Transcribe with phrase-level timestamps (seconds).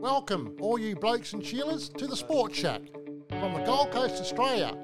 [0.00, 2.80] Welcome, all you blokes and cheerleaders, to the Sport Shack
[3.28, 4.74] from the Gold Coast, Australia.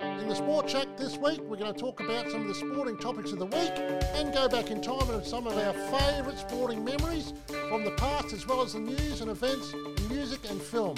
[0.00, 2.96] In the Sport Shack this week, we're going to talk about some of the sporting
[2.96, 3.72] topics of the week
[4.14, 7.34] and go back in time into some of our favourite sporting memories
[7.68, 9.74] from the past, as well as the news and events,
[10.08, 10.96] music and film,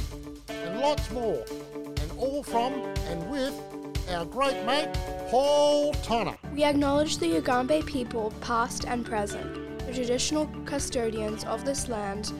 [0.48, 1.44] and lots more.
[1.74, 2.74] And all from
[3.08, 3.60] and with
[4.10, 4.94] our great mate,
[5.30, 6.36] Paul Tonner.
[6.52, 12.32] We acknowledge the Yugambeh people, past and present, the traditional custodians of this land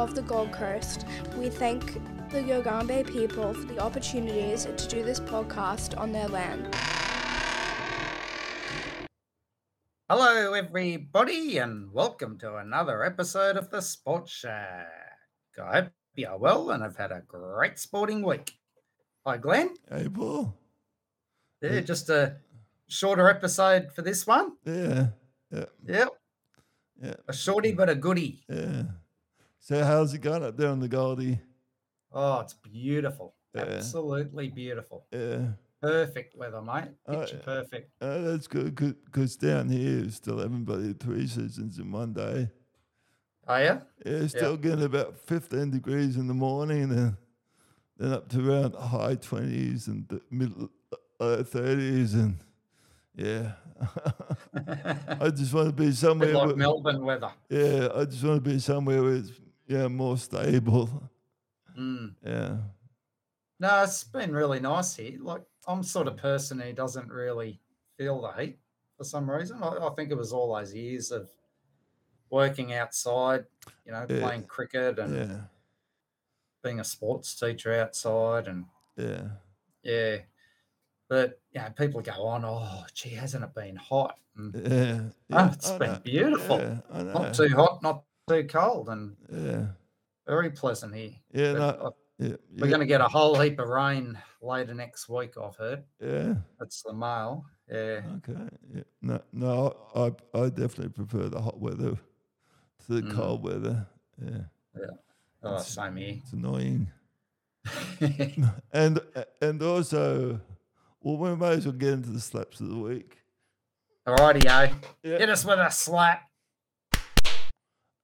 [0.00, 1.04] of the Gold Coast.
[1.36, 1.94] We thank
[2.30, 6.74] the Yugambeh people for the opportunities to do this podcast on their land.
[10.08, 14.88] Hello, everybody, and welcome to another episode of the Sports Shack.
[15.62, 18.54] I hope you are well and have had a great sporting week.
[19.26, 19.74] Hi, Glenn.
[19.90, 20.56] Hey, Paul.
[21.60, 21.80] Yeah, Yeah.
[21.80, 22.36] just a
[22.88, 24.56] shorter episode for this one.
[24.64, 25.08] Yeah,
[25.50, 26.08] yeah, Yep,
[27.02, 28.42] yeah, a shorty but a goodie.
[28.48, 28.84] yeah.
[29.60, 31.38] So how's it going up there on the Goldie?
[32.12, 33.34] Oh, it's beautiful.
[33.54, 33.62] Yeah.
[33.62, 35.06] Absolutely beautiful.
[35.12, 35.48] Yeah,
[35.82, 36.88] Perfect weather, mate.
[37.06, 37.42] Oh, Picture yeah.
[37.44, 37.90] perfect.
[38.00, 42.48] oh, that's good because down here we still having bloody three seasons in one day.
[43.46, 43.80] Are you?
[44.04, 47.16] Yeah, still getting about 15 degrees in the morning and
[47.98, 50.70] then up to around high 20s and the middle
[51.20, 52.36] uh, 30s and
[53.16, 53.52] yeah.
[55.20, 56.32] I just want to be somewhere.
[56.34, 57.30] like where- Melbourne weather.
[57.48, 59.32] yeah, I just want to be somewhere where it's
[59.70, 61.10] yeah more stable.
[61.76, 62.16] Mm.
[62.24, 62.58] Yeah.
[63.58, 65.18] No, it's been really nice here.
[65.20, 67.60] Like, I'm sort of person who doesn't really
[67.96, 68.58] feel the heat
[68.96, 69.62] for some reason.
[69.62, 71.30] I, I think it was all those years of
[72.30, 73.46] working outside,
[73.84, 74.18] you know, Yeah.
[74.20, 75.40] playing cricket and Yeah.
[76.62, 78.46] being a sports teacher outside.
[78.48, 79.40] And Yeah.
[79.82, 80.18] yeah,
[81.08, 84.18] but, you know, people go on, oh, gee, hasn't it been hot?
[84.36, 85.10] And Yeah.
[85.32, 86.68] Oh, yeah, it's I been know, beautiful.
[87.14, 89.66] Not too hot, not too cold, and Yeah.
[90.26, 91.12] very pleasant here.
[91.32, 95.08] Yeah, no, yeah, we're yeah, going to get a whole heap of rain later next
[95.08, 95.84] week, I've heard.
[96.00, 96.34] yeah.
[96.58, 97.44] That's the mail.
[97.68, 98.00] Yeah.
[98.16, 98.48] Okay.
[98.74, 98.82] Yeah.
[99.02, 101.96] No, no, I I definitely prefer the hot weather
[102.86, 103.14] to the Mm.
[103.14, 103.86] cold weather.
[104.20, 104.42] Yeah.
[105.42, 106.14] Oh, It's- same here.
[106.22, 106.90] It's annoying.
[108.72, 109.00] And
[109.40, 110.40] and also,
[111.00, 113.18] well, we may as well get into the slaps of the week.
[114.06, 114.74] Alrighty, yo.
[115.02, 115.18] Yeah.
[115.18, 116.22] Hit us with a slap.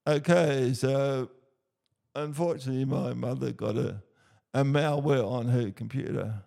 [0.07, 1.31] Okay, so
[2.15, 4.03] unfortunately, my mother got a
[4.55, 6.43] a malware on her computer.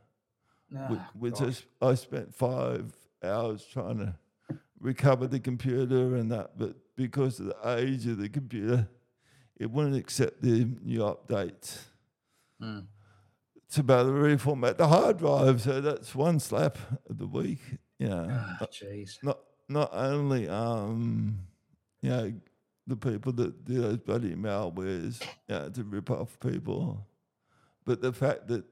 [0.75, 1.55] Ah, which God.
[1.81, 2.91] I, spent five
[3.23, 4.15] hours trying to
[4.79, 8.87] recover the computer and that, but because of the age of the computer,
[9.57, 11.85] it wouldn't accept the new updates
[12.61, 12.87] Mm.
[13.71, 15.61] to be able to reformat the hard drive.
[15.61, 16.77] So that's one slap
[17.09, 17.59] of the week.
[17.99, 18.69] You know, Ah, not,
[19.23, 19.39] not
[19.69, 21.39] not only um,
[22.01, 22.33] you know,
[22.89, 27.05] the people that do those bloody malwares to rip off people,
[27.85, 28.65] but the fact that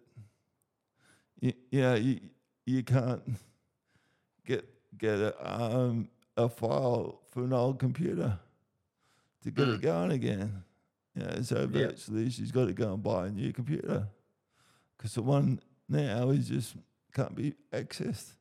[1.39, 2.19] you, you know you
[2.65, 3.21] you can't
[4.45, 4.67] get
[4.97, 8.37] get a um a file for an old computer
[9.43, 9.81] to get it Mm.
[9.81, 10.63] going again.
[11.15, 14.07] You know, so virtually she's got to go and buy a new computer
[14.97, 16.75] because the one now is just
[17.13, 18.33] can't be accessed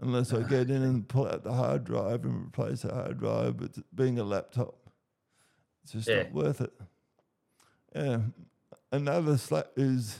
[0.00, 3.56] unless I get in and pull out the hard drive and replace the hard drive.
[3.56, 4.74] But being a laptop,
[5.82, 6.24] it's just Yeah.
[6.24, 6.72] not worth it.
[7.94, 8.20] Yeah.
[8.92, 10.18] Another slap is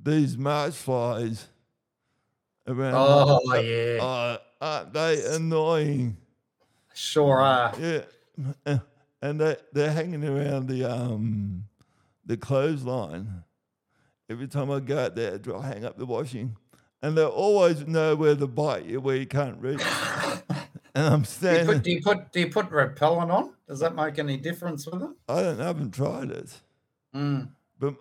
[0.00, 1.48] these March flies
[2.66, 2.94] around.
[2.96, 3.98] Oh, my- yeah.
[4.02, 6.16] uh, aren't they annoying?
[6.94, 7.74] Sure are.
[7.78, 8.78] Yeah,
[9.22, 11.64] and they they're hanging around the um
[12.26, 13.44] the clothesline.
[14.28, 16.56] Every time I go out there to hang up the washing,
[17.02, 19.80] and they always know where to bite you where you can't reach.
[20.94, 23.54] and I'm Do you, put, do, you put, do you put repellent on?
[23.68, 25.16] Does that make any difference with them?
[25.28, 26.60] I don't I haven't tried it,
[27.14, 27.48] Mm.
[27.78, 27.94] but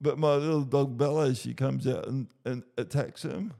[0.00, 3.52] but my little dog Bella, she comes out and, and attacks him.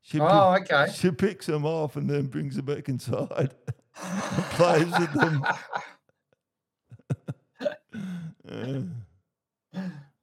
[0.00, 0.92] She Oh, pick- okay.
[0.92, 3.54] she picks them off and then brings them back inside
[4.02, 5.44] and plays with them.
[8.50, 8.80] Yeah.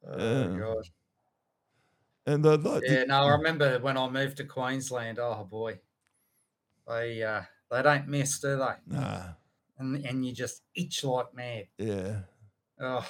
[0.08, 0.58] Oh, Yeah.
[0.58, 0.88] God.
[2.26, 5.18] And I'd like Yeah, to, no, I remember when I moved to Queensland.
[5.18, 5.80] Oh, boy.
[6.86, 8.76] They, uh, they don't miss, do they?
[8.86, 9.36] nah,
[9.78, 11.68] And, and you just itch like mad.
[11.78, 12.22] yeah,
[12.78, 13.06] Oh,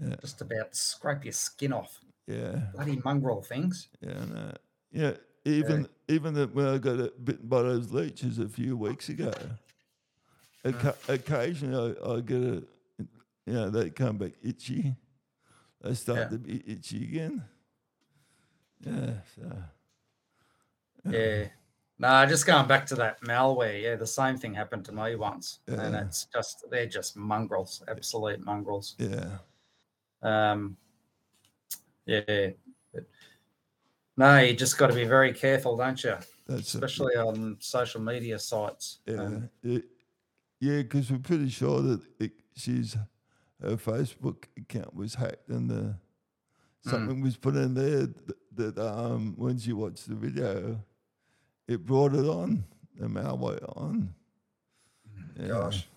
[0.00, 2.00] yeah, just about scrape your skin off.
[2.26, 3.90] yeah, Bloody mongrel things.
[4.00, 4.52] yeah, no.
[4.90, 5.16] yeah.
[5.44, 9.32] Even even that when I got bitten by those leeches a few weeks ago,
[11.08, 12.66] occasionally I, I get a,
[13.46, 14.94] you know, they come back itchy.
[15.82, 16.30] They start Yeah.
[16.30, 17.44] to be itchy again.
[18.80, 19.52] Yeah, so
[21.10, 21.48] Yeah.
[22.00, 23.82] No, just going back to that malware.
[23.82, 28.44] Yeah, the same thing happened to me once, and it's just they're just mongrels, absolute
[28.44, 28.94] mongrels.
[28.98, 29.38] yeah,
[30.22, 30.76] Um,
[32.06, 32.50] yeah.
[32.94, 33.04] But,
[34.16, 36.14] no, you just got to be very careful, don't you?
[36.46, 36.74] That's.
[36.74, 39.00] Especially on social media sites.
[39.06, 39.84] Yeah, Um, it,
[40.60, 42.96] yeah, because we're pretty sure that it, she's
[43.60, 45.96] her Facebook account was hacked and the
[46.86, 46.90] Mm.
[46.90, 50.78] something was put in there that, that um when she watched the video,
[51.66, 52.64] it brought it on
[52.96, 54.14] the malware on.
[55.38, 55.48] Yeah.
[55.48, 55.88] Gosh.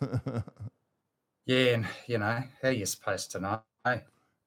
[1.46, 3.62] yeah, and you know, how you supposed to know?
[3.86, 4.00] Yeah.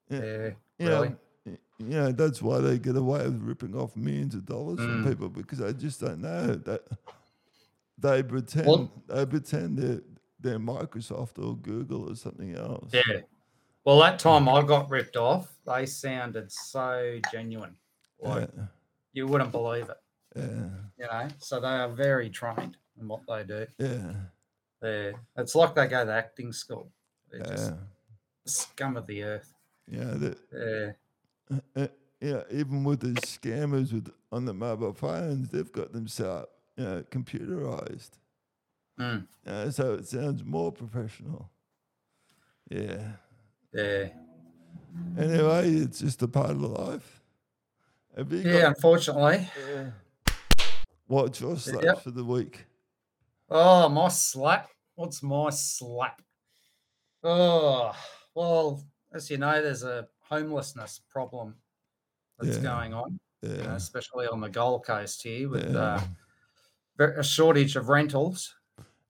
[0.09, 1.15] Yeah, Yeah, really.
[1.45, 5.09] y- yeah, that's why they get away with ripping off millions of dollars from Mm.
[5.09, 6.83] people because they just don't know that
[7.97, 10.01] they pretend Well- they pretend they're,
[10.39, 12.91] they're Microsoft or Google or something else.
[12.93, 13.21] Yeah.
[13.83, 17.75] Well, that time I got ripped off, they sounded so genuine.
[18.19, 18.65] Like yeah,
[19.13, 19.97] you wouldn't believe it.
[20.35, 23.65] yeah, You know, so they are very trained in what they do.
[23.79, 24.13] yeah,
[24.81, 26.91] They're, it's like they go to acting school.
[27.31, 27.77] They're just yeah.
[28.45, 29.51] scum of the earth.
[29.87, 30.15] Yeah,
[30.53, 30.91] Yeah.
[31.75, 31.87] uh,
[32.21, 32.43] yeah.
[32.51, 36.45] Even with the scammers with on the mobile phones, they've got them set
[36.77, 38.11] you know, computerized.
[38.99, 41.49] Mm, Uh, so it sounds more professional.
[42.69, 43.13] Yeah.
[43.73, 44.09] Yeah.
[45.17, 47.21] Anyway, it's just a part of life.
[48.15, 49.49] Have you Yeah, unfortunately.
[49.57, 49.91] Yeah.
[51.07, 52.01] What's your slap Yep.
[52.03, 52.65] for the week?
[53.49, 54.69] Oh, my slap.
[54.95, 56.21] What's my slap?
[57.23, 57.93] Oh,
[58.33, 58.83] well,
[59.13, 61.55] as you know, there's a homelessness problem
[62.39, 62.63] that's Yeah.
[62.63, 66.07] going on, you know, especially on the Gold Coast here with Yeah.
[66.99, 68.55] uh, a shortage of rentals.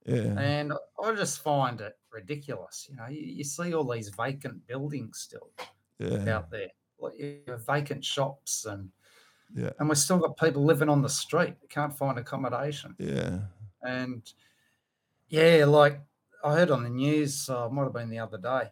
[0.06, 0.40] Yeah.
[0.40, 2.88] And I just find it ridiculous.
[2.90, 5.52] You know, you, you see all these vacant buildings still
[6.00, 6.36] Yeah.
[6.38, 6.70] out there,
[7.00, 8.92] like you have vacant shops, and
[9.56, 9.72] Yeah.
[9.80, 12.96] and we've still got people living on the street that can't find accommodation.
[12.98, 13.42] Yeah.
[13.84, 14.32] And
[15.30, 16.02] yeah, like
[16.44, 18.72] I heard on the news, uh, might have been the other day.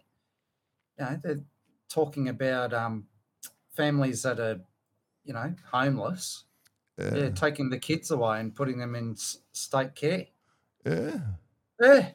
[0.97, 1.39] You know, they're
[1.87, 3.07] talking about um,
[3.75, 4.59] families that are,
[5.23, 6.45] you know, homeless.
[6.97, 7.15] Yeah.
[7.15, 10.25] Yeah, taking the kids away and putting them in s- state care.
[10.85, 11.19] Yeah.
[11.81, 12.11] Yeah,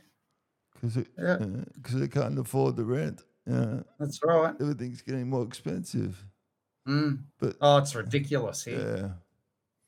[0.74, 1.38] Because Yeah.
[1.98, 3.22] they can't afford the rent.
[3.46, 3.82] Yeah.
[3.98, 4.54] that's right.
[4.60, 6.24] Everything's getting more expensive.
[6.88, 7.24] Mm.
[7.38, 9.16] But Oh, it's ridiculous here.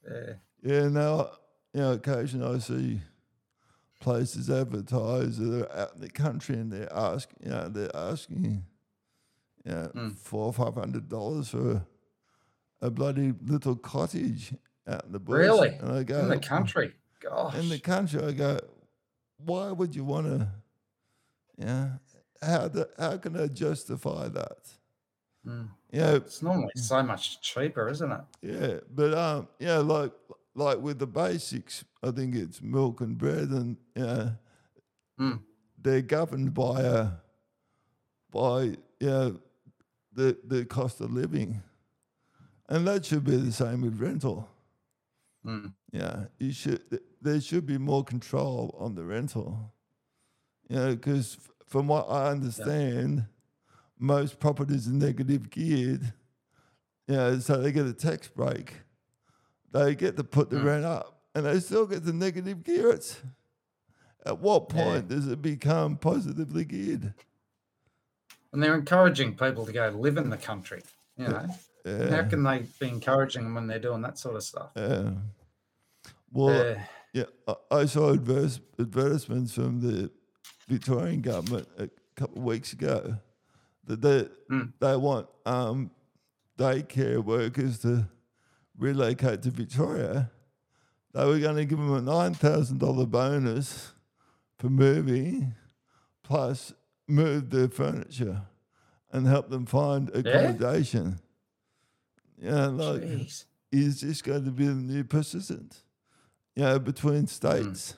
[0.07, 0.11] yeah.
[0.13, 0.35] Yeah.
[0.63, 0.89] Yeah.
[0.89, 1.31] Now,
[1.75, 3.01] you know, occasionally I see
[4.01, 8.65] places advertised that are out in the country and they're asking, you know, they're asking,
[9.65, 10.17] you know, Mm.
[10.17, 11.87] four or five hundred dollars for
[12.81, 14.55] a bloody little cottage
[14.87, 15.39] out in the bush.
[15.39, 15.71] Really?
[15.77, 16.95] And I go, In the country.
[17.29, 17.55] Gosh.
[17.57, 18.59] in the country, I go,
[19.39, 20.49] why would you want to?
[21.59, 21.89] Yeah,
[22.43, 24.59] how the, how can I justify that?
[25.47, 25.69] Mm.
[25.93, 28.21] You know, It's normally so much cheaper, isn't it?
[28.43, 30.13] yeah, but um, yeah, like
[30.55, 34.31] like with the basics, I think it's milk and bread, and yeah,
[35.21, 35.41] Mm.
[35.81, 37.09] they're governed by a
[38.31, 39.31] by yeah
[40.13, 41.63] the the cost of living,
[42.69, 44.49] and that should be the same with rental.
[45.45, 45.73] Mm.
[45.93, 47.01] Yeah, you should.
[47.27, 49.73] Th- There should be more control on the rental.
[50.69, 53.27] You know, because from what I understand,
[53.99, 56.13] most properties are negative geared.
[57.09, 58.75] You know, so they get a tax break.
[59.73, 60.65] They get to put the Mm.
[60.65, 62.99] rent up, and they still get the negative gear.
[64.25, 64.83] At what Yeah.
[64.85, 67.15] point does it become positively geared?
[68.53, 70.83] And they're encouraging people to go live in the country.
[71.17, 71.47] You know,
[71.85, 72.23] Yeah.
[72.23, 74.71] how can they be encouraging them when they're doing that sort of stuff?
[74.75, 75.13] yeah.
[76.33, 76.77] Well,
[77.17, 77.25] Yeah,
[77.71, 80.11] I, saw adverse, advertisements from the
[80.69, 83.17] Victorian government a couple of weeks ago
[83.87, 84.73] that they Mm.
[84.81, 85.91] they want um,
[86.59, 88.07] daycare workers to
[88.77, 90.31] relocate to Victoria.
[91.15, 93.95] They were going to give them a nine thousand dollar bonus
[94.59, 95.55] for moving,
[96.23, 96.75] plus
[97.09, 98.43] move their furniture
[99.11, 101.19] and help them find accommodation.
[102.37, 103.45] Yeah, like jeez.
[103.73, 105.83] is this going to be the new persistent?
[106.65, 107.27] Know, between hmm.
[107.27, 107.97] states.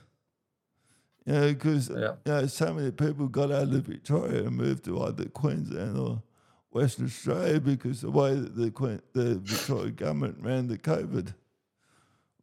[1.25, 2.17] You know, because Yeah.
[2.25, 6.23] you know, so many people got out of Victoria and moved to either Queensland or
[6.71, 11.35] Western Australia because the way that the Queen, the Victoria government ran the COVID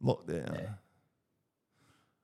[0.02, 0.54] lockdown.
[0.54, 0.74] Yeah.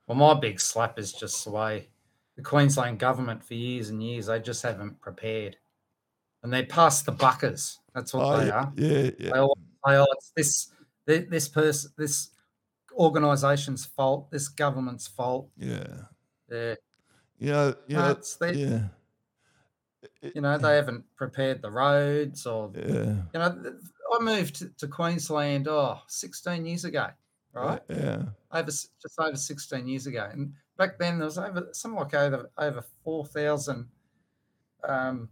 [0.07, 1.89] Well, my big slap is just the way
[2.37, 5.57] the Queensland government for years and years they just haven't prepared,
[6.43, 7.81] and they pass the buckers.
[7.95, 8.73] That's what Oh, they yeah, are.
[8.77, 9.57] yeah, They yeah, all
[9.87, 10.73] say, "Oh, it's this
[11.07, 12.31] thi- this person, this
[12.95, 16.03] organisation's fault, this government's fault." yeah.
[16.51, 16.75] Yeah,
[17.39, 18.83] You know, you know, they, yeah,
[20.35, 23.75] you know, they haven't prepared the roads or yeah, you know.
[24.15, 27.09] I moved to, to Queensland oh 16 years ago,
[27.55, 27.81] right?
[27.89, 30.29] yeah, over just over 16 years ago.
[30.31, 33.89] And back then there was over something like over over 4,000
[34.87, 35.29] um,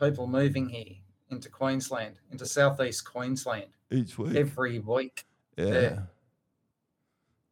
[0.00, 0.96] people moving here
[1.30, 4.36] into Queensland, into southeast Queensland each week.
[4.36, 5.24] every week.
[5.56, 5.66] yeah.
[5.66, 5.98] yeah.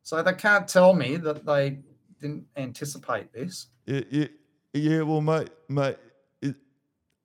[0.02, 1.78] So they can't tell me that they
[2.21, 3.66] didn't anticipate this.
[3.87, 5.99] Yeah, well, mate, mate,
[6.40, 6.56] it,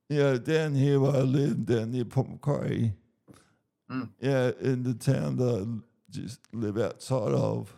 [0.08, 2.92] you know, down here where I live, down near Port Macquarie,
[3.90, 4.10] Mm.
[4.20, 5.80] yeah, in the town that I
[6.10, 7.74] just live outside of,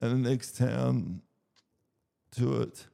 [0.00, 1.20] and the next town
[2.36, 2.86] to it,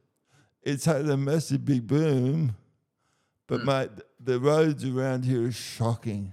[0.62, 2.56] it's had a massive big boom,
[3.46, 3.66] but Mm.
[3.66, 6.32] mate, the roads around here are shocking,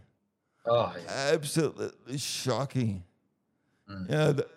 [0.66, 1.32] Oh, yeah.
[1.34, 3.04] absolutely shocking.
[3.90, 4.10] Mm.
[4.10, 4.48] Yeah, th-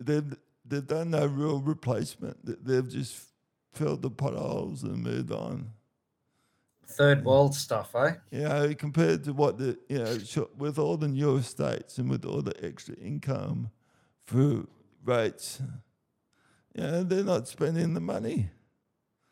[0.00, 2.36] they've they've done no real replacement.
[2.64, 3.26] They've just
[3.72, 5.72] filled the potholes and moved on.
[6.86, 8.14] third world stuff, eh?
[8.30, 12.24] You know, compared to what the you know with all the new estates and with
[12.24, 13.70] all the extra income
[14.26, 14.68] through
[15.04, 15.60] rates,
[16.74, 18.50] you know, they're not spending the money.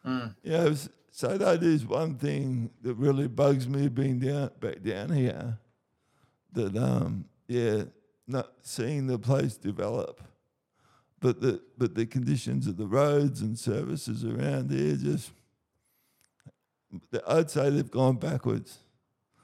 [0.06, 0.34] Mm.
[0.42, 0.74] You know,
[1.10, 5.58] so that is one thing that really bugs me being down back down here.
[6.52, 7.84] That um yeah,
[8.26, 10.20] not seeing the place develop.
[11.20, 15.32] But the but the conditions of the roads and services around here just
[17.26, 18.78] I'd say they've gone backwards.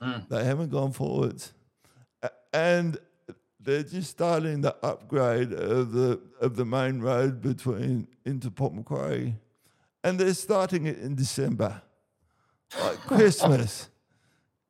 [0.00, 0.28] Mm.
[0.28, 1.52] They haven't gone forwards.
[2.52, 2.96] And
[3.60, 9.34] they're just starting the upgrade of the of the main road between into Port Macquarie.
[10.02, 11.82] And they're starting it in December.
[12.80, 13.88] Like Christmas.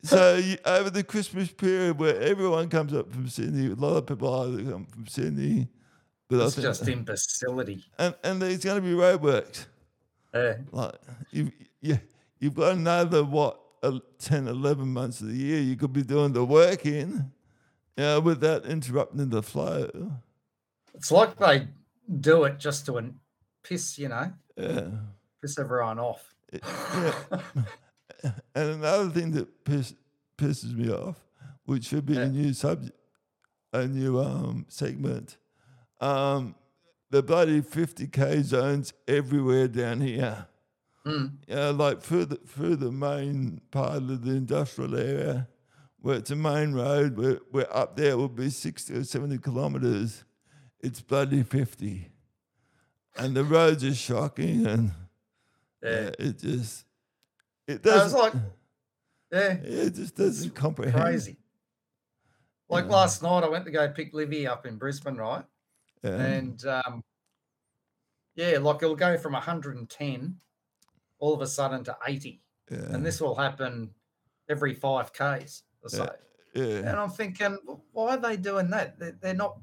[0.03, 4.07] So you, over the Christmas period where everyone comes up from Sydney, a lot of
[4.07, 5.69] people either come from Sydney,
[6.43, 7.85] It's just imbecility.
[7.99, 9.67] and, and there's going to be roadworks.
[10.35, 10.57] Yeah.
[10.73, 10.95] Like
[11.31, 11.99] you, you,
[12.41, 16.33] you've got another what, uh, 10, 11 months of the year you could be doing
[16.33, 17.31] the work in,
[17.97, 20.12] you know, without interrupting the flow.
[20.95, 21.69] It's like they
[22.21, 23.21] do it just to an-
[23.62, 24.88] piss, you know, Yeah.
[25.43, 26.35] piss everyone off.
[26.53, 27.14] It- yeah.
[28.55, 29.95] and another thing that piss,
[30.38, 31.17] pisses me off,
[31.64, 32.23] which should be Yeah.
[32.23, 32.97] a new subject,
[33.73, 35.37] a new um, segment,
[36.05, 36.55] um,
[37.11, 40.47] the bloody 50k zones everywhere down here.
[41.07, 41.37] Mm.
[41.47, 45.49] Yeah, like through the through the main part of the industrial area,
[46.01, 50.25] where it's a main road, where, where up there will be sixty or seventy kilometres,
[50.81, 52.09] it's bloody fifty,
[53.19, 54.93] and the roads are shocking, and
[55.83, 55.91] Yeah.
[56.05, 56.87] yeah, it just
[57.69, 58.19] it doesn't.
[58.19, 58.33] like,
[59.31, 60.97] yeah, it just doesn't comprehend.
[61.03, 61.37] crazy.
[62.71, 62.93] Like Yeah.
[62.93, 65.45] last night, I went to go pick Livy up in Brisbane, right?
[66.05, 67.03] Yeah, And um,
[68.37, 70.37] yeah, like it'll go from 110
[71.19, 72.43] all of a sudden to 80.
[72.71, 73.91] yeah, And this will happen
[74.49, 76.15] every 5Ks or so.
[76.55, 77.57] yeah, And I'm thinking,
[77.93, 78.99] why are they doing that?
[78.99, 79.59] They're, they're not,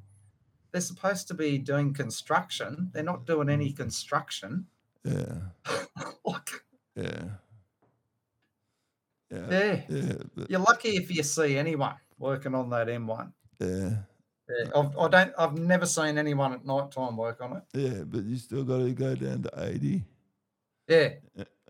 [0.71, 2.89] they're supposed to be doing construction.
[2.93, 4.65] They're not doing any construction.
[5.05, 5.35] yeah,
[6.25, 6.49] like,
[6.95, 7.23] yeah,
[9.29, 9.81] yeah, yeah.
[9.89, 10.13] yeah,
[10.49, 13.31] You're lucky if you see anyone working on that M1.
[13.59, 13.97] yeah,
[14.59, 15.33] Yeah, I've, I don't.
[15.37, 17.63] I've never seen anyone at night time work on it.
[17.73, 20.03] yeah, but you still got to go down to eighty.
[20.87, 21.09] Yeah,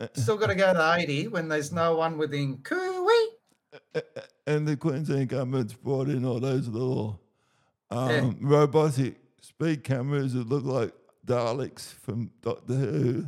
[0.00, 3.26] Uh, still got to go to 80 when there's no one within cooey.
[4.48, 7.20] and the Queensland government's brought in all those little
[7.90, 8.32] um, Yeah.
[8.40, 10.92] robotic speed cameras that look like
[11.24, 13.26] Daleks from Doctor Who.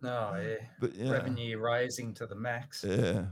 [0.00, 0.64] No, yeah.
[0.80, 2.82] But yeah, Revenue raising to the max.
[2.88, 3.24] yeah.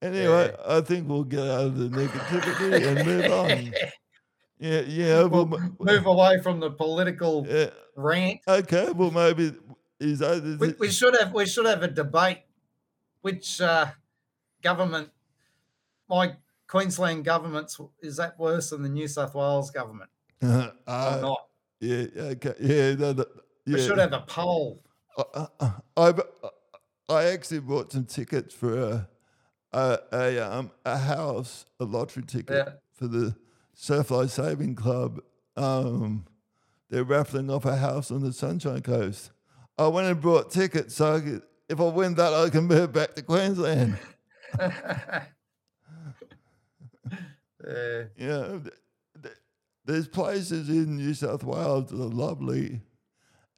[0.00, 3.74] Anyway, I think we'll get out of the negativity and move on.
[4.58, 5.22] Yeah, yeah.
[5.24, 7.70] Well, We'll move away from the political yeah.
[7.96, 8.40] rant.
[8.48, 8.90] Okay.
[8.90, 9.54] Well, maybe
[10.00, 12.38] is that is We, it- we should have we should have a debate.
[13.20, 13.86] Which uh,
[14.62, 15.10] government?
[16.08, 16.36] My
[16.66, 20.10] Queensland government's is that worse than the New South Wales government
[20.42, 21.46] uh, or not?
[21.80, 22.06] yeah.
[22.16, 22.54] Okay.
[22.60, 22.94] Yeah.
[22.94, 23.24] No, no,
[23.66, 23.74] yeah.
[23.74, 24.82] We should have a poll.
[25.34, 26.12] I, I, I,
[27.08, 29.08] I actually bought some tickets for a
[29.72, 32.72] a, a um a house a lottery ticket Yeah.
[32.94, 33.34] for the
[33.80, 35.20] Surf Life Saving Club.
[35.56, 36.26] Um,
[36.90, 39.30] they're raffling off a house on the Sunshine Coast.
[39.78, 42.92] I went and brought tickets so I could, if I win that, I can move
[42.92, 43.96] back to Queensland.
[47.66, 48.74] Uh, Yeah, th-
[49.22, 49.34] th-
[49.84, 52.80] there's places in New South Wales that are lovely,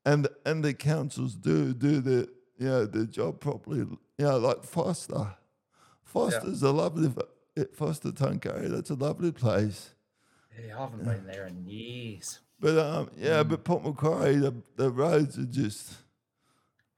[0.04, 3.78] and and the councils do do the you know the job properly.
[3.80, 5.36] You know, like Forster.
[6.02, 7.12] Forster's a lovely
[7.74, 8.68] Forster Tuncurry.
[8.70, 9.94] That's a lovely place.
[10.58, 12.40] Yeah, I haven't been there in years.
[12.58, 15.94] But um, yeah, but Port Macquarie, the the roads are just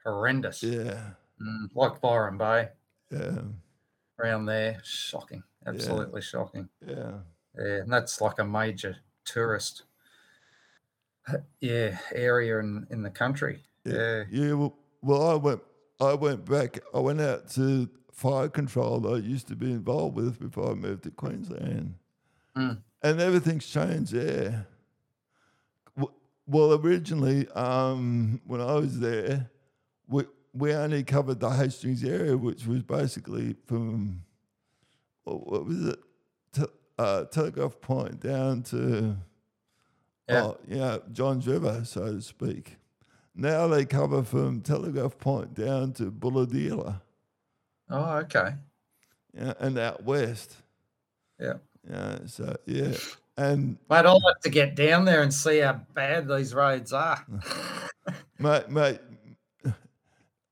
[0.04, 0.62] Horrendous.
[0.62, 2.68] yeah, Mm, like Byron Bay
[3.11, 3.42] yeah,
[4.18, 5.42] around there, shocking.
[5.66, 6.68] Absolutely shocking.
[6.87, 7.21] yeah,
[7.56, 9.85] Yeah, and that's like a major tourist,
[11.28, 13.62] uh, yeah, area in in the country.
[13.85, 14.52] Yeah, yeah.
[14.54, 15.62] Well, well, I went
[16.00, 16.80] I went back.
[16.94, 20.75] I went out to fire control that I used to be involved with before I
[20.75, 21.94] moved to Queensland.
[22.56, 22.82] Mm.
[23.02, 24.66] And everything's changed there.
[26.47, 29.49] Well, originally, um, when I was there,
[30.09, 34.25] we, we only covered the Hastings area, which was basically from,
[35.23, 35.99] what, what was it?
[36.52, 36.64] Te-
[36.99, 39.16] uh, Telegraph Point down to,
[40.28, 40.42] Yeah.
[40.44, 42.76] oh, yeah, Johns River, so to speak.
[43.37, 47.00] Now they cover from Telegraph Point down to Bulahdelah
[47.88, 48.56] Oh, okay.
[49.32, 50.56] yeah, and out west.
[51.38, 51.54] Yeah.
[51.88, 52.94] Yeah, so yeah.
[53.36, 57.24] And Mate, I'll have to get down there and see how bad these roads are.
[58.38, 59.00] mate, mate,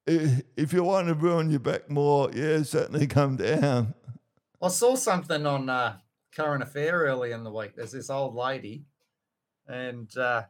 [0.06, 3.94] if you want to ruin your back more, yeah, certainly come down.
[4.62, 5.96] I saw something on uh,
[6.34, 7.76] Current Affair early in the week.
[7.76, 8.84] There's this old lady,
[9.66, 10.44] and uh,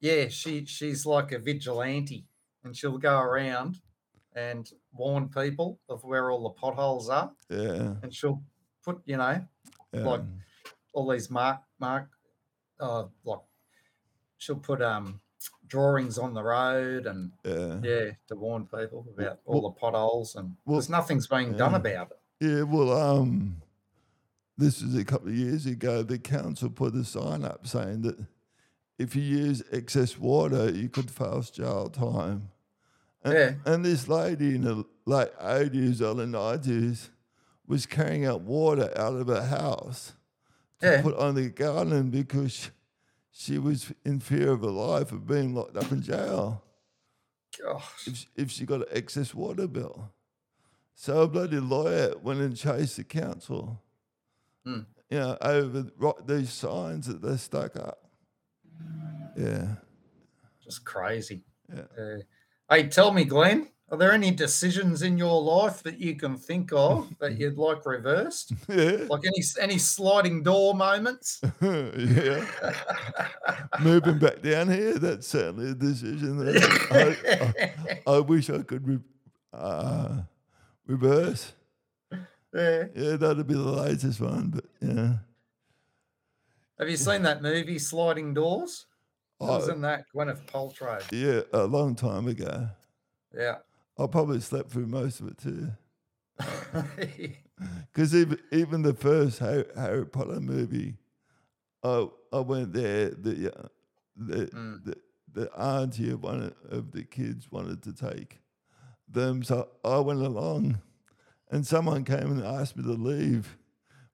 [0.00, 2.26] yeah, she she's like a vigilante,
[2.64, 3.80] and she'll go around
[4.34, 8.42] and warn people of where all the potholes are, Yeah, and she'll
[8.84, 9.44] put you know
[9.94, 10.20] yeah, Like-
[10.92, 12.08] all these mark mark
[12.80, 13.40] uh like
[14.38, 15.20] she'll put um
[15.66, 20.54] drawings on the road and yeah, yeah to warn people about all the potholes and
[20.64, 22.62] well, because nothing's being done about it yeah.
[22.62, 23.62] Well, um,
[24.58, 26.02] this was a couple of years ago.
[26.02, 28.18] The council put a sign up saying that
[28.98, 32.50] if you use excess water, you could face jail time.
[33.22, 33.54] And, Yeah.
[33.64, 37.08] and this lady in the late eighties, early nineties,
[37.66, 40.12] was carrying out water out of her house
[40.80, 41.02] to Yeah.
[41.02, 42.70] put on the garden because
[43.30, 46.62] she, was in fear of her life of being locked up in jail
[47.60, 48.06] Gosh.
[48.08, 50.12] if she, if she got an excess water bill.
[50.94, 53.82] So a bloody lawyer went and chased the council,
[54.64, 54.80] Hmm.
[55.10, 55.86] you know, over
[56.26, 57.98] these signs that they stuck up.
[59.36, 59.76] Yeah,
[60.62, 61.42] just crazy
[61.74, 61.82] yeah.
[61.98, 62.18] Uh,
[62.70, 66.72] hey tell me glenn are there any decisions in your life that you can think
[66.72, 72.44] of that you'd like reversed Yeah, like any any sliding door moments yeah.
[73.80, 78.86] Moving back down here, that's certainly a decision that I, I, I wish I could
[78.86, 79.00] re-
[79.52, 80.22] uh,
[80.86, 81.52] reverse.
[82.54, 82.84] yeah.
[82.94, 85.14] Yeah, that'd be the latest one, but yeah.
[86.78, 88.86] have you seen that movie sliding doors
[89.40, 91.02] It was I, in that Gwyneth Paltrow.
[91.12, 92.68] yeah, a long time ago.
[93.36, 93.56] Yeah.
[93.98, 95.70] I probably slept through most of it too.
[97.92, 100.96] Because even even the first Harry, Harry Potter movie,
[101.84, 103.10] I I went there.
[103.10, 103.68] The uh,
[104.16, 104.84] the, Mm.
[104.84, 104.96] the
[105.32, 108.40] the auntie of one of- the kids wanted to take
[109.08, 110.80] them, so I went along,
[111.50, 113.56] and someone came and asked me to leave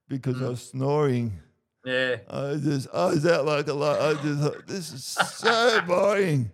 [0.09, 0.51] because I Mm.
[0.51, 1.41] was snoring.
[1.85, 2.17] yeah.
[2.29, 4.01] I just I was out like a lot.
[4.01, 6.51] I just thought this is so boring.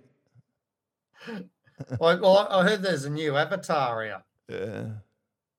[2.00, 4.88] Like, well, I heard there's a new Avatar out Yeah,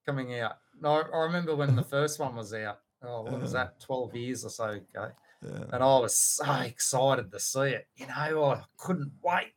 [0.06, 0.58] coming out.
[0.80, 2.80] No, I remember when the first one was out.
[3.04, 3.80] Oh, when was that?
[3.80, 5.12] 12 years or so ago.
[5.44, 7.88] yeah, And I was so excited to see it.
[7.96, 9.54] You know, I couldn't wait.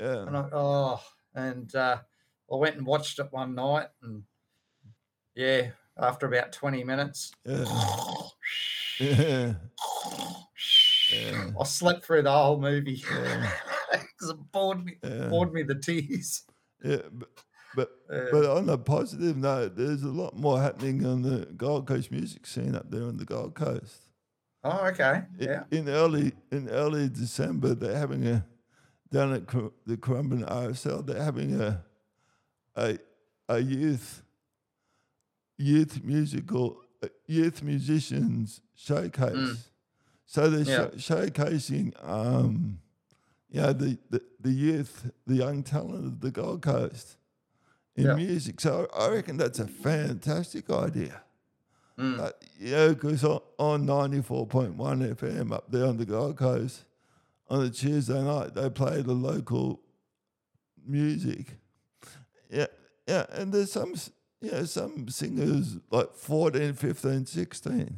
[0.00, 0.26] Yeah.
[0.26, 1.00] And I, oh,
[1.34, 1.98] and uh,
[2.52, 3.88] I went and watched it one night.
[4.02, 4.22] And
[5.34, 7.64] yeah, after about 20 minutes, yeah,
[9.00, 9.54] yeah.
[11.60, 13.50] I slept through the whole movie Yeah.
[14.00, 15.28] because it bored me, Yeah.
[15.28, 16.42] bored me the tears.
[16.84, 17.28] Yeah, but,
[17.76, 21.86] but Uh, but on a positive note, there's a lot more happening on the Gold
[21.86, 23.96] Coast music scene up there on the Gold Coast.
[24.64, 25.22] oh, okay.
[25.38, 25.64] Yeah.
[25.70, 28.44] In early in early December, they're having a
[29.10, 31.04] down at Cor- the Currumbin RSL.
[31.06, 31.84] They're having a
[32.76, 32.98] a
[33.48, 34.22] a youth
[35.58, 39.68] youth musical uh, youth musicians showcase.
[40.26, 40.90] So they're Yeah.
[40.98, 42.78] sho- showcasing, um,
[43.52, 47.16] yeah, the, the the youth, the young talent of the Gold Coast
[47.94, 48.14] in Yeah.
[48.14, 48.60] music.
[48.60, 51.22] So I reckon that's a fantastic idea.
[51.98, 52.18] Mm.
[52.20, 54.74] Uh, yeah, because on, on 94.1
[55.14, 56.84] FM up there on the Gold Coast,
[57.50, 59.80] on a Tuesday night, they play the local
[60.86, 61.58] music.
[62.50, 62.66] Yeah,
[63.06, 63.94] yeah, and there's some,
[64.40, 67.96] you know, some singers like 14, 15, 16,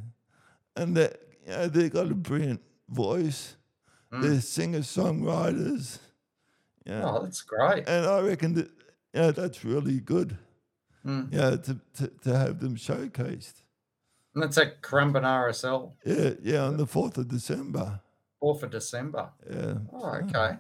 [0.77, 1.11] and they,
[1.47, 3.57] yeah, they've got a brilliant voice.
[4.15, 4.23] Mm.
[4.23, 5.99] They're singer songwriters.
[6.87, 7.89] Yeah, Oh, that's great.
[7.89, 8.71] and I reckon that,
[9.13, 10.37] yeah, that's really good.
[11.05, 11.33] Mm.
[11.33, 13.63] Yeah, to, to, to have them showcased.
[14.35, 18.01] And that's at Currumbin RSL, Yeah, yeah, on the fourth of December.
[18.43, 19.31] 4th of December.
[19.51, 19.75] Yeah.
[19.93, 20.59] Oh, okay.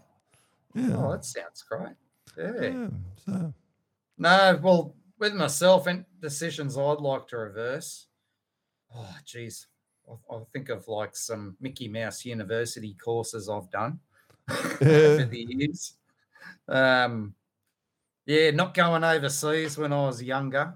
[0.74, 0.96] Yeah.
[0.96, 1.94] Oh, that sounds great.
[2.38, 2.52] Yeah.
[2.62, 2.88] yeah.
[3.26, 3.54] So
[4.18, 8.06] No, well, with myself and decisions I'd like to reverse.
[8.94, 9.66] Oh, geez.
[10.10, 14.00] I, I think of like some Mickey Mouse University courses I've done
[14.48, 15.94] over the years.
[16.68, 17.34] Um,
[18.26, 20.74] yeah, not going overseas when I was younger.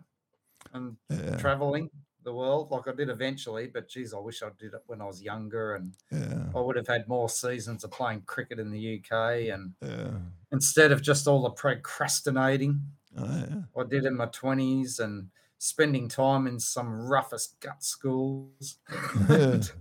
[0.74, 1.36] and Yeah.
[1.38, 1.90] traveling
[2.24, 3.68] the world like I did eventually.
[3.68, 6.50] But geez, I wish I did it when I was younger, and Yeah.
[6.54, 10.18] I would have had more seasons of playing cricket in the UK, and Yeah.
[10.52, 12.82] instead of just all the procrastinating
[13.16, 13.64] Oh.
[13.76, 18.78] I did in my twenties and spending time in some roughest gut schools.
[19.28, 19.60] Yeah.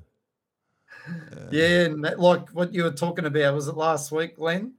[1.51, 4.73] Yeah, and that, like what you were talking about, was it last week, Glenn?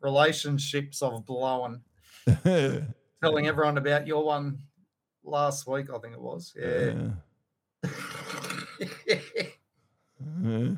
[0.00, 1.82] Relationships of blowing.
[2.44, 2.80] yeah.
[3.22, 4.58] Telling everyone about your one
[5.22, 6.52] last week, I think it was.
[6.56, 7.10] Yeah.
[10.32, 10.70] Yeah.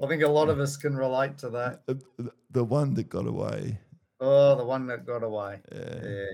[0.00, 1.86] I think a lot of us can relate to that.
[1.86, 3.78] The, the- the one that got away.
[4.20, 5.60] Oh, the one that got away.
[5.72, 6.00] Yeah.
[6.04, 6.26] Yeah.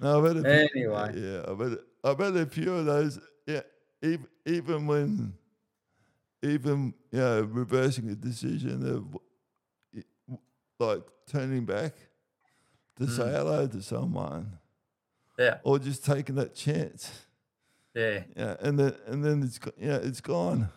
[0.00, 1.12] No, I bet Anyway.
[1.16, 3.18] yeah, I bet I bet a few of those.
[3.46, 3.60] Yeah,
[4.02, 5.34] even even when,
[6.42, 10.04] even you know, reversing a decision of,
[10.78, 11.94] like turning back
[12.96, 13.32] to say Mm.
[13.32, 14.58] hello to someone,
[15.38, 15.58] Yeah.
[15.64, 17.26] or just taking that chance.
[17.94, 18.24] Yeah.
[18.36, 20.68] Yeah, and then and then it's yeah, it's gone.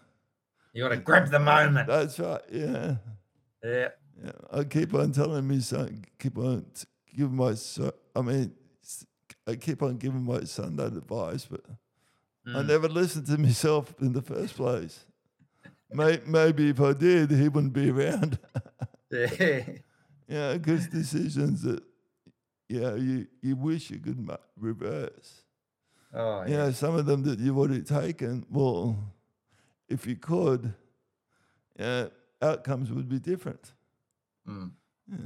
[0.74, 1.88] You got to grab the moment.
[1.88, 2.42] That's right.
[2.52, 2.98] Yeah.
[3.64, 3.90] Yeah.
[4.24, 6.66] Yeah, I keep on telling me son, keep on
[7.16, 7.56] giving my.
[8.16, 8.56] I mean,
[9.48, 11.62] I keep on giving my son that advice, but
[12.46, 12.68] I Mm.
[12.68, 15.06] never listened to myself in the first place.
[15.92, 18.40] Maybe if I did, he wouldn't be around.
[20.28, 20.54] Yeah.
[20.58, 21.84] because decisions that,
[22.68, 24.28] yeah, you you wish you could
[24.58, 25.44] reverse.
[26.14, 26.58] Oh, You yeah.
[26.66, 28.46] know, some of them that you've already taken.
[28.50, 28.98] Well,
[29.88, 30.74] if you could,
[31.78, 32.08] yeah,
[32.42, 33.74] outcomes would be different.
[34.48, 34.72] Mm.
[35.12, 35.18] Yeah.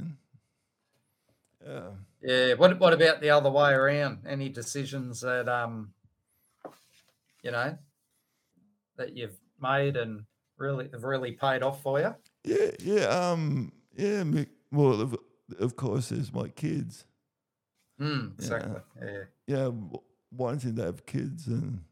[1.66, 1.90] Yeah.
[2.22, 2.54] Yeah.
[2.54, 4.26] What What about the other way around?
[4.26, 5.92] Any decisions that um,
[7.42, 7.76] you know,
[8.96, 10.24] that you've made and
[10.56, 12.14] really have really paid off for you?
[12.44, 14.24] Yeah, yeah, um, yeah.
[14.72, 15.16] Well, of,
[15.58, 17.04] of course, there's my kids.
[18.00, 18.80] Mm, exactly.
[19.00, 19.22] Yeah.
[19.46, 21.82] Yeah, w- wanting to have kids and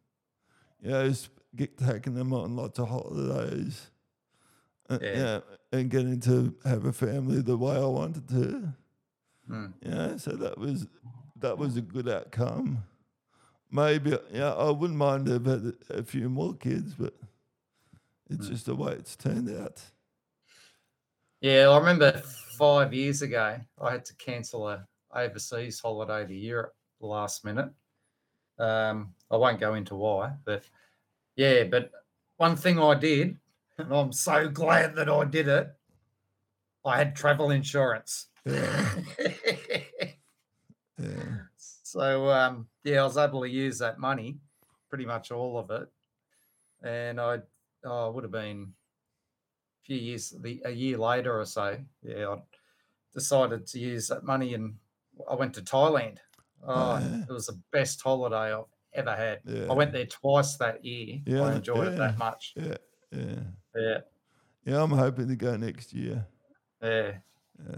[0.80, 3.90] yeah, just get taking them on lots of holidays.
[4.88, 5.14] Uh, Yeah.
[5.16, 5.40] yeah,
[5.72, 8.72] and getting to have a family the way I wanted to.
[9.50, 9.72] Mm.
[9.82, 10.86] Yeah, so that was
[11.40, 12.84] that was a good outcome.
[13.70, 17.14] Maybe yeah, I wouldn't mind if I had a, few more kids, but
[18.30, 18.50] it's Mm.
[18.50, 19.82] just the way it's turned out.
[21.40, 22.22] Yeah, I remember
[22.58, 27.70] five years ago, I had to cancel a overseas holiday to Europe last minute.
[28.58, 30.64] Um, I won't go into why, but
[31.36, 31.90] yeah, but
[32.38, 33.38] one thing I did,
[33.78, 35.68] and I'm so glad that I did it,
[36.84, 38.26] I had travel insurance.
[38.44, 38.88] Yeah,
[41.86, 44.38] so um, yeah, I was able to use that money,
[44.88, 45.88] pretty much all of it,
[46.82, 47.38] and I
[47.84, 51.78] oh, would have been a few years, the, a year later or so.
[52.02, 52.36] Yeah, I
[53.14, 54.74] decided to use that money, and
[55.30, 56.18] I went to Thailand.
[56.68, 57.22] Oh, yeah.
[57.22, 59.40] it was the best holiday I've ever had.
[59.44, 59.66] yeah.
[59.70, 61.20] I went there twice that year.
[61.24, 62.54] Yeah, I enjoyed it that much.
[62.56, 62.76] Yeah,
[63.12, 63.40] yeah.
[63.76, 63.98] Yeah,
[64.64, 66.26] Yeah, I'm hoping to go next year.
[66.82, 67.12] yeah.
[67.70, 67.76] Yeah.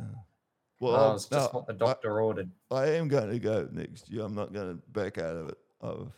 [0.81, 2.51] Well, oh, it's just no, what the doctor ordered.
[2.71, 4.25] I, I am going to go next year.
[4.25, 5.59] I'm not going to back out of it.
[5.83, 6.13] I've,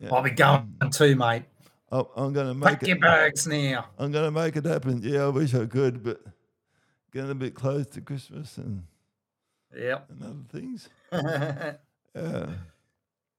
[0.00, 0.14] yeah.
[0.14, 0.88] I'll be going hmm.
[0.88, 1.44] too, mate.
[1.92, 3.02] I'm, I'm going to make Pack your it.
[3.02, 3.86] bags now.
[3.98, 5.00] I'm going to make it happen.
[5.02, 6.20] Yeah, I wish I could, but
[7.12, 8.82] getting a bit close to Christmas and,
[9.76, 10.88] yeah, and other things.
[11.12, 12.46] yeah.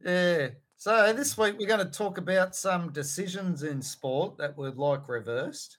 [0.03, 0.47] Yeah.
[0.77, 5.09] So this week we're going to talk about some decisions in sport that we'd like
[5.09, 5.77] reversed.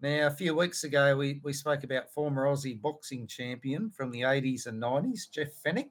[0.00, 4.22] Now, a few weeks ago, we, we spoke about former Aussie boxing champion from the
[4.22, 5.90] 80s and 90s, Jeff Fenech,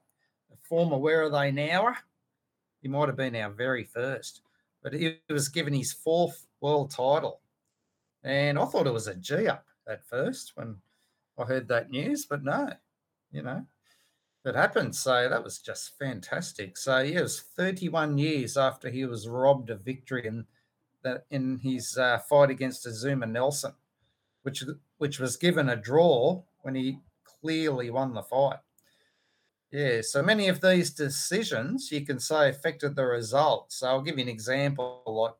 [0.52, 1.94] a former Where Are They Now?
[2.80, 4.42] He might have been our very first,
[4.80, 7.40] but he was given his fourth world title.
[8.22, 10.76] And I thought it was a G up at first when
[11.36, 12.70] I heard that news, but no,
[13.32, 13.66] you know,
[14.44, 14.94] it happened.
[14.94, 16.76] So that was just fantastic.
[16.76, 20.46] So yeah, it was 31 years after he was robbed of victory in
[21.02, 23.72] that in his uh, fight against Azuma Nelson,
[24.46, 24.64] which
[24.98, 28.58] which was given a draw when he clearly won the fight.
[29.72, 33.72] Yeah, so many of these decisions you can say affected the result.
[33.72, 35.02] So I'll give you an example.
[35.04, 35.34] Like,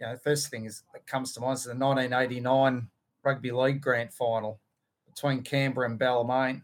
[0.00, 2.88] you know, first thing is that comes to mind is the 1989
[3.22, 4.58] Rugby League Grand Final
[5.06, 6.62] between Canberra and Balmain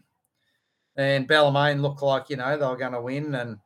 [0.97, 3.59] and Balmain looked like you know they were going to win, and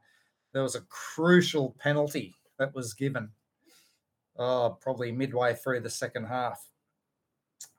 [0.52, 3.30] there was a crucial penalty that was given.
[4.38, 6.66] Oh, probably midway through the second half.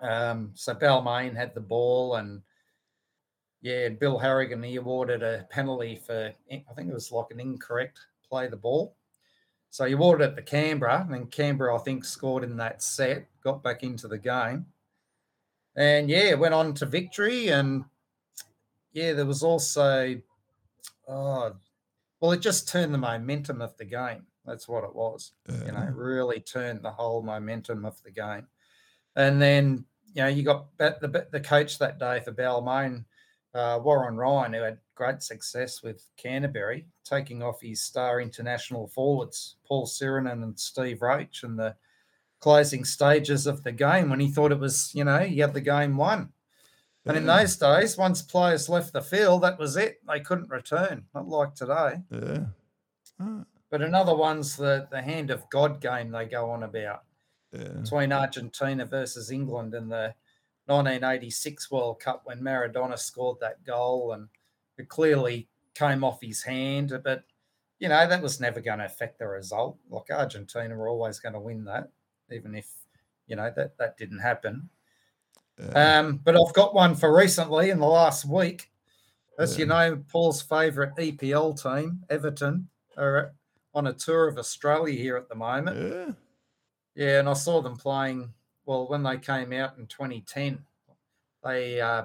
[0.01, 2.43] Um, so Balmain had the ball, and
[3.63, 7.99] yeah, Bill Harrigan he awarded a penalty for I think it was like an incorrect
[8.29, 8.97] play the ball.
[9.71, 13.27] So he awarded it to Canberra, and then Canberra I think scored in that set,
[13.43, 14.67] got back into the game,
[15.77, 17.85] and yeah, went on to victory and
[18.93, 20.21] yeah, there was also
[21.09, 21.53] oh,
[22.21, 24.27] well, it just turned the momentum of the game.
[24.45, 25.33] That's what it was.
[25.49, 28.47] You know, really turned the whole momentum of the game.
[29.21, 33.05] And then, you know, you got the the coach that day for Balmain,
[33.55, 39.57] uh, Warren Ryan, who had great success with Canterbury, taking off his star international forwards,
[39.67, 41.77] Paul Sironen and Steve Roach, in the
[42.41, 45.61] closing stages of the game when he thought it was, you know, he had the
[45.61, 46.33] game won.
[47.07, 50.01] And in those days, once players left the field, that was it.
[50.07, 52.01] They couldn't return, not like today.
[52.11, 52.45] Yeah.
[53.19, 57.05] Ah, But another one's the, the hand of God game they go on about
[57.53, 57.69] yeah.
[57.83, 60.15] between Argentina versus England in the
[60.67, 64.29] 1986 World Cup when Maradona scored that goal and
[64.79, 66.99] it clearly came off his hand.
[67.03, 67.25] But,
[67.79, 69.79] you know, that was never going to affect the result.
[69.89, 71.91] Like Argentina were always going to win that,
[72.31, 72.71] even if,
[73.27, 74.69] you know, that, that didn't happen.
[75.59, 75.99] yeah.
[75.99, 78.71] Um, but I've got one for recently in the last week.
[79.39, 83.33] As you know, Paul's favourite EPL team, Everton, are
[83.75, 86.15] on a tour of Australia here at the moment.
[86.95, 87.19] Yeah.
[87.21, 88.33] And I saw them playing.
[88.67, 90.59] Well, when they came out in 2010,
[91.43, 92.05] they uh,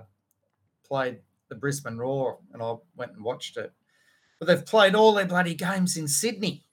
[0.87, 1.19] played
[1.49, 3.71] the Brisbane Roar, and I went and watched it.
[4.39, 6.63] But they've played all their bloody games in Sydney.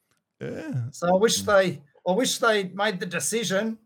[0.41, 0.91] Yeah.
[0.91, 3.79] So I wish they, I wish they made the decision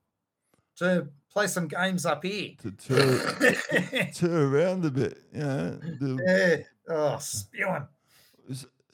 [0.77, 2.53] to play some games up here.
[2.63, 5.71] To tour, tour around a bit, you know.
[5.77, 6.95] the- yeah.
[6.95, 7.87] Oh, spewing.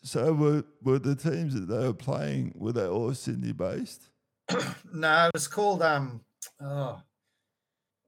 [0.03, 4.09] So were, were the teams that they were playing, were they all Sydney based?
[4.93, 6.21] No, it was called um
[6.61, 7.01] oh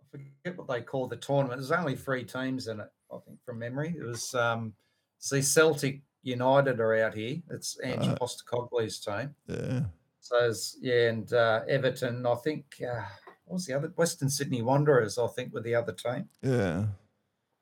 [0.01, 1.61] I forget what they called the tournament.
[1.61, 3.95] There's only three teams in it, I think, from memory.
[3.99, 4.75] It was um
[5.19, 7.39] see Celtic United are out here.
[7.51, 8.19] It's Ange Right.
[8.19, 9.35] Postecoglou's team.
[9.47, 9.83] Yeah.
[10.21, 13.03] So it's, yeah, and uh, Everton, I think uh,
[13.45, 16.31] what was the other Western Sydney Wanderers, I think, were the other team.
[16.43, 16.87] Yeah.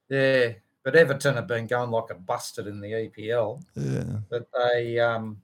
[0.08, 0.52] Yeah.
[0.84, 3.62] But Everton have been going like a busted in the EPL.
[3.74, 4.18] Yeah.
[4.30, 5.38] but they um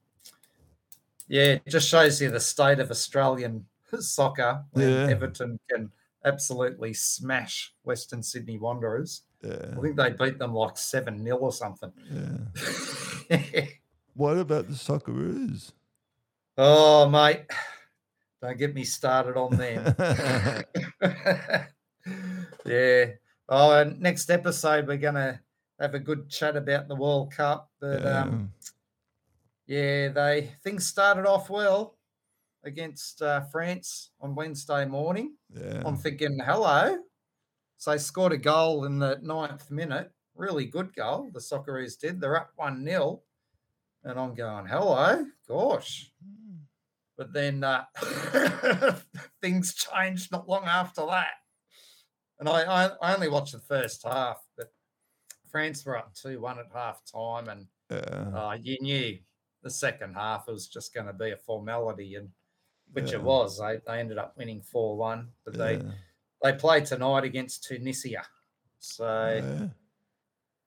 [1.29, 3.65] yeah it just shows you the state of australian
[4.01, 5.09] soccer when Yeah.
[5.11, 5.91] everton can
[6.25, 9.75] absolutely smash western sydney wanderers Yeah.
[9.77, 11.93] i think they beat them like 7 nil or something
[13.31, 13.67] Yeah.
[14.15, 15.73] What about the Socceroos?
[16.57, 17.45] oh mate
[18.43, 19.95] don't get me started on them
[22.67, 23.05] yeah
[23.49, 25.41] oh and next episode we're gonna
[25.81, 28.53] have a good chat about the world cup but um
[29.69, 31.99] Yeah, they things started off well
[32.65, 35.37] against uh, France on Wednesday morning.
[35.55, 35.83] yeah.
[35.85, 36.97] I'm thinking, hello.
[37.77, 40.11] So they scored a goal in the ninth minute.
[40.35, 41.31] Really good goal.
[41.33, 42.21] The Socceroos did.
[42.21, 43.23] They're up 1 0.
[44.05, 45.27] And I'm going, hello.
[45.47, 46.11] Gosh.
[47.17, 47.85] But then uh,
[49.43, 51.33] things changed not long after that.
[52.41, 54.73] And I, I, I only watched the first half, but
[55.51, 57.49] France were up 2 1 at half time.
[57.49, 58.31] And Yeah.
[58.35, 59.19] uh, you knew
[59.63, 62.29] the second half was just going to be a formality, and
[62.93, 63.19] which Yeah.
[63.19, 63.59] it was.
[63.59, 65.91] They, they ended up winning four one, but they yeah.
[66.43, 68.23] they play tonight against Tunisia.
[68.79, 69.71] So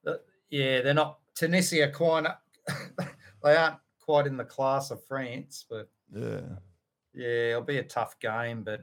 [0.05, 0.13] yeah.
[0.49, 2.25] yeah, they're not Tunisia quite.
[3.43, 6.41] they aren't quite in the class of France, but Yeah.
[7.13, 8.63] yeah, it'll be a tough game.
[8.63, 8.81] But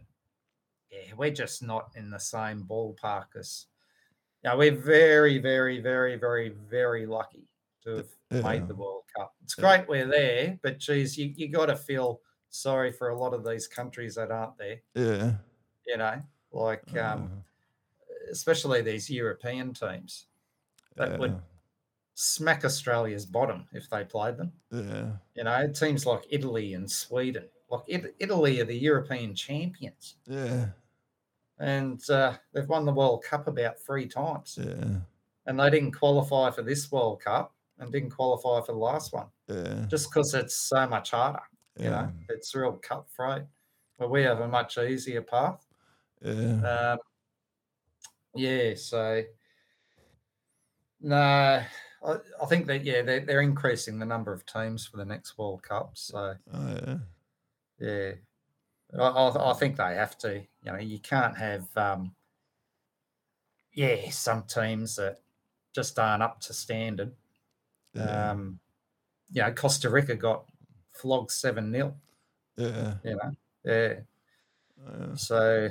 [0.90, 3.66] yeah, we're just not in the same ballpark as.
[4.44, 7.48] Yeah, we're very, very, very, very, very lucky
[7.82, 8.40] to have Yeah.
[8.42, 9.34] made the World Cup.
[9.42, 9.62] It's Yeah.
[9.78, 13.44] great we're there, but geez, you, you got to feel sorry for a lot of
[13.44, 14.80] these countries that aren't there.
[14.94, 15.32] Yeah.
[15.86, 17.42] You know, like um,
[18.30, 20.26] especially these European teams
[20.96, 21.16] that yeah.
[21.18, 21.40] would
[22.14, 24.52] smack Australia's bottom if they played them.
[24.70, 25.12] yeah.
[25.34, 30.66] You know, teams like Italy and Sweden, like it, Italy are the European champions, Yeah.
[31.58, 34.96] and uh, they've won the World Cup about three times, Yeah.
[35.46, 39.26] and they didn't qualify for this World Cup and didn't qualify for the last one.
[39.48, 39.86] Yeah.
[39.88, 41.42] just because it's so much harder.
[41.78, 41.90] You yeah.
[41.90, 43.44] know, it's real cutthroat.
[43.98, 45.64] But we have a much easier path.
[46.22, 46.92] Yeah.
[46.92, 46.98] Um,
[48.34, 49.22] yeah, so
[51.00, 51.64] no, I,
[52.42, 55.62] I think that yeah, they're, they're increasing the number of teams for the next World
[55.62, 55.92] Cup.
[55.94, 56.96] So Oh yeah.
[57.80, 58.12] yeah,
[58.98, 60.42] I, I, I think they have to.
[60.62, 62.14] You know, you can't have um,
[63.72, 65.18] yeah some teams that
[65.74, 67.12] just aren't up to standard.
[67.94, 68.30] Yeah.
[68.30, 68.58] Um,
[69.30, 70.44] you know, Costa Rica got
[70.92, 71.94] flogged seven 0
[72.56, 72.94] yeah.
[73.04, 73.32] You know,
[73.64, 73.94] yeah.
[74.78, 75.14] yeah.
[75.14, 75.68] So,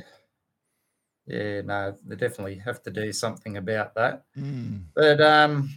[1.25, 4.23] yeah, no, they definitely have to do something about that.
[4.37, 4.83] Mm.
[4.95, 5.69] But um,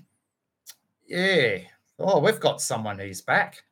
[1.08, 1.58] yeah.
[1.98, 3.62] Oh, we've got someone who's back.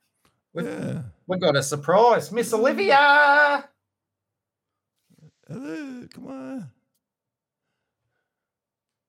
[0.53, 1.03] We've, Yeah.
[1.27, 3.69] we've got a surprise, Miss Olivia.
[5.47, 6.07] Hello.
[6.13, 6.71] Come on.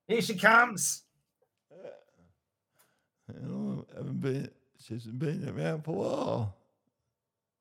[0.06, 1.02] Here she comes.
[3.34, 6.56] You know, haven't been She hasn't been around for a while.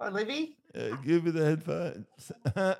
[0.02, 0.56] Hi, Livy.
[0.76, 2.32] Uh, give me the headphones.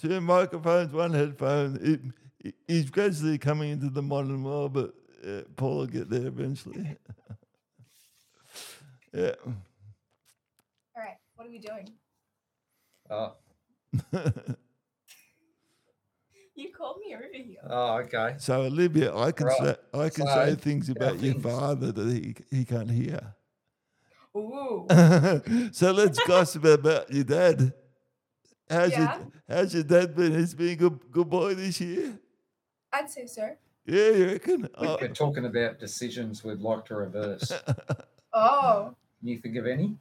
[0.00, 1.76] Two microphones, one headphone.
[1.80, 2.00] It,
[2.46, 4.94] it- he's gradually coming into the modern world, but
[5.26, 6.78] uh, Paul will get there eventually.
[9.12, 9.32] yeah.
[9.44, 9.54] All
[10.96, 11.88] right, what are we doing?
[13.10, 13.32] Oh,
[16.62, 17.56] You called me over here.
[17.70, 18.34] oh okay.
[18.38, 19.58] so Olivia, I can Right.
[19.62, 23.20] say I can So, say things about your father that he he can't hear.
[24.36, 24.86] Ooh.
[25.72, 27.72] so let's gossip about your dad.
[28.68, 28.98] How's Yeah?
[29.18, 30.32] your How's your dad been?
[30.38, 32.18] He's been a good good boy this year?
[32.92, 33.56] I'd say so.
[33.86, 34.68] Yeah, you reckon?
[34.74, 37.52] Oh, We're talking about decisions we'd like to reverse.
[38.34, 38.94] Oh.
[39.20, 39.96] Can you think of any?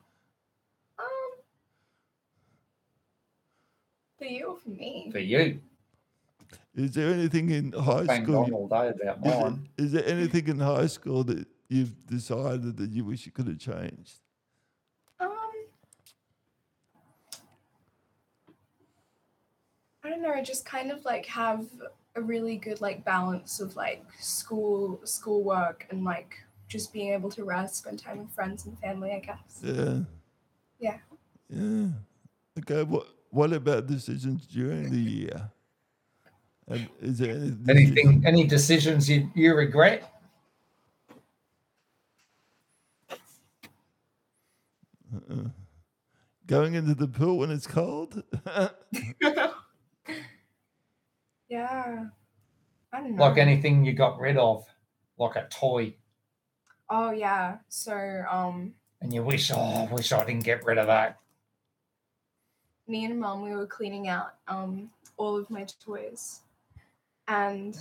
[1.00, 1.32] Um.
[4.20, 5.10] For you or for me?
[5.12, 5.60] For you.
[6.76, 8.44] Is there anything in high Banged school?
[8.44, 9.70] on all day about Is, mine.
[9.78, 13.60] is there anything in high school that you've decided that you wish you could have
[13.60, 14.16] changed?
[15.20, 15.30] Um.
[20.04, 20.32] I don't know.
[20.32, 21.66] I just kind of like have
[22.16, 26.36] a really good like balance of like school, schoolwork, and like
[26.68, 29.12] just being able to rest, spend time with friends and family.
[29.12, 29.62] I guess.
[29.64, 30.00] Yeah.
[30.80, 30.98] Yeah.
[31.50, 31.88] Yeah.
[32.60, 32.84] Okay.
[32.84, 35.52] What What about decisions during the year?
[36.70, 40.12] And is there any Anything, any decisions you, you regret?
[45.30, 45.50] uh,
[46.46, 48.22] going into the pool when it's cold?
[51.50, 52.06] yeah.
[52.94, 53.24] I don't know.
[53.24, 54.66] Like anything you got rid of,
[55.18, 55.96] like a toy,
[56.90, 57.58] Oh yeah.
[57.68, 61.20] So um, and you wish, oh, I wish I didn't get rid of that.
[62.88, 66.42] me and mom we were cleaning out um all of my toys
[67.28, 67.78] and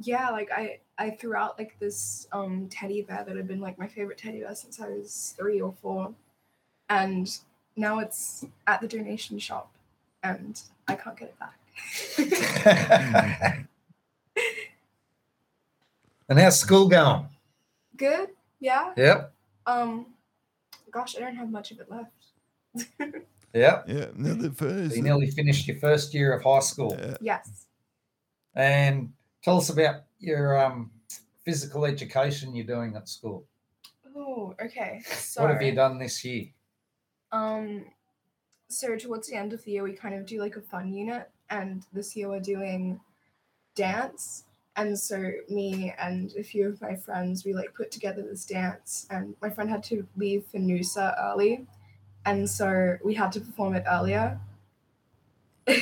[0.00, 3.78] yeah like i i threw out like this um teddy bear that had been like
[3.78, 6.12] my favorite teddy bear since i was three or four
[6.90, 7.38] and
[7.76, 9.72] now it's at the donation shop
[10.22, 11.58] and i can't get it back
[16.28, 17.26] and how's school going?
[17.96, 18.30] good
[18.60, 19.32] yeah Yep.
[19.66, 20.06] um
[20.90, 22.10] gosh i don't have much of it left
[23.54, 23.84] Yep.
[23.88, 24.06] yeah.
[24.14, 24.90] Now the first.
[24.90, 26.96] So you nearly finished your first year of high school.
[26.98, 27.16] Yeah.
[27.20, 27.66] yes
[28.54, 30.90] And tell us about your um,
[31.44, 33.46] physical education you're doing at school.
[34.14, 36.46] oh okay so What have you done this year?
[37.32, 37.86] Um,
[38.68, 41.30] so towards the end of the year, we kind of do like a fun unit,
[41.50, 43.00] and this year we're doing
[43.74, 44.44] dance.
[44.76, 49.06] And so me and a few of my friends, we like put together this dance,
[49.10, 51.66] and my friend had to leave for Noosa early,
[52.26, 54.38] and so we had to perform it earlier.
[55.68, 55.80] I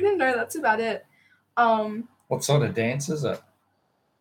[0.00, 0.34] don't know.
[0.34, 1.06] That's about it.
[1.56, 3.40] Um, What sort of dance is it?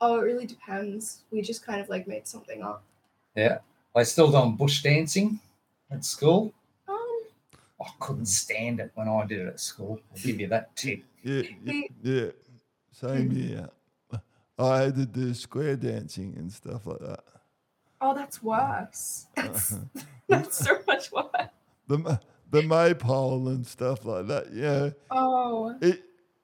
[0.02, 1.24] oh, it really depends.
[1.32, 2.84] We just kind of like made something up.
[3.36, 3.60] Yeah,
[3.96, 5.40] they still doing bush dancing
[5.92, 6.54] at school?
[6.88, 7.22] Um,
[7.82, 10.00] I couldn't stand it when I did it at school.
[10.12, 11.04] I'll give you that tip.
[11.24, 12.32] Yeah, yeah, yeah.
[12.92, 13.70] Same here.
[14.58, 17.24] I had to do square dancing and stuff like that.
[18.02, 19.28] Oh, that's worse.
[19.36, 20.02] That's uh-huh.
[20.28, 21.50] that's so much worse.
[21.88, 24.54] The the maypole and stuff like that.
[24.54, 26.02] Yeah, Oh, it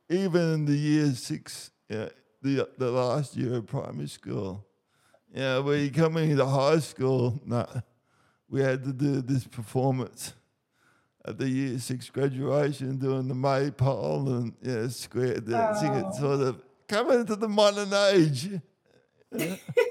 [0.10, 2.10] even in the year six, yeah,
[2.42, 4.66] the the last year of primary school.
[5.34, 7.40] Yeah, when you come into high school,
[8.50, 10.34] we had to do this performance
[11.26, 15.92] at the year six graduation, doing the maypole and yeah, square dancing.
[16.06, 16.12] Oh.
[16.20, 18.50] sort of coming into the modern age.
[19.32, 19.56] Yeah.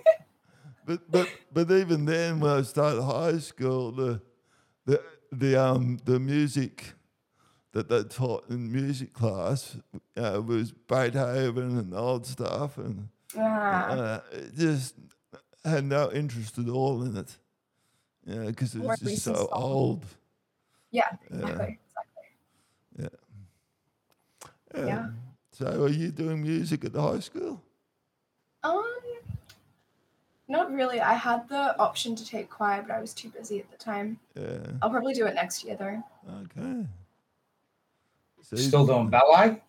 [0.90, 4.20] but but but even then, when I started high school, the
[4.86, 5.00] the
[5.30, 6.94] the um the music
[7.72, 9.76] that they taught in music class
[10.16, 14.96] uh, was Beethoven and old stuff, and ah, uh, it just
[15.64, 17.36] had no interest at all in it.
[18.26, 19.48] Yeah, because it was just so stuff.
[19.52, 20.04] old.
[20.90, 21.38] yeah, Yeah.
[21.38, 21.78] exactly.
[22.98, 23.08] Yeah.
[24.74, 25.06] Yeah.
[25.52, 27.62] So, are you doing music at the high school?
[28.62, 28.84] Um,
[30.50, 31.00] not really.
[31.00, 34.18] I had the option to take choir, but I was too busy at the time.
[34.34, 34.58] Yeah.
[34.82, 36.02] I'll probably do it next year though.
[36.42, 36.86] Okay.
[38.42, 39.62] So you- Still doing ballet?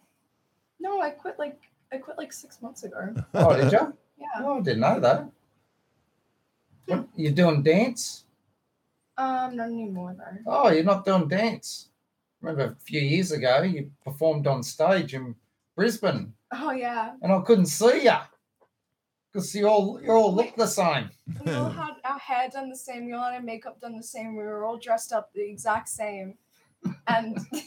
[0.79, 1.59] No, I quit like
[1.93, 3.13] I quit like six months ago.
[3.33, 3.93] Oh, did you?
[4.17, 4.25] Yeah.
[4.39, 5.25] Oh, I didn't know that.
[6.87, 8.25] What, you're doing dance?
[9.17, 10.37] Um, not anymore though.
[10.47, 11.89] Oh, you're not doing dance.
[12.41, 15.35] Remember a few years ago, you performed on stage in
[15.75, 17.13] Brisbane, Oh yeah.
[17.21, 18.17] and I couldn't see you
[19.31, 21.09] because you all you all look the same.
[21.45, 23.05] We all had our hair done the same.
[23.05, 24.35] We all had our makeup done the same.
[24.35, 26.37] We were all dressed up the exact same.
[27.07, 27.37] And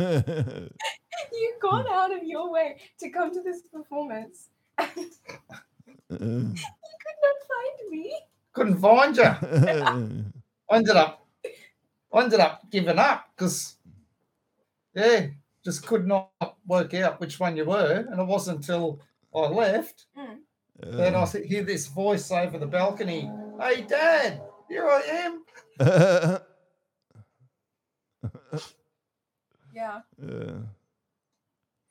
[0.00, 4.48] You've gone out of your way to come to this performance.
[4.78, 8.14] and you could not find me.
[8.52, 9.24] Couldn't find you.
[10.70, 11.26] I ended up,
[12.12, 13.74] I ended up giving up because,
[14.94, 15.26] yeah,
[15.64, 16.30] just could not
[16.66, 19.00] work out which one you were, and it wasn't until
[19.34, 20.06] I left
[20.80, 23.30] that I hear this voice over the balcony.
[23.60, 25.30] Hey, Dad, here I
[25.80, 26.38] am.
[29.72, 30.52] Yeah, yeah,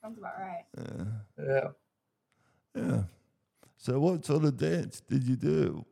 [0.02, 0.66] sounds about right.
[0.78, 1.06] yeah,
[1.38, 1.68] Yeah.
[2.76, 3.04] yeah.
[3.78, 5.86] So, what sort of dance did you do?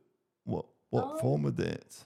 [0.44, 2.06] What what Um, form of dance?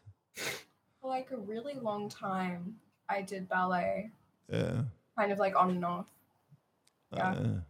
[1.02, 2.80] For like a really long time,
[3.10, 4.12] I did ballet,
[4.48, 4.84] Yeah.
[5.18, 6.06] kind of like on and off.
[7.12, 7.32] yeah.
[7.32, 7.62] uh,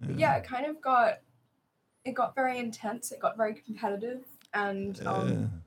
[0.00, 1.20] But yeah, it kind of got
[2.04, 3.12] it got very intense.
[3.12, 4.24] It got very competitive,
[4.54, 5.12] and yeah.
[5.12, 5.62] um,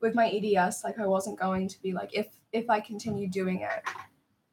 [0.00, 3.60] with my EDS, like I wasn't going to be like if if I continued doing
[3.60, 3.82] it,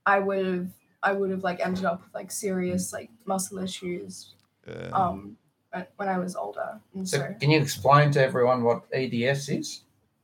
[0.05, 0.67] I would have
[1.03, 4.35] I would have like ended up with like serious like muscle issues
[4.67, 4.89] yeah.
[4.93, 5.37] um
[5.71, 6.79] when- when I was older.
[6.93, 9.83] And So, so can you explain to everyone what EDS is?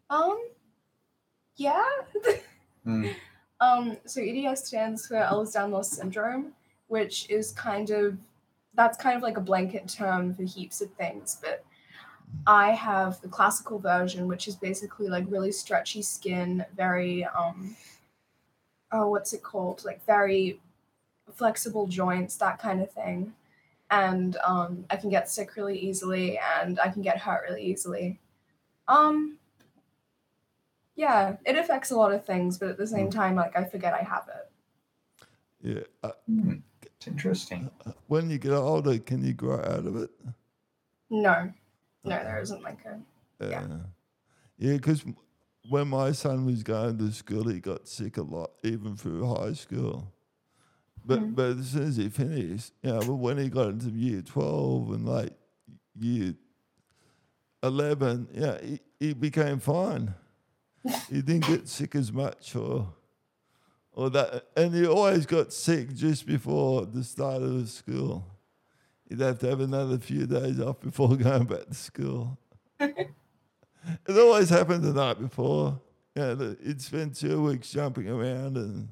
[0.10, 0.50] um
[1.56, 1.84] yeah.
[2.84, 3.08] Hmm.
[3.60, 6.54] Um, so EDS stands for Ehlers-Danlos syndrome,
[6.90, 8.16] which is kind of
[8.78, 11.38] that's kind of like a blanket term for heaps of things.
[11.42, 11.66] But
[12.46, 17.76] I have the classical version, which is basically like really stretchy skin, very um,
[18.92, 19.84] oh, what's it called?
[19.84, 20.62] Like very
[21.34, 23.34] flexible joints, that kind of thing.
[23.90, 28.20] And um, I can get sick really easily, and I can get hurt really easily.
[28.88, 29.38] Um,
[30.96, 33.94] yeah, it affects a lot of things, but at the same time, like I forget
[33.94, 35.28] I have it.
[35.62, 35.84] yeah.
[36.04, 36.56] Uh, Hmm.
[36.98, 37.70] It's interesting.
[38.08, 40.10] when you get older, can you grow out of it?
[41.10, 41.54] No,
[42.04, 42.94] no, there isn't like a.
[43.44, 43.68] Uh, Yeah.
[44.58, 45.06] yeah, because
[45.70, 49.54] when my son was going to school, he got sick a lot, even through high
[49.54, 50.12] school.
[51.06, 51.36] But Mm.
[51.36, 54.92] but as soon as he finished, you know, but when he got into year twelve
[54.92, 55.34] and like
[55.96, 56.36] year
[57.64, 60.14] eleven, yeah, he, he became fine.
[61.10, 62.94] he didn't get sick as much, or
[63.98, 68.24] or that, and he always got sick just before the start of the school.
[69.10, 72.38] He'd have to have another few days off before going back to school.
[72.80, 73.10] it
[74.08, 75.82] always happened the night before.
[76.16, 78.90] Yeah, he'd spend two weeks jumping around and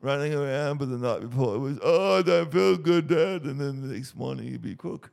[0.00, 3.42] running around, but the night before it was, oh, I don't feel good, Dad.
[3.44, 5.12] And then the next morning he'd be cook.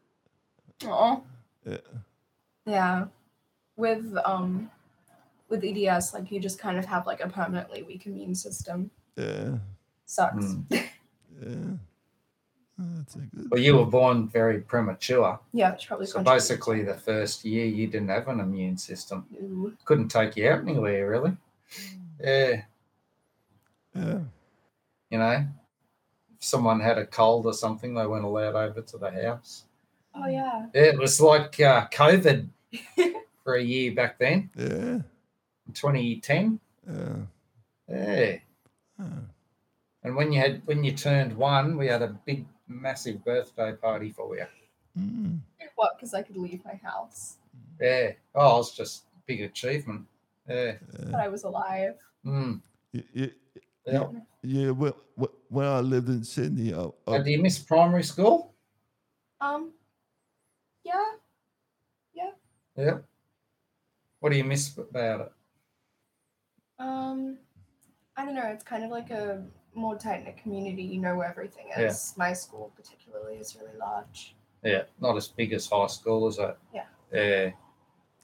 [0.84, 1.24] Oh.
[1.64, 1.78] Yeah.
[2.66, 3.06] Yeah,
[3.76, 4.72] with um,
[5.48, 8.90] with EDS, like you just kind of have like a permanently weak immune system.
[9.18, 9.58] Yeah.
[10.06, 10.46] Sucks.
[10.46, 10.62] Hmm.
[11.40, 11.54] Yeah.
[12.80, 13.48] That's a good.
[13.52, 15.40] Well, you were born very premature.
[15.54, 19.26] yeah, it's probably So basically, the first year you didn't have an immune system.
[19.42, 19.72] Ooh.
[19.86, 21.38] Couldn't take you out anywhere, really.
[22.20, 22.62] Yeah.
[23.96, 24.20] Yeah.
[25.12, 25.46] You know,
[26.40, 29.66] if someone had a cold or something, they weren't allowed over to the house.
[30.16, 30.66] Oh yeah.
[30.74, 32.48] It was like uh, COVID
[33.44, 35.00] for a year back then, Yeah.
[35.74, 36.60] 2010.
[36.88, 37.16] Yeah.
[37.90, 38.38] Yeah.
[39.00, 39.06] Oh.
[40.04, 44.12] And when you had when you turned one, we had a big, massive birthday party
[44.12, 44.46] for you.
[44.98, 45.40] Mm.
[45.76, 45.98] What?
[45.98, 47.38] Because I could leave my house,
[47.80, 48.14] Yeah.
[48.34, 50.08] Oh, it's just big achievement.
[50.50, 50.78] Yeah.
[51.12, 51.96] but I was alive.
[52.26, 52.62] Mm.
[52.94, 53.32] Y- y-
[53.86, 54.10] Yeah.
[54.44, 54.72] Yeah.
[54.72, 54.96] Well,
[55.50, 58.54] when I lived in Sydney, I, Uh, I, do you miss primary school?
[59.40, 59.74] Um.
[60.84, 61.04] Yeah.
[62.14, 62.32] Yeah.
[62.76, 62.98] Yeah.
[64.20, 65.32] What do you miss about it?
[66.80, 67.38] Um.
[68.18, 68.48] I don't know.
[68.48, 69.44] It's kind of like a
[69.76, 70.82] more tight knit community.
[70.82, 71.82] You know where everything Yeah.
[71.82, 72.16] is.
[72.18, 74.36] My school, particularly, is really large.
[74.64, 76.58] Yeah, not as big as high school, is it?
[76.74, 76.86] Yeah.
[77.14, 77.52] Yeah.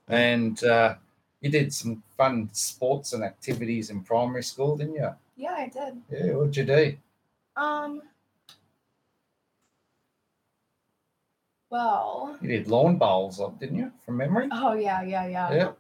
[0.08, 0.96] And uh,
[1.42, 5.10] you did some fun sports and activities in primary school, didn't you?
[5.38, 6.02] Yeah, I did.
[6.12, 6.34] Yeah.
[6.34, 6.98] What'd you do?
[7.56, 8.02] Um.
[11.70, 12.38] Well.
[12.42, 13.92] You did lawn bowls, didn't you?
[14.06, 14.50] From memory.
[14.52, 15.54] Oh yeah, yeah, yeah.
[15.54, 15.72] Yeah.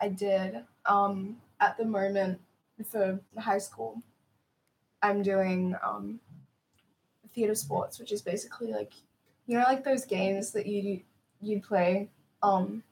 [0.00, 0.64] I did.
[0.86, 2.40] Um, at the moment
[2.84, 4.02] for high school,
[5.02, 6.20] I'm doing um,
[7.34, 8.92] theater sports, which is basically like,
[9.46, 11.00] you know, like those games that you
[11.40, 12.08] you play.
[12.42, 12.82] Um,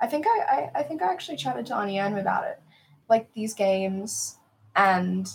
[0.00, 2.60] I think I, I I think I actually chatted to Annie about it,
[3.08, 4.38] like these games,
[4.76, 5.28] and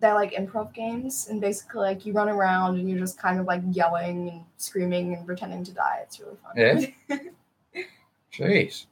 [0.00, 3.46] they're like improv games, and basically like you run around and you're just kind of
[3.46, 6.00] like yelling and screaming and pretending to die.
[6.02, 6.52] It's really fun.
[6.56, 7.80] Yeah.
[8.32, 8.86] Jeez.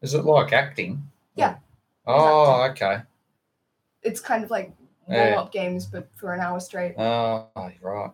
[0.00, 1.08] Is it like acting?
[1.36, 1.56] Yeah.
[2.06, 3.02] Oh, okay.
[4.02, 4.72] It's kind of like
[5.06, 5.40] warm Yeah.
[5.40, 6.94] up games, but for an hour straight.
[6.98, 7.48] Oh,
[7.80, 8.10] right.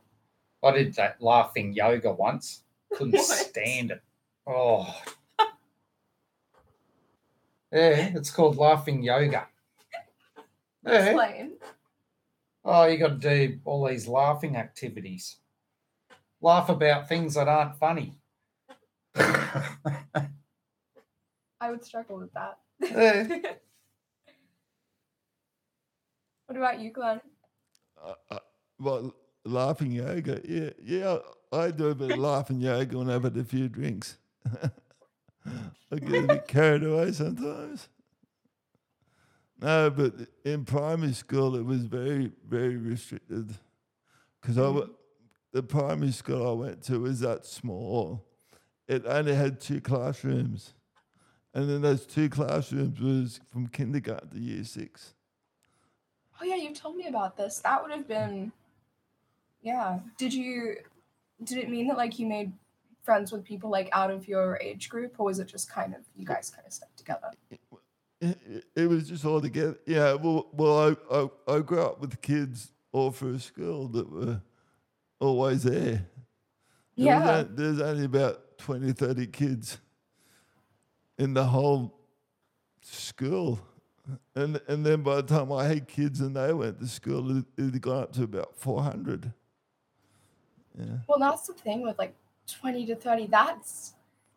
[0.63, 2.63] I did that laughing yoga once.
[2.95, 4.03] Couldn't stand it.
[4.47, 4.87] Oh.
[7.71, 9.47] Yeah, it's called laughing yoga.
[10.87, 11.05] Yeah.
[11.07, 11.53] Explain.
[12.65, 15.37] Oh, you got to do all these laughing activities.
[16.41, 18.17] Laugh about things that aren't funny.
[19.17, 20.31] I
[21.69, 22.59] would struggle with that.
[22.83, 23.55] Eh.
[26.49, 27.21] What about you, Glenn?
[28.03, 28.39] Uh, uh,
[28.81, 30.41] well, laughing yoga.
[30.49, 31.19] Yeah, yeah.
[31.53, 34.17] I do a bit of laughing yoga when I've had a few drinks.
[35.93, 37.89] I get a bit carried away sometimes.
[39.61, 43.55] No, but in primary school it was very, very restricted
[44.41, 44.95] because I w-
[45.53, 48.25] the primary school I went to was that small.
[48.87, 50.75] It only had two classrooms,
[51.53, 55.15] and then those two classrooms was from kindergarten to year six.
[56.41, 57.59] Oh yeah, you told me about this.
[57.61, 58.53] That would have been
[59.63, 60.01] Yeah.
[60.19, 60.77] Did you
[61.45, 62.53] did it mean that like you made
[63.03, 66.01] friends with people like out of your age group or was it just kind of
[66.17, 67.31] you guys kind of stuck together?
[68.21, 69.79] it, it- was just all together.
[69.87, 71.17] Yeah, well, well, I,
[71.51, 74.41] I, I grew up with kids all through school that were
[75.21, 75.73] always there.
[75.73, 76.05] There
[76.97, 77.45] Yeah.
[77.49, 79.79] there's only about 20, 30 kids
[81.17, 81.95] in the whole
[82.83, 83.61] school.
[84.35, 87.45] And, and then by the time I had kids and they went to school, it,
[87.57, 89.33] it had gone up to about 400.
[90.79, 90.85] Yeah.
[91.09, 92.15] Well, that's the thing with like
[92.47, 93.27] 20 to 30.
[93.27, 93.95] That's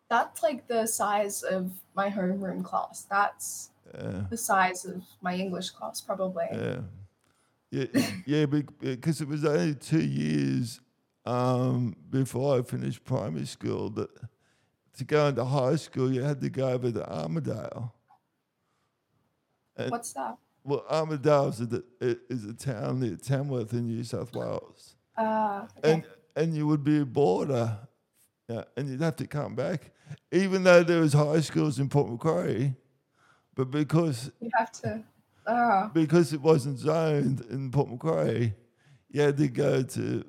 [0.08, 3.06] that's like the size of my homeroom class.
[3.08, 4.24] That's Yeah.
[4.28, 6.44] the size of my English class probably.
[6.52, 6.80] Yeah,
[7.70, 7.86] yeah,
[8.26, 8.46] yeah.
[8.46, 10.80] Because it was only two years
[11.24, 14.10] um, before I finished primary school that
[14.98, 17.92] to go into high school you had to go over to Armidale.
[19.76, 20.36] And, What's that?
[20.64, 25.92] well, Armidale is a, is a town near Tamworth in New South Wales, Uh okay.
[25.92, 26.04] and
[26.36, 27.78] and you would be a boarder,
[28.48, 29.90] yeah, and you'd have to come back,
[30.30, 32.74] even though there was high schools in Port Macquarie,
[33.54, 35.02] but because you have to
[35.46, 38.54] uh because it wasn't zoned in Port Macquarie,
[39.10, 40.24] you had to go to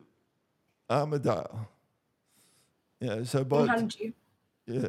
[0.90, 1.68] Armidale.
[3.00, 4.14] Yeah, so by and how did you
[4.66, 4.88] yeah,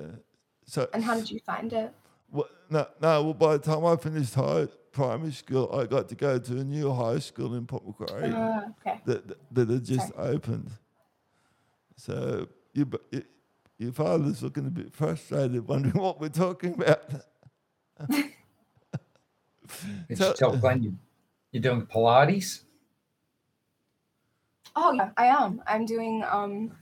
[0.64, 1.92] so and how did you find it?
[2.35, 3.22] Well, no, no.
[3.24, 6.64] Well, by the time I finished high primary school, I got to go to a
[6.64, 9.01] new high school in Port Macquarie Uh, okay.
[9.07, 10.70] that that- that had just opened.
[11.97, 13.22] So you, b- y-
[13.78, 17.03] your father's looking a bit frustrated, wondering what we're talking about.
[20.09, 20.97] Did So- you tell Glenn you,
[21.53, 22.62] you're doing Pilates?
[24.76, 25.62] Oh yeah, I am.
[25.66, 26.72] I'm doing um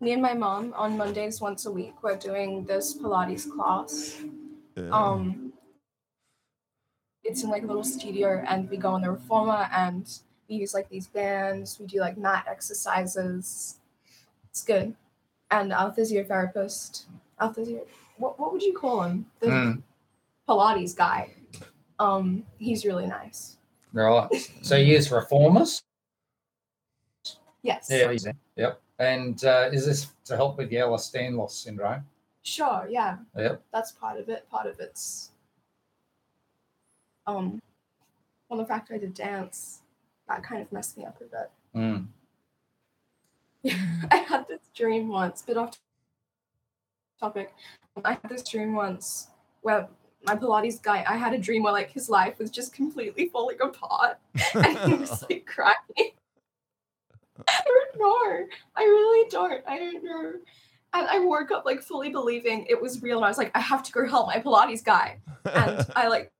[0.00, 4.22] me and my mom on Mondays once a week we're doing this Pilates class.
[4.76, 4.90] Yeah.
[4.90, 5.52] Um
[7.24, 10.08] it's in like a little studio and we go on the reformer and
[10.48, 13.78] we use like these bands, we do like mat exercises.
[14.48, 14.94] It's good.
[15.50, 17.06] And our physiotherapist,
[17.40, 17.84] our physio
[18.18, 19.26] what what would you call him?
[19.40, 19.82] The Mm,
[20.48, 21.34] Pilates guy.
[21.98, 23.56] Um, he's really nice.
[23.92, 24.28] right.
[24.62, 25.82] So you use reformers?
[27.62, 27.88] Yes.
[27.90, 28.12] Yeah.
[28.56, 28.80] Yep.
[28.98, 32.04] And uh, is this to help with Ehlers-Danlos syndrome?
[32.46, 33.16] Sure, yeah.
[33.36, 33.60] Yep.
[33.72, 34.48] That's part of it.
[34.48, 35.32] Part of it's
[37.26, 37.60] um
[38.48, 39.80] well the fact I did dance,
[40.28, 41.50] that kind of messed me up a bit.
[41.74, 42.06] Mm.
[44.12, 45.76] I had this dream once, bit off
[47.18, 47.52] topic.
[48.04, 49.26] I had this dream once
[49.62, 49.88] where
[50.24, 53.58] my Pilates guy, I had a dream where like his life was just completely falling
[53.60, 54.18] apart
[54.54, 55.74] and he was like crying.
[57.48, 58.46] I don't know.
[58.76, 59.64] I really don't.
[59.66, 60.32] I don't know.
[60.92, 63.18] And I woke up like fully believing it was real.
[63.18, 65.18] And I was like, I have to go help my Pilates guy.
[65.44, 66.32] And I like,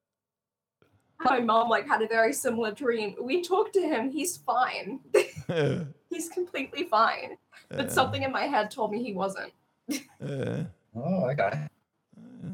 [1.20, 3.16] my mom like had a very similar dream.
[3.20, 4.10] We talked to him.
[4.10, 5.00] He's fine.
[6.10, 7.36] He's completely fine.
[7.68, 9.52] But yeah, something in my head told me he wasn't.
[9.88, 11.50] yeah, Oh, okay.
[11.52, 12.50] yeah.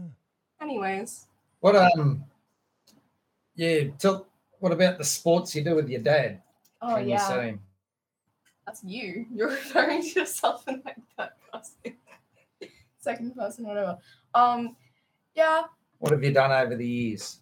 [0.60, 1.26] Anyways,
[1.60, 2.24] What um?
[3.54, 3.84] Yeah.
[3.98, 4.26] Tell.
[4.58, 6.40] What about the sports you do with your dad?
[6.80, 7.60] oh when you yeah, see him?
[8.66, 9.26] That's you.
[9.34, 11.96] You're referring to yourself in like third person,
[12.98, 13.98] second person, whatever.
[14.34, 14.76] Um,
[15.34, 15.62] yeah,
[15.98, 17.40] What have you done over the years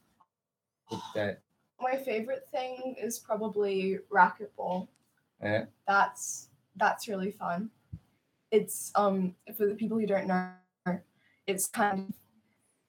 [0.91, 1.39] with dad?
[1.81, 4.87] my favorite thing is probably racquetball.
[5.43, 5.65] Yeah.
[5.89, 7.71] That's that's really fun.
[8.51, 10.51] It's um for the people who don't know,
[11.47, 12.15] it's kind of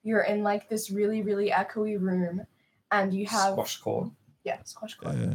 [0.03, 2.45] you're in like this really really echoey room,
[2.91, 4.09] and you have Squash court.
[4.43, 5.15] yeah squash court.
[5.15, 5.33] yeah.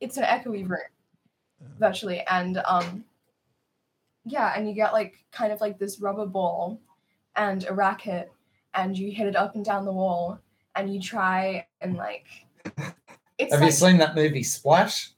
[0.00, 0.80] It's an echoey room,
[1.78, 3.04] virtually, and um
[4.24, 6.80] yeah, and you get like kind of like this rubber ball
[7.36, 8.30] and a racket,
[8.74, 10.38] and you hit it up and down the wall,
[10.76, 12.26] and you try and like.
[13.38, 15.12] It's Have like, you seen that movie Splash?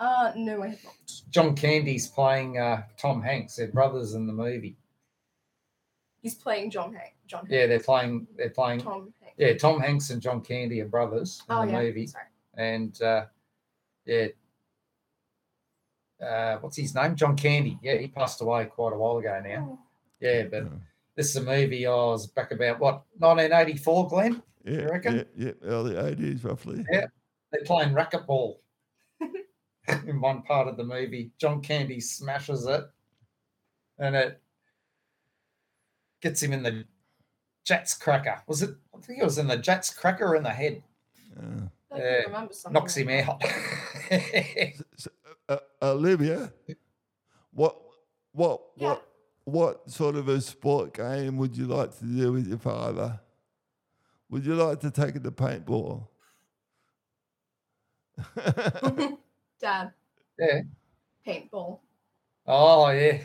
[0.00, 0.94] Uh, no, I have not.
[1.30, 3.54] John Candy's playing uh, Tom Hanks.
[3.54, 4.76] They're brothers in the movie.
[6.22, 7.14] He's playing John Hank.
[7.28, 7.52] John Hank.
[7.52, 8.26] Yeah, they're playing.
[8.36, 8.80] They're playing.
[8.80, 9.34] Tom Hanks.
[9.38, 11.80] Yeah, Tom Hanks and John Candy are brothers in Oh the yeah.
[11.82, 12.24] movie, Sorry.
[12.56, 13.26] and uh,
[14.06, 14.26] yeah,
[16.24, 17.14] uh, what's his name?
[17.16, 17.78] John Candy.
[17.82, 19.68] Yeah, he passed away quite a while ago now.
[19.72, 19.78] Oh,
[20.20, 20.68] Yeah, but Yeah.
[21.16, 24.42] this is a movie I was back about what 1984, Glenn.
[24.64, 25.16] Yeah, reckon?
[25.16, 26.84] yeah, yeah, early eighties roughly.
[26.90, 27.06] Yeah.
[27.52, 28.56] They're playing racquetball
[30.06, 31.30] in one part of the movie.
[31.38, 32.84] John Candy smashes it,
[33.98, 34.40] and it
[36.20, 36.84] gets him in the
[37.66, 38.42] Jatz cracker.
[38.46, 38.70] Was it?
[38.94, 40.82] I think it was in the Jatz cracker in the head.
[41.36, 41.42] Yeah.
[41.90, 43.42] I can Yeah, remember something Knocks him out.
[44.96, 45.10] So,
[45.48, 46.52] uh, Olivia,
[47.52, 47.80] what,
[48.32, 48.88] what, Yeah.
[48.90, 49.08] what,
[49.44, 53.20] what sort of a sport game would you like to do with your father?
[54.30, 56.08] Would you like to take it to paintball?
[59.60, 59.92] Dad,
[60.38, 60.60] yeah.
[61.26, 61.78] paintball.
[62.46, 63.18] Oh yeah.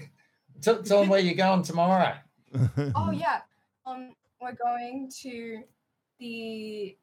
[0.62, 2.14] Tell, tell them where you're going tomorrow.
[2.96, 3.42] Oh yeah.
[3.86, 5.64] Um, we're going to
[6.20, 6.96] the.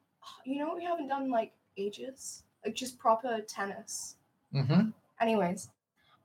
[0.45, 4.15] You know what we haven't done like ages, like just proper tennis.
[4.53, 4.89] Mm-hmm.
[5.21, 5.69] Anyways,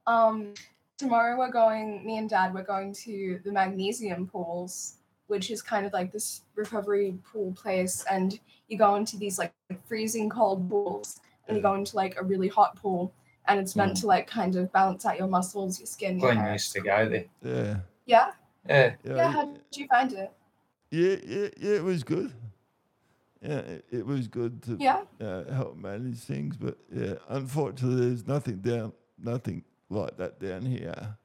[0.07, 0.55] um,
[0.97, 2.05] tomorrow we're going.
[2.05, 4.94] Me and Dad we're going to the magnesium pools,
[5.26, 9.53] which is kind of like this recovery pool place, and you go into these like
[9.86, 13.12] freezing cold pools, and you go into like a really hot pool,
[13.49, 16.42] and it's meant to like kind of balance out your muscles, your skin, your Glenn
[16.44, 16.53] hair.
[16.55, 17.24] used to go there.
[17.42, 17.76] yeah,
[18.07, 18.32] Yeah,
[18.66, 18.94] Yeah.
[19.05, 19.30] yeah, yeah.
[19.30, 20.32] How did you find it?
[20.90, 22.32] yeah, yeah, yeah, it was good.
[23.47, 25.03] Yeah, it, it was good to Yeah.
[25.20, 31.16] uh, help manage things, but yeah, unfortunately, there's nothing down, nothing like that down here.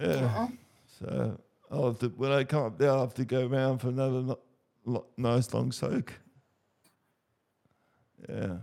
[0.00, 0.48] Yeah, Uh-uh.
[0.98, 1.40] so
[1.70, 4.22] I'll have to when I come up there, I'll have to go around for another
[4.22, 4.38] no,
[4.84, 6.14] lo- nice long soak.
[8.28, 8.58] Yeah,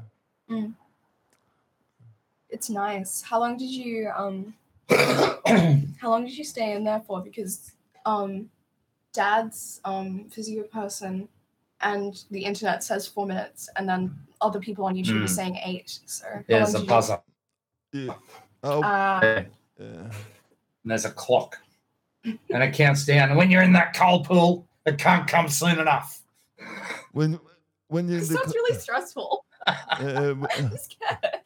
[2.50, 3.22] It's nice.
[3.22, 4.54] How long did you um
[4.90, 7.22] how long did you stay in there for?
[7.22, 7.74] Because
[8.06, 8.50] um
[9.14, 11.28] dad's um physio person
[11.82, 15.30] and the internet says four minutes and then other people on YouTube are Mm.
[15.30, 16.00] saying eight.
[16.06, 17.20] So how There's a buzzer.
[17.92, 18.14] yeah.
[18.64, 19.44] Oh, Uh, Yeah.
[19.80, 19.86] yeah.
[19.86, 20.12] and
[20.86, 21.58] there's a clock.
[22.24, 23.30] And it counts down.
[23.30, 26.22] And when you're in that cold pool, it can't come soon enough.
[27.12, 27.40] When
[27.88, 29.46] when you're in this the sounds co- really stressful.
[29.68, 31.42] uh, w- I'm scared.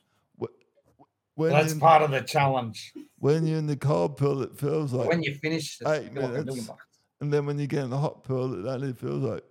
[1.36, 2.94] when That's you're in- part of the challenge.
[3.20, 6.14] when you're in the cold pool, it feels like When you finish, eight like a
[6.14, 6.68] million minutes.
[6.68, 6.86] bucks.
[7.22, 9.44] And then when you get in the hot pool, it only feels like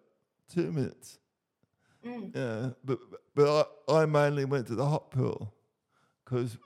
[0.52, 1.18] two minutes.
[2.04, 2.34] Mm.
[2.34, 2.98] Yeah, but
[3.34, 5.52] but I, I mainly went to the hot pool
[6.24, 6.56] because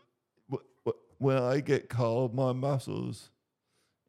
[0.51, 3.31] w- w- when I get cold, my muscles,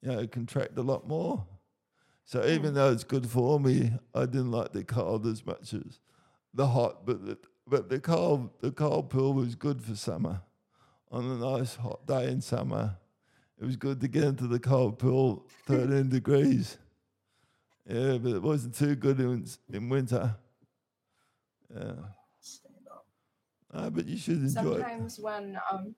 [0.01, 1.45] you know, contract a lot more.
[2.26, 5.99] So even though it's good for me, I didn't like the cold as much as
[6.53, 7.05] the hot.
[7.05, 10.41] But the, but the cold the cold pool was good for summer.
[11.11, 12.97] On a nice hot day in summer,
[13.61, 16.78] it was good to get into the cold pool, thirteen degrees.
[17.88, 20.36] Yeah, but it wasn't too good in in winter.
[21.73, 21.93] Yeah.
[23.73, 24.81] Uh, but you should enjoy it.
[24.81, 25.95] Sometimes when um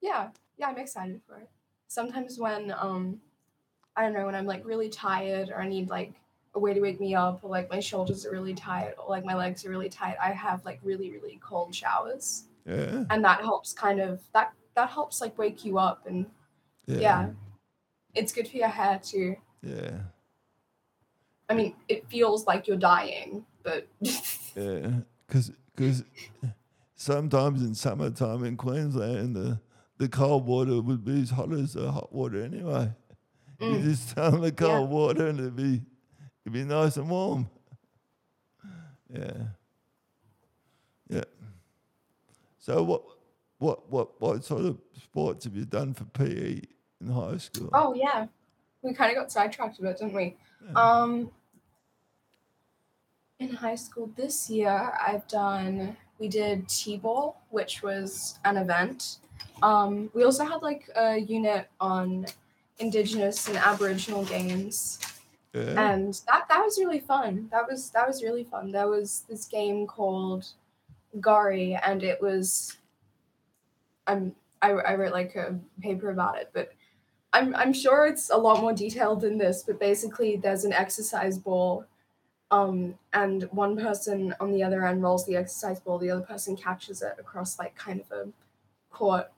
[0.00, 1.48] yeah, yeah, I'm excited for it.
[1.88, 3.20] Sometimes when um
[3.96, 6.12] I don't know, when I'm like really tired or I need like
[6.54, 9.24] a way to wake me up or like my shoulders are really tight or like
[9.24, 12.44] my legs are really tight, I have like really, really cold showers.
[12.66, 13.04] Yeah.
[13.10, 16.26] And that helps kind of that that helps like wake you up and
[16.86, 16.98] Yeah.
[16.98, 17.30] yeah.
[18.14, 19.36] It's good for your hair too.
[19.62, 19.98] Yeah.
[21.50, 23.86] I mean, it feels like you're dying, but
[24.56, 25.00] Yeah.
[25.26, 25.52] Because
[26.94, 29.60] sometimes in summertime in Queensland, the,
[29.98, 32.90] the cold water would be as hot as the hot water anyway.
[33.60, 33.82] You Mm.
[33.82, 35.82] just turn the cold water and it'd be
[36.44, 37.50] it'd be nice and warm.
[39.12, 39.32] Yeah.
[41.08, 41.24] Yeah.
[42.58, 43.02] So what
[43.58, 46.60] what what what sort of sports have you done for PE
[47.00, 47.68] in high school?
[47.74, 48.26] Oh yeah,
[48.82, 50.36] we kind of got sidetracked a bit, didn't we?
[50.64, 50.72] Yeah.
[50.72, 51.30] Um,
[53.40, 55.96] in high school this year, I've done.
[56.18, 59.16] We did t-ball, which was an event.
[59.62, 62.26] Um, we also had like a unit on
[62.78, 64.98] Indigenous and Aboriginal games,
[65.54, 65.92] yeah.
[65.92, 67.48] and that that was really fun.
[67.50, 68.70] That was that was really fun.
[68.70, 70.46] There was this game called
[71.18, 72.76] Gari, and it was.
[74.06, 76.72] I'm I, I wrote like a paper about it, but
[77.32, 79.62] I'm I'm sure it's a lot more detailed than this.
[79.66, 81.84] But basically, there's an exercise ball,
[82.50, 85.98] um, and one person on the other end rolls the exercise ball.
[85.98, 88.28] The other person catches it across like kind of a
[88.90, 89.30] court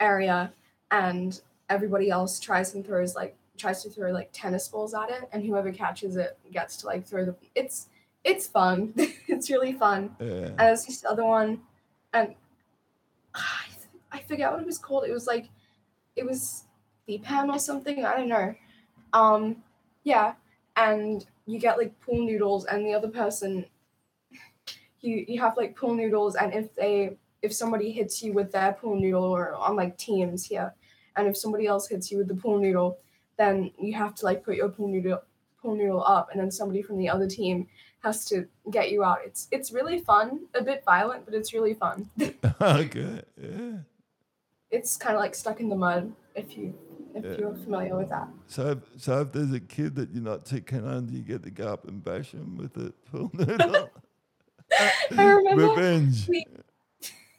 [0.00, 0.52] area,
[0.90, 5.28] and everybody else tries and throws like tries to throw like tennis balls at it,
[5.32, 7.34] and whoever catches it gets to like throw the.
[7.54, 7.88] It's
[8.24, 8.94] it's fun.
[8.96, 10.16] it's really fun.
[10.18, 10.26] yeah.
[10.26, 11.60] And there's this other one,
[12.14, 12.34] and
[13.34, 13.66] I,
[14.10, 15.04] I forget what it was called.
[15.04, 15.50] It was like,
[16.16, 16.64] it was
[17.06, 18.06] VPAN or something.
[18.06, 18.54] I don't know.
[19.12, 19.56] Um,
[20.02, 20.32] yeah,
[20.76, 23.66] and you get like pool noodles, and the other person,
[25.00, 28.72] you you have like pool noodles, and if they if somebody hits you with their
[28.72, 30.74] pool noodle or on like teams here,
[31.16, 32.98] and if somebody else hits you with the pool noodle,
[33.36, 35.22] then you have to like put your pool noodle
[35.60, 37.66] pool noodle up, and then somebody from the other team
[38.02, 39.18] has to get you out.
[39.24, 42.08] It's it's really fun, a bit violent, but it's really fun.
[42.60, 43.22] Oh, okay.
[43.42, 43.78] Yeah.
[44.70, 46.72] it's kind of like stuck in the mud if you
[47.14, 47.36] if Yeah.
[47.38, 48.28] you're familiar with that.
[48.48, 51.22] So, if, so if there's a kid that you're not too keen on, do you
[51.22, 53.90] get to go up and bash him with a pool noodle.
[55.16, 56.26] I remember Revenge.
[56.28, 56.44] we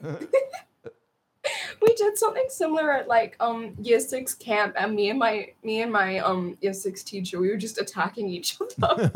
[1.82, 5.82] we did something similar at like um year six camp, and me and my me
[5.82, 9.10] and my um year six teacher, we were just attacking each other.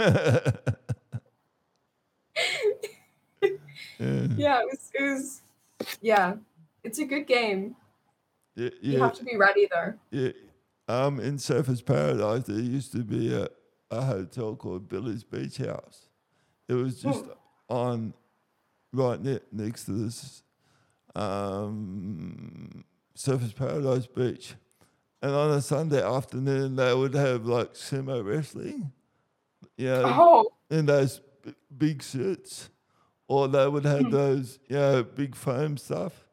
[3.43, 3.49] yeah.
[4.37, 5.43] yeah, it was it was
[6.01, 6.35] yeah,
[6.85, 7.77] it's a good game.
[8.57, 9.95] Yeah, You have to be ready though.
[10.11, 10.33] yeah.
[10.91, 13.49] Um, in Surfers Paradise, there used to be a,
[13.93, 16.09] a hotel called Billy's Beach House.
[16.69, 17.25] It was just
[17.69, 18.13] on
[18.93, 20.43] right ne- next to this
[21.15, 22.85] um,
[23.17, 24.55] Surfers Paradise Beach.
[25.23, 28.91] And on a Sunday afternoon, they would have like sumo wrestling.
[29.77, 32.71] Yeah, Oh, in those b- big suits,
[33.29, 34.11] or they would have Hmm.
[34.11, 36.25] those, you know, big foam stuff,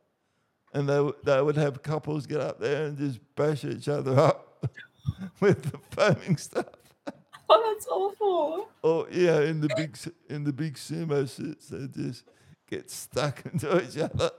[0.73, 4.65] and they they would have couples get up there and just bash each other up
[5.39, 6.65] with the foaming stuff.
[7.49, 8.69] oh, that's awful.
[8.83, 12.23] Oh yeah, in the big s- in the big sumo suits, they just
[12.69, 14.31] get stuck into each other.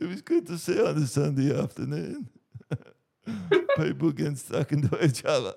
[0.00, 2.28] It was good to see on a Sunday afternoon.
[3.76, 5.52] People getting stuck into each other.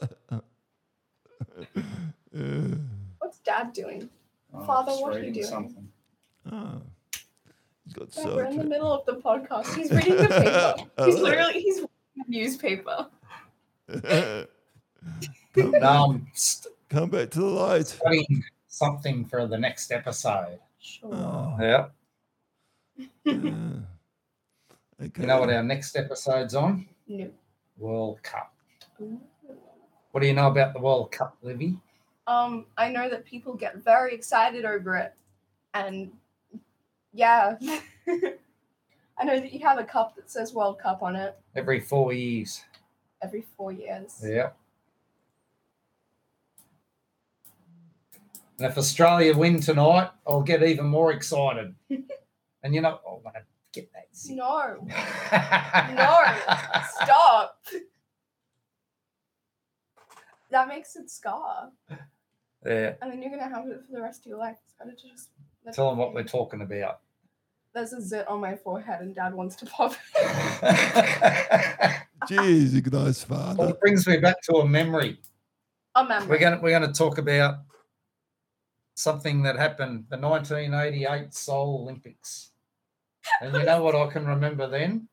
[2.33, 2.75] yeah.
[3.19, 4.09] What's Dad doing?
[4.53, 5.45] Oh, Father, what are you doing?
[5.45, 5.87] Something.
[6.51, 6.81] Oh,
[7.85, 9.73] he's got Dad, we're in the middle of the podcast.
[9.75, 10.75] He's reading the paper.
[11.05, 13.07] He's literally he's reading the newspaper.
[15.53, 17.87] come, No, I'm st- come back to the light.
[17.87, 20.59] studying something for the next episode.
[20.79, 21.13] Sure.
[21.13, 21.85] Oh, Yeah.
[23.25, 23.53] yeah.
[25.01, 25.21] Okay.
[25.21, 26.85] You know what our next episode's on?
[27.07, 27.29] No.
[27.77, 28.53] World Cup.
[29.01, 29.19] Ooh.
[30.11, 31.77] What do you know about the World Cup, Livy?
[32.27, 35.13] Um, I know that people get very excited over it,
[35.73, 36.11] and
[37.13, 37.57] yeah,
[38.07, 42.13] I know that you have a cup that says World Cup on it Every four
[42.13, 42.61] years.
[43.21, 44.21] every four years.
[44.23, 44.49] Yeah.
[48.57, 51.73] And if Australia win tonight, I'll get even more excited.
[51.89, 53.41] and you know, I want to
[53.73, 54.07] get that.
[54.15, 54.35] zip.
[54.37, 54.75] No,
[55.95, 56.33] no,
[57.03, 57.57] stop.
[60.51, 61.69] That makes it scar,
[62.65, 62.93] Yeah.
[63.01, 64.57] and then you're gonna have it for the rest of your life.
[64.63, 65.29] It's better to just
[65.65, 66.99] let Tell them what we're talking about.
[67.73, 69.93] There's a zit on my forehead, and Dad wants to pop.
[69.93, 69.97] it.
[72.29, 75.19] Jeez, you nice well, it brings me back to a memory.
[75.95, 76.27] a memory.
[76.27, 77.59] We're going to we're going to talk about
[78.95, 82.49] something that happened the 1988 Seoul Olympics.
[83.41, 85.07] And you know what I can remember then?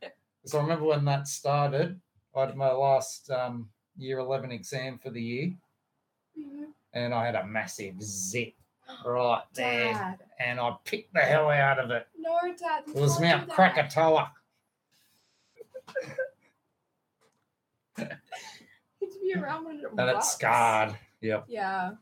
[0.00, 2.00] Because I remember when that started.
[2.34, 3.68] I had my last um,
[3.98, 5.52] year 11 exam for the year,
[6.38, 6.66] Mhm.
[6.94, 8.54] and I had a massive zip
[9.04, 12.06] right there, Dad, and I picked the hell out of it.
[12.18, 12.84] no, Dad.
[12.88, 13.48] It was Mount.
[13.50, 14.32] Krakatoa.
[17.96, 18.08] To
[19.20, 20.16] be around when it and erupts.
[20.18, 20.96] it's scarred.
[21.20, 21.46] Yep.
[21.48, 21.92] Yeah.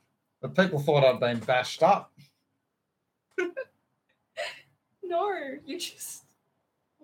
[0.40, 2.12] But people thought I'd been bashed up.
[5.02, 5.26] No,
[5.64, 6.24] you just.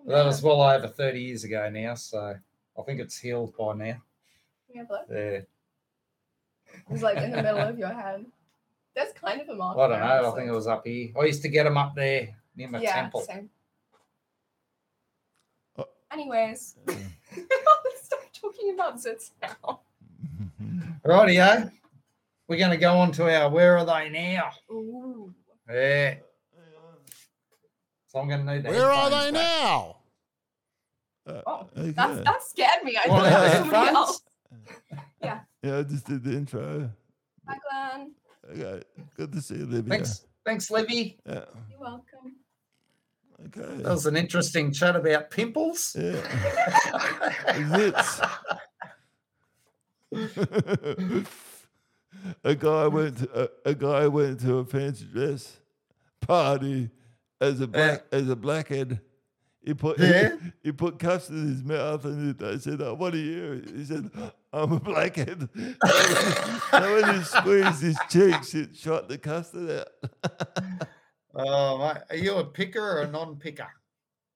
[0.05, 2.35] That was well over 30 years ago now, so
[2.77, 3.95] I think it's healed by now.
[4.71, 5.17] Yeah, but Yeah.
[5.17, 5.47] it
[6.87, 8.27] was like in the middle of your head.
[8.95, 9.77] That's kind of a mark.
[9.77, 10.31] I don't there, know.
[10.31, 11.09] I think it was up here.
[11.19, 13.21] I used to get them up there near my yeah, temple.
[13.21, 13.49] same.
[15.77, 15.85] Oh.
[16.11, 19.81] Anyways, stop talking about zits now.
[21.05, 21.71] Rightio.
[22.47, 24.51] We're going to go on to our where are they now?
[24.71, 25.33] Ooh.
[25.69, 26.15] Yeah.
[28.07, 29.33] So I'm going to need the Where are they back.
[29.33, 29.97] now?
[31.27, 31.89] Uh, Oh, okay.
[31.91, 32.95] That's, that scared me.
[33.03, 34.21] I Want thought that was somebody else.
[35.21, 36.89] Yeah, Yeah, I just did the intro.
[37.47, 37.57] Hi,
[37.97, 38.11] Glenn.
[38.51, 38.83] Okay,
[39.15, 39.89] good to see you, Olivia.
[39.89, 40.25] Thanks.
[40.45, 41.17] Thanks, Libby.
[41.25, 41.45] Yeah.
[41.69, 42.35] You're welcome.
[43.47, 43.83] Okay.
[43.83, 45.95] That was an interesting chat about pimples.
[45.99, 46.21] Yeah.
[47.73, 48.29] Zits.
[52.43, 55.57] a guy went to, a, a guy went to a fancy dress
[56.21, 56.89] party
[57.41, 59.01] as a black as a blackhead.
[59.65, 60.35] He put Yeah.
[60.63, 63.83] he, put cuffs in his mouth and he, I said, oh, "What are you?" He
[63.85, 64.11] said,
[64.53, 70.87] "I'm a blackhead." so when he squeezed his cheeks, it shot the custard out.
[71.37, 71.97] Oh, mate.
[72.09, 73.67] Are you a picker or a non-picker?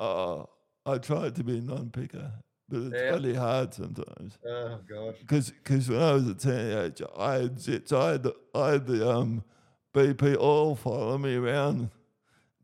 [0.01, 0.49] Oh,
[0.86, 2.30] I tried to be a non-picker,
[2.67, 3.09] but it's Yeah.
[3.11, 4.38] really hard sometimes.
[4.45, 5.15] Oh God.
[5.21, 7.93] Because because when I was a teenager, I had zits.
[7.93, 9.45] I had the, I had the um,
[9.93, 11.89] BP oil following me around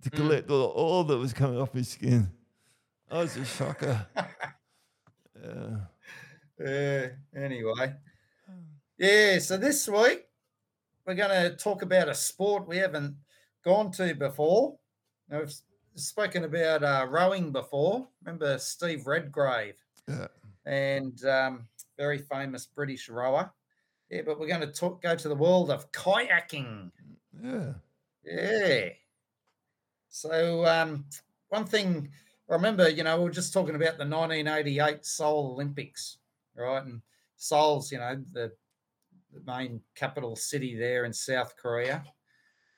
[0.01, 2.30] to collect all the oil that was coming off my skin.
[3.12, 4.08] Was a shocker.
[5.43, 5.78] yeah.
[6.58, 7.08] Yeah.
[7.36, 7.93] Anyway.
[8.97, 9.39] Yeah.
[9.39, 10.24] So this week
[11.06, 13.18] we're going to talk about a sport we haven't
[13.66, 14.78] gone to before.
[15.30, 15.53] Now, we've
[15.95, 18.08] spoken about uh, rowing before.
[18.24, 19.76] Remember Steve Redgrave?
[20.08, 20.28] Yeah.
[20.66, 23.51] And um, very famous British rower.
[24.10, 26.91] Yeah, but we're going to talk, go to the world of kayaking.
[27.43, 27.74] Yeah.
[28.24, 28.89] Yeah.
[30.10, 31.06] So um,
[31.49, 32.10] one thing
[32.50, 36.18] I remember, you know, we were just talking about the 1988 Seoul Olympics,
[36.56, 36.84] right?
[36.84, 37.02] And
[37.38, 38.52] Seoul's, you know, the,
[39.34, 42.04] the main capital city there in South Korea.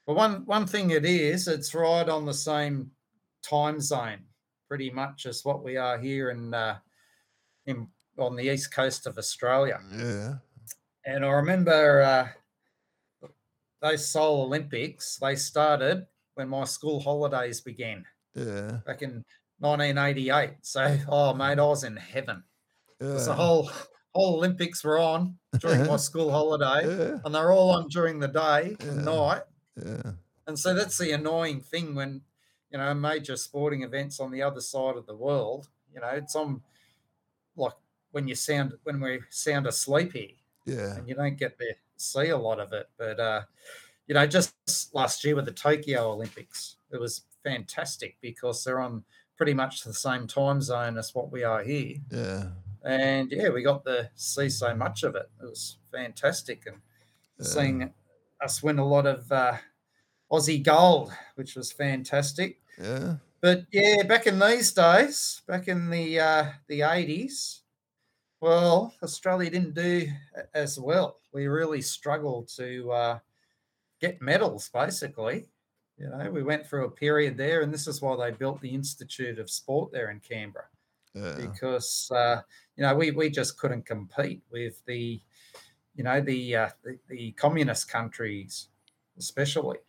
[0.05, 2.91] But one one thing it is, it's right on the same
[3.43, 4.19] time zone,
[4.69, 6.77] pretty much as what we are here in uh,
[7.65, 9.81] in on the east coast of Australia.
[9.91, 10.35] Yeah.
[11.05, 13.27] And I remember uh,
[13.81, 18.79] those Seoul Olympics, they started when my school holidays began Yeah.
[18.85, 19.23] back in
[19.59, 20.51] 1988.
[20.61, 22.43] So, oh, mate, I was in heaven.
[22.99, 23.37] 'Cause the Yeah.
[23.37, 23.71] whole,
[24.15, 27.19] whole Olympics were on during my school holiday, Yeah.
[27.23, 29.43] and they're all on during the day and night.
[29.75, 30.13] Yeah.
[30.47, 32.21] And so that's the annoying thing when,
[32.71, 36.35] you know, major sporting events on the other side of the world, you know, it's
[36.35, 36.63] on
[37.55, 37.73] like
[38.11, 40.31] when you sound, when we sound asleep here
[40.65, 40.95] Yeah.
[40.95, 42.89] and you don't get to see a lot of it.
[42.97, 43.43] But uh,
[44.07, 44.55] you know, just
[44.95, 49.03] last year with the Tokyo Olympics, it was fantastic because they're on
[49.37, 51.97] pretty much the same time zone as what we are here.
[52.11, 52.49] Yeah.
[52.83, 55.29] And yeah, we got to see so much of it.
[55.41, 56.81] It was fantastic, and
[57.39, 57.45] Yeah.
[57.45, 57.93] seeing
[58.43, 59.57] us win a lot of uh,
[60.31, 62.61] Aussie gold, which was fantastic.
[62.81, 63.17] Yeah.
[63.41, 67.61] But yeah, back in these days, back in the uh, the eighties,
[68.41, 70.07] well, Australia didn't do
[70.53, 71.19] as well.
[71.33, 73.19] We really struggled to uh,
[73.99, 74.69] get medals.
[74.69, 75.49] Basically,
[75.97, 78.69] you know, we went through a period there, and this is why they built the
[78.69, 80.67] Institute of Sport there in Canberra
[81.13, 81.35] Yeah.
[81.35, 82.41] because uh,
[82.75, 85.19] you know we we just couldn't compete with the
[85.95, 88.69] you know the, uh, the the communist countries,
[89.17, 89.79] especially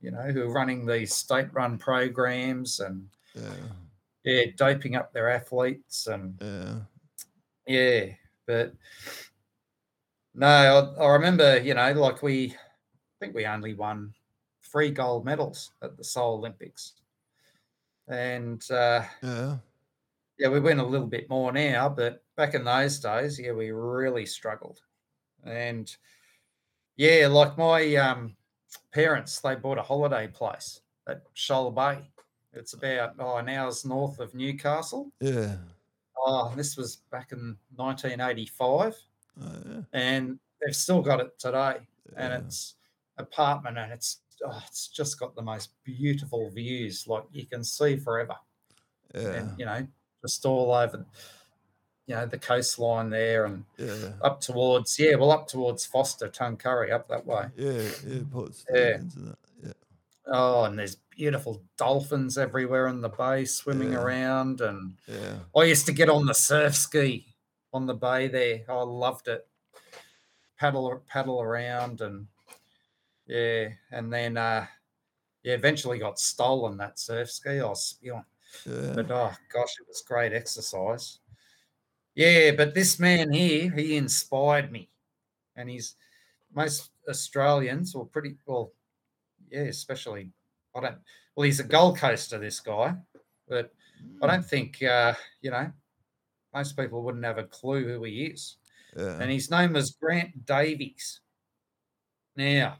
[0.00, 3.54] you know who are running these state-run programs and Yeah.
[4.24, 6.80] yeah doping up their athletes and Yeah.
[7.66, 8.14] yeah
[8.46, 8.74] but
[10.34, 10.46] no
[10.98, 12.56] I, I remember you know like we I
[13.20, 14.14] think we only won
[14.72, 16.94] three gold medals at the Seoul Olympics
[18.08, 19.58] and uh, Yeah.
[20.38, 23.70] yeah, we win a little bit more now, but back in those days, yeah, we
[23.70, 24.80] really struggled.
[25.44, 25.94] And
[26.96, 28.36] yeah, like my um,
[28.92, 32.10] parents, they bought a holiday place at Shoal Bay.
[32.52, 35.10] It's about oh, an hour's north of Newcastle.
[35.20, 35.56] Yeah.
[36.18, 38.96] Oh, this was back in 1985,
[39.40, 39.80] Oh, yeah.
[39.92, 41.78] and they've still got it today.
[42.16, 42.74] And it's
[43.16, 47.96] apartment, and it's oh, it's just got the most beautiful views, like you can see
[47.96, 48.36] forever.
[49.14, 49.32] Yeah.
[49.34, 49.86] and you know
[50.22, 51.04] just all over
[52.06, 54.12] you know the coastline there and Yeah.
[54.22, 57.90] up towards yeah well up towards Forster Tuncurry up that way Yeah.
[58.06, 58.20] Yeah.
[58.32, 59.00] Port Yeah.
[59.62, 59.72] Yeah.
[60.28, 64.00] oh and there's beautiful dolphins everywhere in the bay swimming Yeah.
[64.00, 65.40] around and Yeah.
[65.54, 67.26] i used to get on the surf ski
[67.74, 69.46] on the bay there i loved it
[70.58, 72.28] paddle paddle around and
[73.26, 74.66] yeah and then uh
[75.42, 78.24] yeah eventually got stolen that surf ski i was spewing
[78.66, 78.92] Yeah.
[78.94, 81.20] But oh gosh, it was great exercise.
[82.14, 84.90] Yeah, but this man here, he inspired me.
[85.56, 85.96] And he's
[86.54, 88.72] most Australians, or pretty well,
[89.50, 90.30] yeah, especially
[90.74, 90.98] I don't
[91.34, 92.94] well, he's a Gold Coaster, this guy,
[93.48, 93.72] but
[94.22, 95.72] I don't think uh, you know,
[96.54, 98.56] most people wouldn't have a clue who he is.
[98.96, 99.18] Yeah.
[99.18, 101.20] And his name was Grant Davies.
[102.36, 102.78] Now,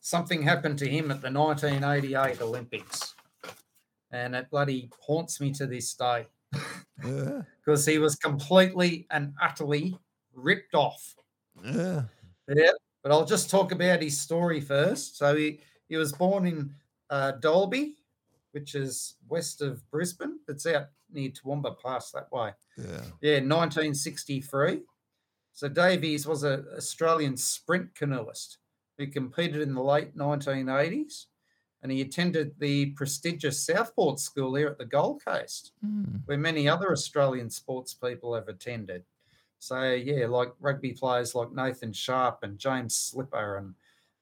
[0.00, 3.14] something happened to him at the 1988 Olympics,
[4.10, 6.26] and it bloody haunts me to this day
[7.04, 7.42] Yeah.
[7.64, 9.98] because he was completely and utterly
[10.34, 11.14] ripped off.
[11.64, 12.02] Yeah.
[12.48, 12.70] Yeah,
[13.02, 15.18] but I'll just talk about his story first.
[15.18, 16.74] So he, he was born in
[17.10, 17.96] uh, Dalby,
[18.52, 20.38] which is west of Brisbane.
[20.48, 22.52] It's out near Toowoomba Pass that way.
[22.76, 23.02] Yeah.
[23.20, 24.82] Yeah, 1963.
[25.52, 28.58] So Davies was an Australian sprint canoeist
[28.98, 31.26] who competed in the late 1980s,
[31.82, 36.22] and he attended the prestigious Southport School here at the Gold Coast, Mm.
[36.26, 39.04] where many other Australian sports people have attended.
[39.58, 43.74] So yeah, like rugby players like Nathan Sharpe and James Slipper and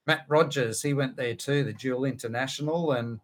[0.06, 3.20] Mat Rogers, he went there too, the dual international, and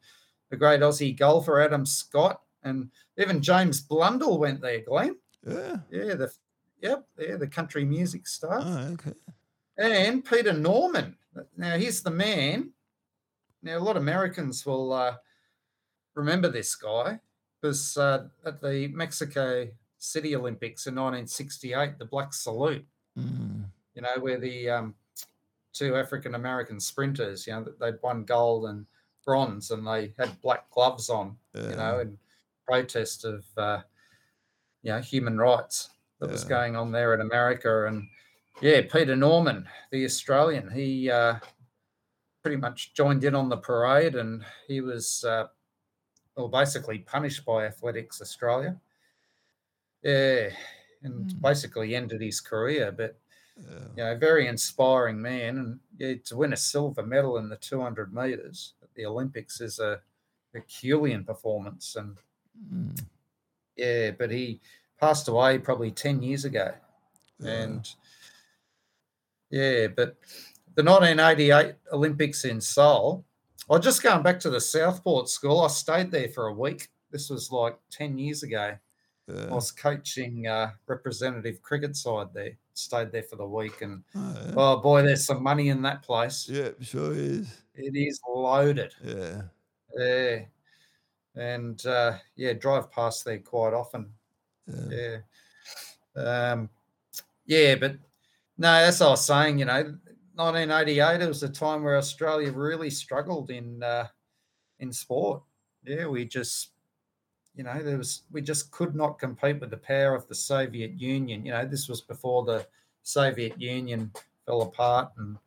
[0.48, 5.16] the great Aussie golfer Adam Scott, and even James Blundell went there, Glenn.
[5.46, 5.76] Yeah.
[5.90, 6.32] Yeah, the
[6.80, 8.60] yep, yeah, the country music star.
[8.62, 9.12] Oh, okay.
[9.76, 11.16] And Peter Norman.
[11.56, 12.72] Now he's the man.
[13.62, 15.16] Now a lot of Americans will uh,
[16.14, 17.20] remember this guy
[17.60, 19.68] because uh, at the Mexico
[19.98, 22.86] City Olympics in 1968, the Black Salute,
[23.18, 23.64] Mm.
[23.94, 24.94] you know, where the um,
[25.72, 28.86] two African American sprinters, you know, they'd won gold and
[29.26, 31.36] bronze and they had black gloves on,
[31.70, 32.16] you know, in
[32.64, 33.80] protest of, uh,
[34.82, 37.86] you know, human rights that was going on there in America.
[37.86, 38.06] And
[38.60, 41.36] yeah, Peter Norman, the Australian, he uh,
[42.42, 45.46] pretty much joined in on the parade and he was, uh,
[46.36, 48.78] well, basically punished by Athletics Australia.
[50.02, 50.50] Yeah,
[51.02, 51.40] and Mm.
[51.42, 52.92] basically ended his career.
[52.92, 53.18] But
[53.56, 53.88] Yeah.
[53.96, 58.14] you know, very inspiring man, and yeah, to win a silver medal in the 200
[58.14, 60.02] meters at the Olympics is a
[60.54, 61.96] Herculean performance.
[61.96, 62.16] And
[62.72, 63.06] Mm.
[63.76, 64.60] yeah, but he
[64.98, 66.74] passed away probably 10 years ago.
[67.38, 67.50] Yeah.
[67.50, 67.94] And
[69.50, 70.16] yeah, but
[70.74, 73.24] the 1988 Olympics in Seoul,
[73.70, 75.60] I just going back to the Southport school.
[75.62, 76.88] I stayed there for a week.
[77.10, 78.76] This was like 10 years ago.
[79.28, 82.56] I was coaching uh, representative cricket side there.
[82.74, 84.54] Stayed there for the week, and Oh, yeah.
[84.56, 86.48] oh boy, there's some money in that place.
[86.50, 87.62] Yeah, sure is.
[87.76, 88.92] It is loaded.
[89.04, 89.42] Yeah.
[89.96, 90.38] Yeah,
[91.36, 94.10] and uh, yeah, drive past there quite often.
[94.66, 95.18] Yeah.
[96.16, 96.22] Yeah,
[96.52, 96.68] um,
[97.46, 97.96] yeah, but
[98.60, 99.58] no, that's what I was saying.
[99.58, 99.96] You know,
[100.34, 104.06] 1988 it was a time where Australia really struggled in uh,
[104.80, 105.42] in sport.
[105.82, 106.72] Yeah, we just,
[107.56, 111.00] you know, there was we just could not compete with the power of the Soviet
[111.00, 111.46] Union.
[111.46, 112.66] You know, this was before the
[113.02, 114.12] Soviet Union
[114.44, 115.38] fell apart and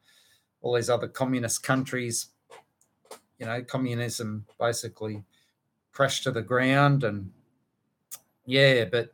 [0.63, 2.29] all these other communist countries.
[3.37, 5.23] You know, communism basically
[5.91, 7.31] crashed to the ground, and
[8.47, 9.13] yeah, but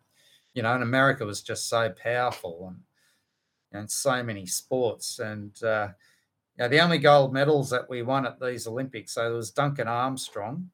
[0.53, 2.79] you know, and America was just so powerful and
[3.71, 5.19] and so many sports.
[5.19, 5.89] And uh,
[6.57, 9.51] you know, the only gold medals that we won at these Olympics, so there was
[9.51, 10.69] Duncan Armstrong,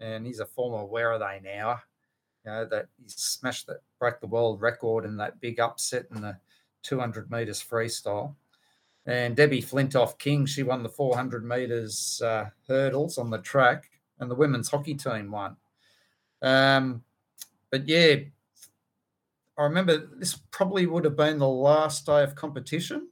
[0.00, 1.80] and he's a former where are they now?
[2.44, 6.22] You know, that he smashed that broke the world record in that big upset in
[6.22, 6.36] the
[6.82, 8.34] 200 meters freestyle.
[9.06, 14.30] And Debbie Flintoff King, she won the 400 meters uh, hurdles on the track, and
[14.30, 15.56] the women's hockey team won.
[16.42, 17.02] Um,
[17.70, 18.16] but yeah,
[19.58, 23.10] I remember this probably would have been the last day of competition,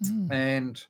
[0.00, 0.34] Mm.
[0.34, 0.86] and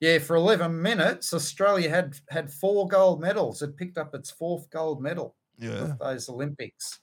[0.00, 3.62] yeah, for 11 minutes, Australia had had four gold medals.
[3.62, 5.96] It picked up its fourth gold medal Yeah.
[6.00, 7.00] those Olympics,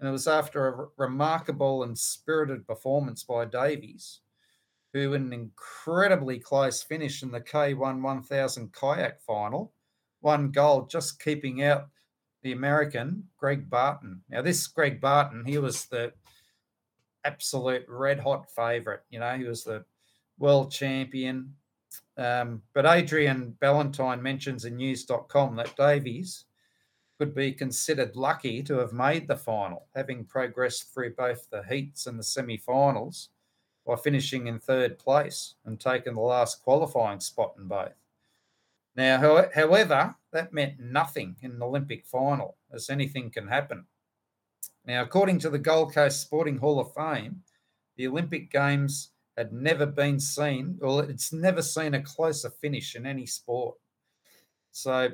[0.00, 4.20] and it was after a remarkable and spirited performance by Davies,
[4.94, 9.74] who in an incredibly close finish in the K1 1000 kayak final,
[10.22, 11.90] won gold, just keeping out
[12.42, 14.22] the American Greg Barton.
[14.28, 16.12] Now, this Greg Barton, he was the
[17.24, 19.00] absolute red hot favourite.
[19.10, 19.84] You know, he was the
[20.38, 21.54] world champion.
[22.16, 26.44] Um, but Adrian Ballantyne mentions in news.com that Davies
[27.18, 32.06] could be considered lucky to have made the final, having progressed through both the heats
[32.06, 33.28] and the semi finals
[33.86, 37.99] by finishing in third place and taking the last qualifying spot in both.
[38.96, 39.18] Now,
[39.54, 43.86] however, that meant nothing in an Olympic final, as anything can happen.
[44.84, 47.42] Now, according to the Gold Coast Sporting Hall of Fame,
[47.96, 53.06] the Olympic Games had never been seen, or it's never seen a closer finish in
[53.06, 53.76] any sport.
[54.72, 55.10] So,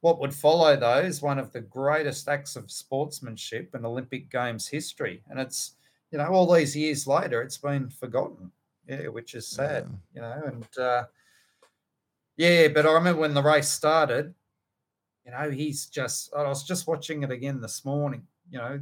[0.00, 4.68] what would follow, though, is one of the greatest acts of sportsmanship in Olympic Games
[4.68, 5.22] history.
[5.28, 5.76] And it's,
[6.10, 8.52] you know, all these years later, it's been forgotten,
[8.86, 10.42] yeah, which is sad, you know.
[10.44, 11.04] And uh,
[12.36, 14.34] yeah, but I remember when the race started,
[15.24, 18.26] you know, he's just, I was just watching it again this morning.
[18.50, 18.80] You know,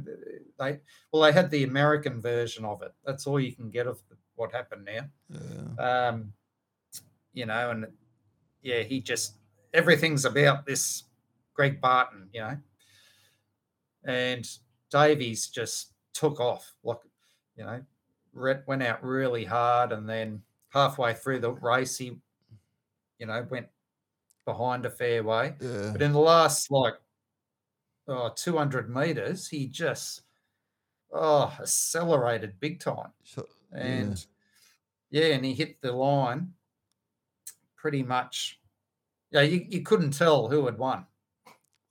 [0.59, 0.79] they,
[1.11, 2.91] well, they had the American version of it.
[3.05, 4.01] That's all you can get of
[4.35, 5.05] what happened now.
[5.29, 6.07] Yeah.
[6.09, 6.33] Um,
[7.33, 7.85] you know, and
[8.61, 9.35] yeah, he just
[9.73, 11.03] everything's about this
[11.53, 12.57] Greg Barton, you know,
[14.03, 14.47] and
[14.89, 16.97] Davies just took off like,
[17.55, 17.81] you know,
[18.65, 22.17] went out really hard, and then halfway through the race, he,
[23.21, 23.69] you know, went
[24.45, 25.55] behind a fair way.
[25.61, 25.91] Yeah.
[25.93, 26.95] But in the last like
[28.07, 30.23] oh, 200 meters, he just
[31.13, 33.13] oh accelerated big time.
[33.23, 34.25] So, And
[35.11, 36.53] yeah, and he hit the line
[37.75, 38.59] pretty much.
[39.31, 41.07] Yeah, you, you couldn't tell who had won.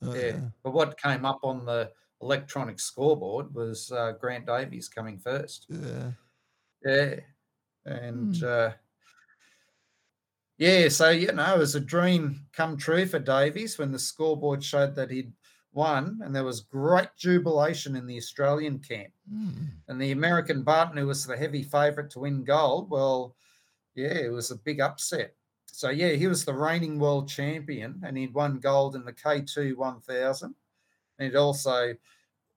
[0.01, 0.13] yeah.
[0.15, 0.49] Yeah.
[0.63, 5.67] But what came up on the electronic scoreboard was uh, Grant Davies coming first.
[5.69, 6.11] Yeah.
[6.85, 7.19] Yeah.
[7.85, 8.45] And Hmm.
[8.45, 8.71] uh,
[10.61, 14.63] yeah, so you know, it was a dream come true for Davies when the scoreboard
[14.63, 15.33] showed that he'd
[15.73, 19.11] won, and there was great jubilation in the Australian camp.
[19.33, 19.69] Mm.
[19.87, 23.35] And the American Barton, who was the heavy favourite to win gold, well,
[23.95, 25.33] yeah, it was a big upset.
[25.65, 29.75] so yeah, he was the reigning world champion, and he'd won gold in the K2
[29.75, 30.53] 1000,
[31.17, 31.95] and he'd also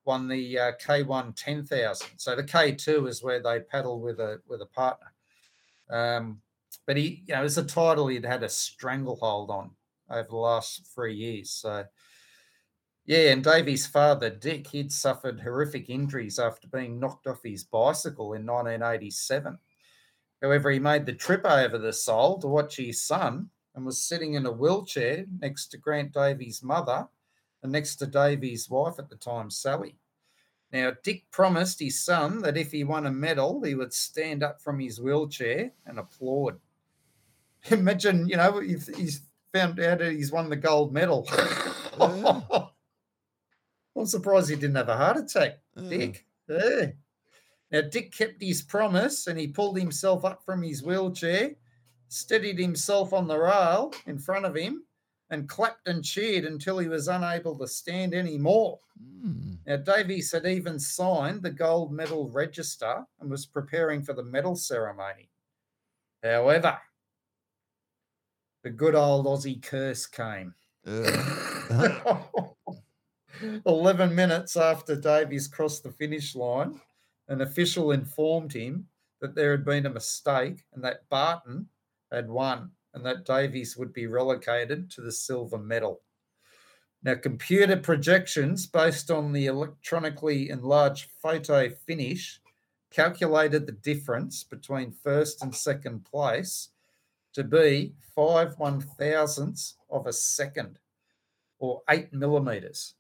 [0.05, 2.07] won the uh, K1 10,000.
[2.19, 5.11] So the K2 is where they paddle with a with a partner.
[5.89, 6.43] Um,
[6.87, 9.71] but he, you know, was a title he'd had a stranglehold on
[10.11, 11.51] over the last three years.
[11.51, 11.85] So
[13.07, 18.33] yeah, and Davies' father, Dick, he'd suffered horrific injuries after being knocked off his bicycle
[18.33, 19.59] in 1987.
[20.41, 24.35] However, he made the trip over the Seoul to watch his son and was sitting
[24.35, 27.07] in a wheelchair next to Grant Davies' mother
[27.63, 29.97] and next to Davies' wife at the time, Sally.
[30.73, 34.61] Now, Dick promised his son that if he won a medal, he would stand up
[34.63, 36.59] from his wheelchair and applaud.
[37.71, 41.29] Imagine, you know, if he's found out that he's won the gold medal.
[43.97, 46.27] I'm surprised he didn't have a heart attack, Dick.
[46.49, 46.87] Yeah.
[47.71, 51.53] Now, Dick kept his promise and he pulled himself up from his wheelchair,
[52.09, 54.85] steadied himself on the rail in front of him,
[55.31, 58.79] and clapped and cheered until he was unable to stand anymore.
[59.25, 59.59] Mm.
[59.67, 64.55] Now, Davies had even signed the gold medal register and was preparing for the medal
[64.55, 65.31] ceremony.
[66.23, 66.79] However,
[68.65, 70.55] the good old Aussie curse came.
[73.67, 76.81] 11 minutes after Davies crossed the finish line,
[77.29, 78.89] an official informed him
[79.21, 81.69] that there had been a mistake and that Barton
[82.11, 86.01] had won and that Davies would be relocated to the silver medal.
[87.03, 92.41] Now, computer projections based on the electronically enlarged photo finish
[92.91, 96.71] calculated the difference between first and second place
[97.35, 100.79] to be five one thousandths of a second
[101.59, 102.95] or eight millimeters.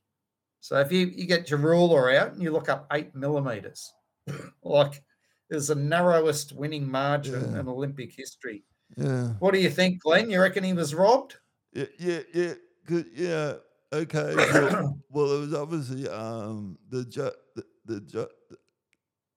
[0.61, 3.93] So if you, you get your ruler out and you look up eight millimeters,
[4.63, 5.03] like
[5.51, 7.61] there's the narrowest winning margin Yeah.
[7.61, 8.65] in Olympic history.
[8.97, 9.29] yeah.
[9.41, 10.31] What do you think, Glenn?
[10.31, 11.37] You reckon he was robbed?
[11.75, 12.55] Yeah, yeah, yeah,
[12.87, 13.55] good, yeah.
[13.93, 14.35] Okay.
[14.53, 18.57] Well, well, it was obviously um the ju- the the, ju- the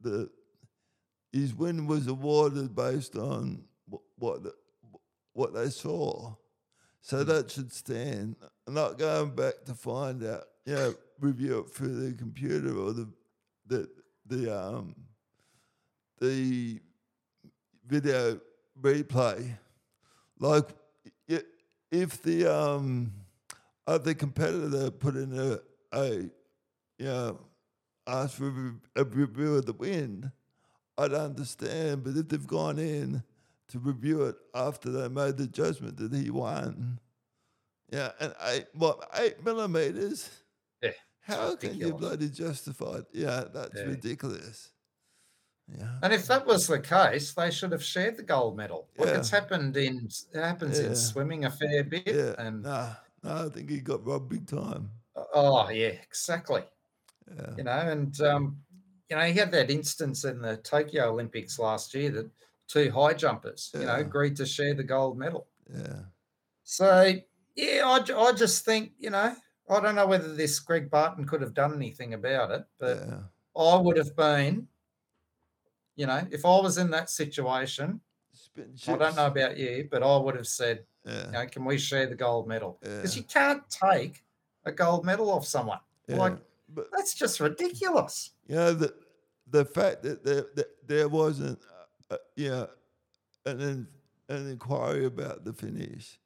[0.01, 0.29] the
[1.33, 4.53] his win was awarded based on wh- what the,
[5.37, 6.33] what they saw,
[7.01, 8.35] so that should stand.
[8.67, 13.07] Not going back to find out, yeah, review it through the computer or the
[13.67, 13.89] the
[14.25, 14.95] the um
[16.19, 16.79] the
[17.85, 18.39] video
[18.81, 19.57] replay,
[20.39, 20.69] like
[21.91, 23.13] if the um
[23.85, 25.59] other competitor put in a
[25.95, 26.13] a
[26.97, 27.39] you know
[28.07, 30.31] asked for a review of the win,
[30.97, 32.03] I'd understand.
[32.03, 33.23] But if they've gone in
[33.69, 36.99] to review it after they made the judgment that he won,
[37.91, 40.29] yeah, and eight what eight millimeters.
[40.81, 40.91] Yeah,
[41.21, 43.07] How can you bloody justify it?
[43.13, 43.85] Yeah, that's Yeah.
[43.87, 44.71] ridiculous.
[45.67, 45.99] Yeah.
[46.01, 48.89] And if that was the case, they should have shared the gold medal.
[48.97, 49.17] Look, Yeah.
[49.19, 50.87] it's happened in it happens Yeah.
[50.87, 52.07] in swimming a fair bit.
[52.07, 54.91] Yeah, And nah, nah, I think he got robbed big time.
[55.33, 56.63] oh yeah, exactly.
[57.35, 58.63] Yeah, You know, and um,
[59.09, 62.29] you know, he had that instance in the Tokyo Olympics last year that
[62.67, 65.47] two high jumpers, you know, agreed to share the gold medal.
[65.73, 66.03] yeah,
[66.63, 67.13] So
[67.55, 69.35] yeah, I, I just think, you know,
[69.69, 73.19] I don't know whether this Greg Barton could have done anything about it, but yeah,
[73.55, 74.67] I would have been,
[75.95, 78.01] you know, if I was in that situation,
[78.87, 81.77] I don't know about you, but I would have said, you Yeah, know, can we
[81.77, 82.79] share the gold medal?
[82.83, 84.23] yeah, Because you can't take
[84.65, 85.79] a gold medal off someone.
[86.07, 86.17] yeah.
[86.17, 86.37] Like
[86.69, 88.31] but that's just ridiculous.
[88.47, 88.93] you know the
[89.49, 91.59] the fact that there that there wasn't,
[92.11, 92.65] uh, yeah,
[93.45, 93.87] an
[94.29, 96.19] an inquiry about the finish.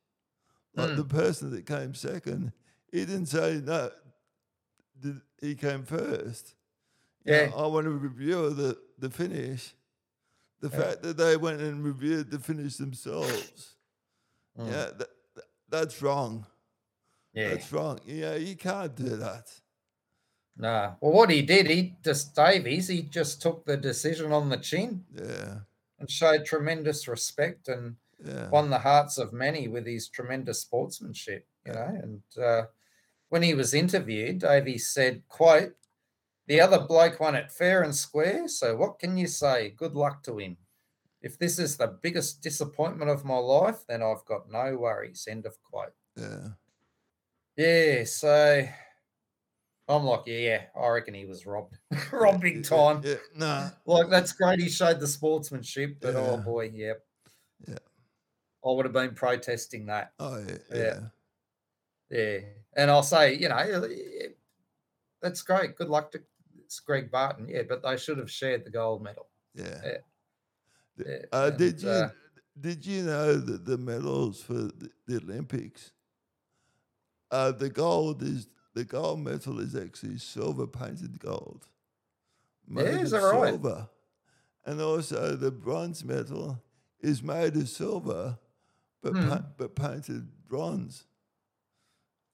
[0.76, 0.96] Like Mm.
[0.98, 2.54] the person that came second,
[2.92, 3.92] he didn't say no.
[5.00, 6.56] Did, he came first.
[7.26, 7.52] You know, Yeah.
[7.56, 9.74] I want to review the the finish.
[10.62, 10.78] The Yeah.
[10.80, 13.76] fact that they went and reviewed the finish themselves.
[14.58, 14.68] Mm.
[14.68, 16.46] Yeah, that, that- that's wrong.
[17.34, 17.50] Yeah.
[17.50, 18.00] That's wrong.
[18.06, 19.48] Yeah, you can't do that.
[20.58, 20.98] No.
[21.02, 25.06] Well, what he did, he just Davies, he just took the decision on the chin
[25.16, 25.62] Yeah,
[26.02, 31.48] and showed tremendous respect and yeah, won the hearts of many with his tremendous sportsmanship.
[31.66, 32.64] You know, and uh,
[33.30, 35.76] when he was interviewed, Davey said, "quote
[36.48, 38.48] The other bloke won it fair and square.
[38.48, 39.70] So what can you say?
[39.72, 40.58] Good luck to him.
[41.22, 45.46] If this is the biggest disappointment of my life, then I've got no worries." End
[45.46, 45.94] of quote.
[46.18, 46.50] yeah,
[47.56, 48.68] Yeah, so
[49.92, 51.78] I'm like, yeah, yeah, I reckon he was robbed,
[52.12, 53.02] robbed big time.
[53.04, 54.60] Yeah, nah, Like that's great.
[54.60, 57.06] He showed the sportsmanship, but oh boy, yep.
[57.68, 57.78] Yeah.
[58.66, 60.14] I would have been protesting that.
[60.20, 61.00] oh yeah, Yeah.
[62.10, 62.40] yeah, Yeah,
[62.78, 64.28] and I'll say, you know, eh,
[65.22, 65.76] that's great.
[65.76, 66.22] Good luck to
[66.86, 67.48] Greg Barton.
[67.50, 69.30] Yeah, but they should have shared the gold medal.
[69.54, 69.82] yeah.
[69.84, 69.98] Yeah.
[70.98, 72.10] Yeah, Uh, did you uh,
[72.60, 75.94] did you know that the medals for the, the Olympics,
[77.32, 81.68] uh, the gold is the gold medal is actually silver painted gold.
[82.68, 83.50] Yeah, made is of that right?
[83.50, 83.90] Silver,
[84.66, 86.62] and also the bronze medal
[87.00, 88.38] is made of silver,
[89.02, 89.30] but Hmm.
[89.30, 91.06] pa- but painted bronze.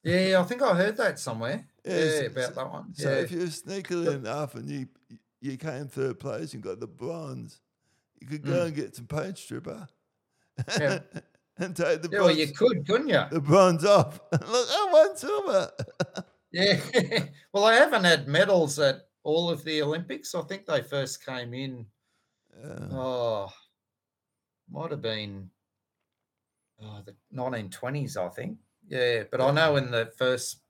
[0.04, 1.66] Yeah, I think I heard that somewhere.
[1.84, 2.94] Yeah, Yeah, so- about that one.
[2.94, 3.16] So yeah.
[3.22, 4.88] if you're sneaking enough and you
[5.40, 7.60] you came third place and got the bronze,
[8.20, 8.66] you could go Mm.
[8.66, 9.86] and get some paint stripper
[10.78, 10.98] Yeah.
[11.60, 13.22] and take the yeah, well, you could, couldn't you?
[13.30, 14.20] the bronze off.
[14.32, 15.70] Look, I won silver.
[16.52, 16.80] Yeah.
[17.52, 20.34] well, I haven't had medals at all of the Olympics.
[20.34, 21.86] I think they first came in.
[22.62, 22.88] Yeah.
[22.92, 23.48] Oh,
[24.70, 25.50] might have been
[26.82, 28.58] oh, the 1920s, I think.
[28.88, 30.62] Yeah, but I know in the first,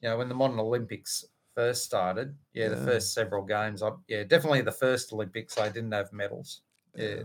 [0.00, 1.24] you know, when the modern Olympics
[1.54, 5.92] first started, yeah, the first several games, I, yeah, definitely the first Olympics, they didn't
[5.92, 6.62] have medals.
[6.94, 7.24] Yeah,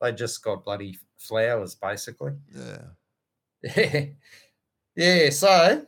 [0.00, 2.32] they just got bloody flowers, basically.
[2.54, 2.88] Yeah.
[3.62, 4.06] Yeah.
[4.96, 5.30] Yeah.
[5.30, 5.86] So,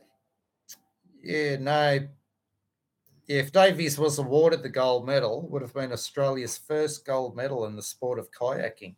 [1.21, 2.07] yeah, no.
[3.27, 7.75] If Davies was awarded the gold medal, would have been Australia's first gold medal in
[7.75, 8.95] the sport of kayaking.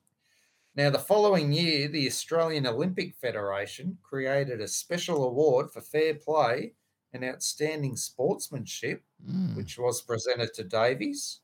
[0.75, 6.75] Now, the following year, the Australian Olympic Federation created a special award for fair play
[7.13, 9.55] and outstanding sportsmanship, Mm.
[9.55, 11.41] which was presented to Davies.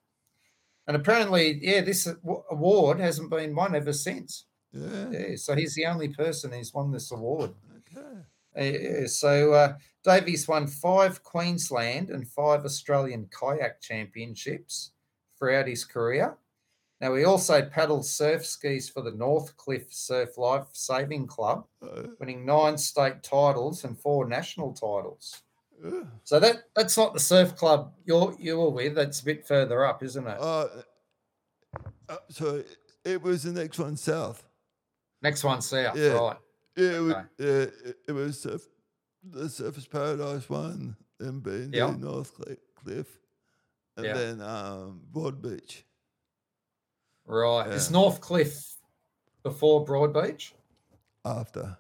[0.87, 2.07] And apparently, yeah, this
[2.51, 4.47] award hasn't been won ever since.
[4.71, 5.09] Yeah.
[5.11, 7.51] Yeah, so he's the only person who's won this award.
[7.77, 8.19] Okay.
[8.57, 14.91] Uh, yeah, so uh, Davies won five Queensland and five Australian kayak championships
[15.37, 16.37] throughout his career.
[17.01, 22.45] Now he also paddled surf skis for the Northcliffe Surf Life Saving Club, Uh, winning
[22.45, 25.41] nine state titles and four national titles.
[25.85, 28.95] uh, So that that's not the surf club you're you were with.
[28.95, 30.37] That's a bit further up, isn't it?
[30.39, 30.67] uh,
[32.09, 32.63] uh, so
[33.05, 34.48] it was the next one south.
[35.21, 36.13] Next one south, yeah.
[36.13, 36.37] right?
[36.77, 37.25] Yeah, it was, Okay.
[37.39, 37.45] yeah,
[37.89, 38.61] it, it was surf,
[39.23, 41.87] the Surfers Paradise one, then being Yeah.
[41.87, 42.33] the North
[42.75, 43.19] Cliff,
[43.97, 44.13] and Yeah.
[44.13, 45.83] then um, Broadbeach.
[47.25, 47.67] Right.
[47.71, 48.75] Is Northcliffe
[49.43, 50.53] before Broadbeach?
[51.25, 51.77] After.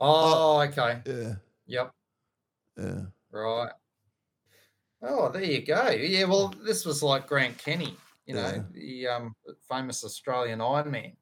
[0.00, 1.02] Oh, okay.
[1.06, 1.34] Yeah,
[1.66, 1.92] Yep.
[2.78, 3.00] yeah.
[3.30, 3.72] Right.
[5.02, 5.90] Oh, there you go.
[5.90, 7.96] Yeah, well, this was like Grant Kenny,
[8.26, 8.62] you know, Yeah.
[8.72, 9.36] the um,
[9.68, 11.16] famous Australian Ironman.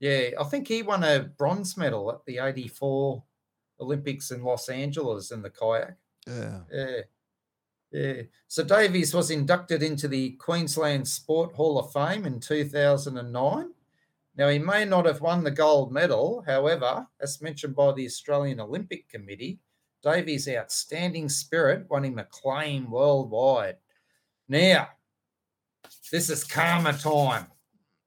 [0.00, 3.22] Yeah, I think he won a bronze medal at the 84
[3.80, 5.96] Olympics in Los Angeles in the kayak.
[6.26, 6.60] Yeah.
[6.72, 7.00] Yeah.
[7.92, 8.22] Yeah.
[8.48, 13.70] So Davies was inducted into the Queensland Sport Hall of Fame in 2009.
[14.36, 16.42] Now, he may not have won the gold medal.
[16.46, 19.58] However, as mentioned by the Australian Olympic Committee,
[20.02, 23.76] Davies' outstanding spirit won him acclaim worldwide.
[24.48, 24.88] Now,
[26.10, 27.48] this is karma time.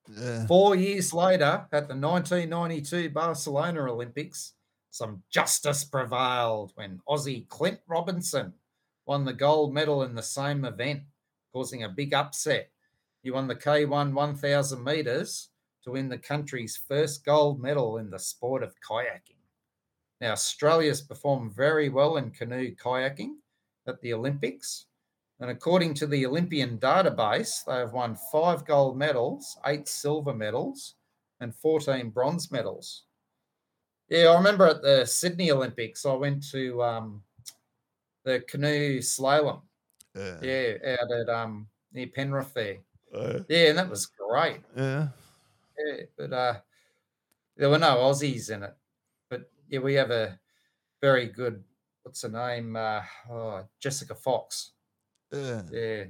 [0.07, 0.45] Yeah.
[0.47, 4.53] Four years later, at the 1992 Barcelona Olympics,
[4.89, 8.53] some justice prevailed when Aussie Clint Robinson
[9.05, 11.03] won the gold medal in the same event,
[11.51, 12.69] causing a big upset.
[13.21, 15.49] He won the K1 1000 metres
[15.83, 19.41] to win the country's first gold medal in the sport of kayaking.
[20.21, 23.35] Now, Australia's performed very well in canoe kayaking
[23.87, 24.85] at the Olympics.
[25.39, 30.95] And according to the Olympian database, they have won five gold medals, eight silver medals,
[31.41, 33.03] and 14 bronze medals.
[34.09, 37.23] Yeah, I remember at the Sydney Olympics, I went to um,
[38.23, 39.61] the canoe slalom.
[40.15, 40.37] Yeah.
[40.41, 42.77] Yeah, out at um, near Penrith there.
[43.13, 44.61] Uh, Yeah, and that was great.
[44.77, 45.07] yeah.
[45.77, 46.59] Yeah, but uh,
[47.57, 48.75] there were no Aussies in it.
[49.29, 50.39] But yeah, we have a
[51.01, 51.63] very good,
[52.03, 52.75] what's her name?
[52.75, 53.01] Uh,
[53.31, 54.73] oh, Jessica Fox.
[55.33, 55.61] Yeah.
[55.71, 56.03] Yeah,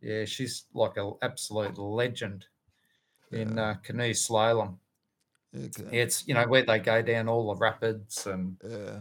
[0.00, 2.46] yeah, she's like an absolute legend
[3.32, 4.76] in uh, canoe slalom.
[5.56, 6.00] Okay.
[6.00, 9.00] It's you know where they go down all the rapids, and Yeah.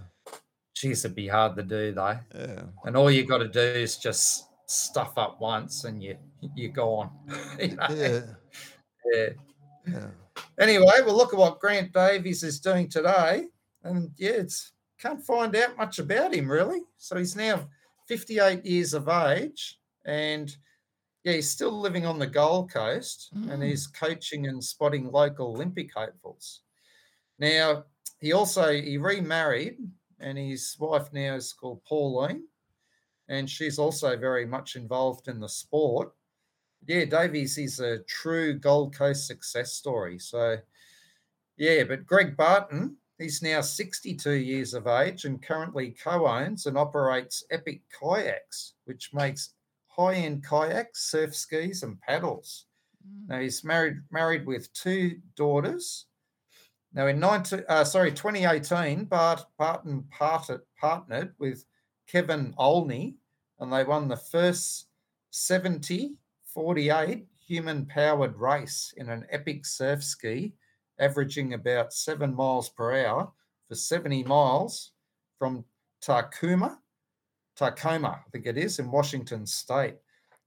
[0.75, 2.17] geez, it'd be hard to do though.
[2.33, 2.63] Yeah.
[2.85, 6.17] And all you got to do is just stuff up once, and you
[6.55, 7.11] you're gone.
[7.59, 7.87] you know?
[7.89, 8.21] Yeah.
[9.13, 9.29] yeah.
[9.85, 10.07] Yeah.
[10.59, 13.47] Anyway, well, look at what Grant Davies is doing today,
[13.83, 16.81] and yeah, it's can't find out much about him really.
[16.97, 17.67] So he's now
[18.07, 20.55] 58 years of age, and
[21.23, 23.67] yeah, he's still living on the Gold Coast, and Mm.
[23.69, 26.63] he's coaching and spotting local Olympic hopefuls.
[27.39, 27.85] Now,
[28.19, 29.79] he also he remarried,
[30.19, 32.47] and his wife now is called Pauline,
[33.27, 36.13] and she's also very much involved in the sport
[36.87, 40.19] yeah, Davies is a true Gold Coast success story.
[40.19, 40.57] So,
[41.57, 46.77] yeah, but Greg Barton, he's now 62 years of age and currently co owns and
[46.77, 49.55] operates Epic Kayaks, which makes
[49.87, 52.65] high end kayaks, surf skis, and paddles.
[53.27, 56.05] Now he's married married with two daughters.
[56.93, 61.65] Now in 19, uh, sorry 2018, Bart Barton parted, partnered with
[62.07, 63.15] Kevin Olney,
[63.59, 64.87] and they won the first
[65.31, 66.15] 70
[66.53, 70.53] 48 human powered race in an epic surf ski,
[70.99, 73.31] averaging about seven miles per hour
[73.67, 74.91] for 70 miles
[75.39, 75.65] from
[76.01, 76.79] Tacoma,
[77.55, 79.95] Tacoma, I think it is, in Washington State.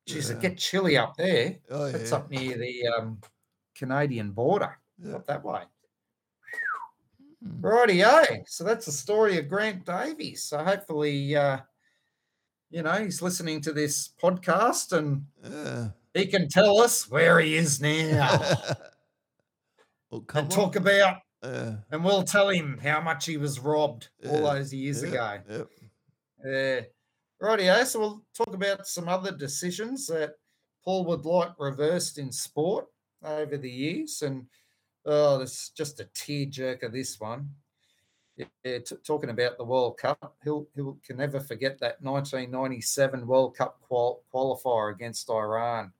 [0.06, 0.36] Geez, Yeah.
[0.36, 1.56] it get chilly up there.
[1.70, 2.16] Oh It's yeah.
[2.18, 3.20] up near the um,
[3.74, 5.16] Canadian border, Yeah.
[5.16, 5.62] up that way.
[7.44, 7.60] Mm.
[7.60, 8.42] Rightio.
[8.46, 10.42] So that's the story of Grant Davies.
[10.44, 11.58] So hopefully, uh,
[12.70, 15.88] you know, he's listening to this podcast and Yeah.
[16.14, 18.40] he can tell us where he is now
[20.10, 20.48] well, and on.
[20.48, 21.76] talk about, Yeah.
[21.90, 25.66] and we'll tell him how much he was robbed all those years yeah, ago.
[26.44, 26.80] Yeah.
[26.80, 26.82] Uh,
[27.42, 27.84] Rightio.
[27.84, 30.34] So we'll talk about some other decisions that
[30.84, 32.86] Paul would like reversed in sport
[33.22, 34.22] over the years.
[34.22, 34.46] And
[35.04, 37.50] oh, is just a tearjerker, this one.
[38.36, 43.56] Yeah, t- talking about the World Cup, he'll he'll can never forget that 1997 World
[43.56, 45.92] Cup qual- qualifier against Iran.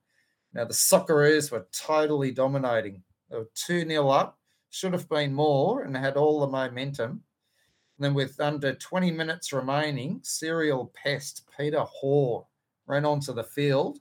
[0.53, 3.01] Now the Socceroos were totally dominating.
[3.29, 4.39] They were two 0 up,
[4.69, 7.23] should have been more, and had all the momentum.
[7.97, 12.47] And then with under 20 minutes remaining, serial pest Peter Hore
[12.85, 13.99] ran onto the field,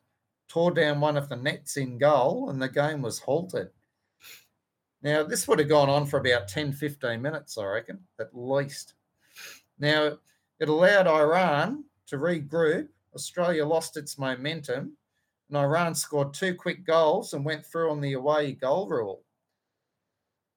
[0.49, 3.71] tore down one of the nets in goal, and the game was halted.
[5.03, 8.95] Now, this would have gone on for about 10, 15 minutes, I reckon, at least.
[9.79, 10.19] Now,
[10.59, 12.89] it allowed Iran to regroup.
[13.15, 14.97] Australia lost its momentum,
[15.49, 19.25] and Iran scored two quick goals and went through on the away goal rule.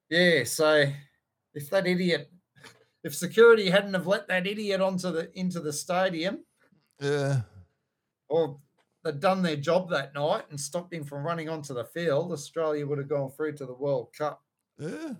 [0.08, 0.92] Yeah, so
[1.54, 2.32] if that idiot,
[3.04, 6.44] if security hadn't have let that idiot onto the into the stadium,
[7.00, 7.42] Yeah.
[8.28, 8.60] or
[9.04, 12.86] they'd done their job that night and stopped him from running onto the field, Australia
[12.86, 14.44] would have gone through to the World Cup.
[14.78, 15.14] Yeah.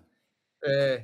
[0.65, 0.97] Uh,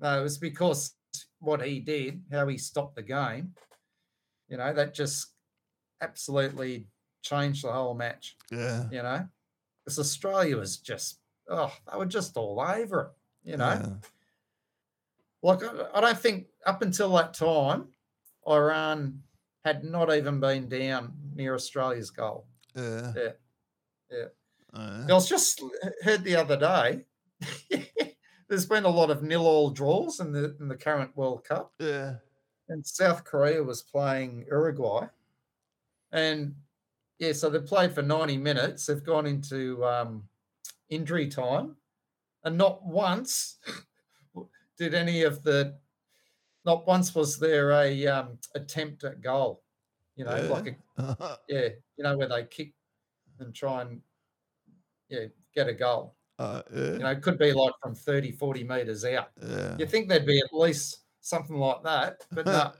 [0.00, 0.96] no, it was because
[1.40, 3.54] what he did, how he stopped the game.
[4.48, 5.34] You know, that just
[6.00, 6.88] absolutely
[7.24, 8.36] changed the whole match.
[8.52, 8.84] Yeah.
[8.90, 9.26] You know,
[9.84, 11.18] because Australia was just,
[11.48, 13.50] oh, they were just all over it.
[13.50, 13.92] You know, Yeah.
[15.42, 17.88] like I, I don't think up until that time,
[18.46, 19.22] Iran
[19.64, 22.46] had not even been down near Australia's goal.
[22.76, 23.12] Yeah.
[23.16, 23.32] Yeah.
[24.10, 24.24] Yeah.
[24.74, 25.62] Oh, I was just
[26.02, 27.04] heard the other day.
[28.48, 31.72] there's been a lot of nil all draws in the in the current World Cup,
[31.78, 32.16] Yeah.
[32.68, 35.06] and South Korea was playing Uruguay,
[36.12, 36.54] and
[37.18, 38.86] yeah, so they've played for 90 minutes.
[38.86, 40.28] They've gone into um,
[40.88, 41.76] injury time,
[42.44, 43.58] and not once
[44.78, 45.78] did any of the,
[46.64, 49.62] not once was there a um, attempt at goal.
[50.16, 52.72] You know, like a yeah, you know, where they kick
[53.40, 54.00] and try and
[55.08, 56.16] yeah, get a goal.
[56.38, 59.30] uh, You know, it could be like from 30, 40 meters out.
[59.42, 59.76] Yeah.
[59.78, 62.72] You think there'd be at least something like that, but no,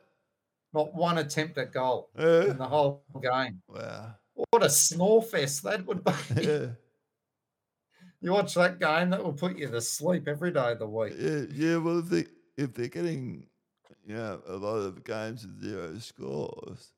[0.73, 2.53] not one attempt at goal in Yeah.
[2.55, 3.63] the whole game.
[3.69, 4.15] Wow.
[4.35, 6.13] What a snore fest that would be.
[6.43, 6.67] Yeah.
[8.21, 11.13] You watch that game, that will put you to sleep every day of the week.
[11.19, 11.43] Yeah.
[11.53, 11.77] Yeah.
[11.77, 12.25] Well, if they
[12.57, 13.49] if they're getting,
[14.05, 16.93] you know, a lot of games with zero scores,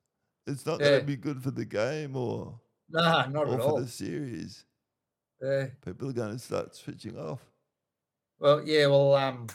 [0.46, 0.86] it's not Yeah.
[0.90, 2.60] going to be good for the game or
[2.90, 3.80] No, not or at for all.
[3.80, 4.64] the series.
[5.42, 5.66] Yeah.
[5.84, 7.40] People are going to start switching off.
[8.38, 9.48] Well, yeah, well, um,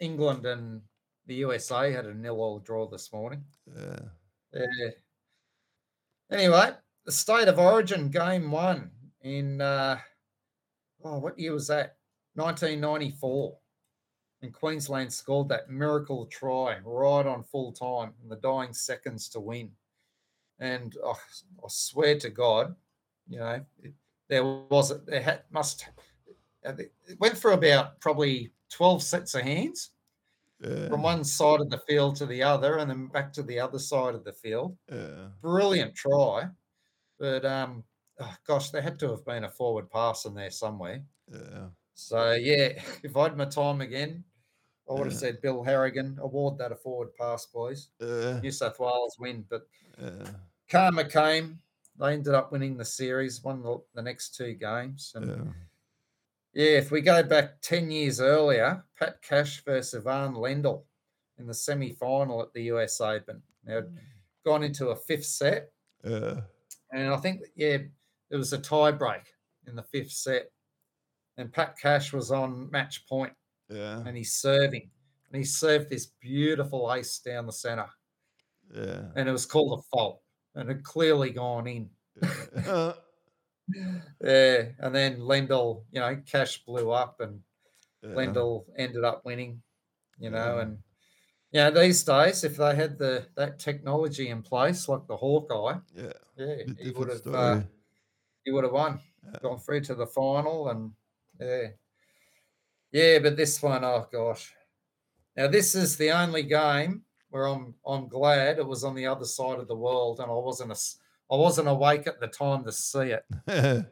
[0.00, 0.82] England and
[1.26, 3.44] the USA had a nil-all draw this morning.
[3.66, 3.98] Yeah.
[4.52, 4.90] Yeah.
[6.30, 6.70] Anyway,
[7.04, 8.90] the state of origin game one
[9.22, 9.98] in uh
[11.04, 11.96] oh what year was that?
[12.34, 13.56] 1994.
[14.42, 19.40] And Queensland scored that miracle try right on full time in the dying seconds to
[19.40, 19.70] win.
[20.60, 21.18] And oh,
[21.62, 22.74] I swear to God,
[23.28, 23.92] you know, it,
[24.28, 25.88] there was there had must
[26.66, 29.90] uh, it went through about probably 12 sets of hands
[30.60, 30.88] Yeah.
[30.88, 33.78] from one side of the field to the other and then back to the other
[33.78, 35.28] side of the field Yeah.
[35.42, 36.48] brilliant try,
[37.20, 37.84] but um,
[38.20, 41.04] oh gosh, there had to have been a forward pass in there somewhere.
[41.32, 41.68] Yeah.
[41.94, 44.24] So yeah, if I had my time again,
[44.90, 45.18] I would have Yeah.
[45.20, 47.90] said Bill Harrigan, award that a forward pass, boys.
[48.00, 48.40] Yeah.
[48.40, 49.68] New South Wales win, but
[50.02, 50.32] Yeah.
[50.68, 51.62] karma came.
[51.98, 55.54] They ended up winning the series, won the, the next two games, and
[56.54, 56.76] Yeah.
[56.78, 60.86] if we go back ten years earlier, Pat Cash versus Ivan Lendl
[61.38, 63.42] in the semi-final at the US Open.
[63.64, 63.98] Now, it'd
[64.44, 65.72] gone into a fifth set.
[66.04, 66.40] Yeah.
[66.92, 67.78] And I think, yeah,
[68.28, 69.22] there was a tie break
[69.66, 70.50] in the fifth set.
[71.36, 73.32] And Pat Cash was on match point
[73.68, 74.02] Yeah.
[74.04, 74.90] and he's serving.
[75.32, 77.88] And he served this beautiful ace down the center.
[78.74, 79.08] Yeah.
[79.16, 80.22] And it was called a fault.
[80.54, 81.90] And it clearly gone in.
[82.20, 82.92] Yeah.
[84.20, 87.40] yeah, and then Lendl, you know, cash blew up and
[88.02, 88.10] Yeah.
[88.10, 89.62] Lendl ended up winning,
[90.18, 90.62] you know, Yeah.
[90.62, 90.82] and
[91.52, 96.12] yeah, these days if they had the that technology in place like the Hawkeye, Yeah.
[96.36, 97.62] yeah, he would have uh,
[98.44, 99.38] he would have won, Yeah.
[99.42, 100.94] gone through to the final, and
[101.40, 101.68] yeah,
[102.92, 103.18] yeah.
[103.18, 104.54] But this one, oh gosh,
[105.36, 109.26] now this is the only game where I'm I'm glad it was on the other
[109.26, 110.78] side of the world, and I wasn't a,
[111.34, 113.24] I wasn't awake at the time to see it.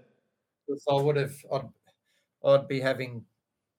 [0.66, 1.68] Because I would have, I'd,
[2.44, 3.26] I'd be having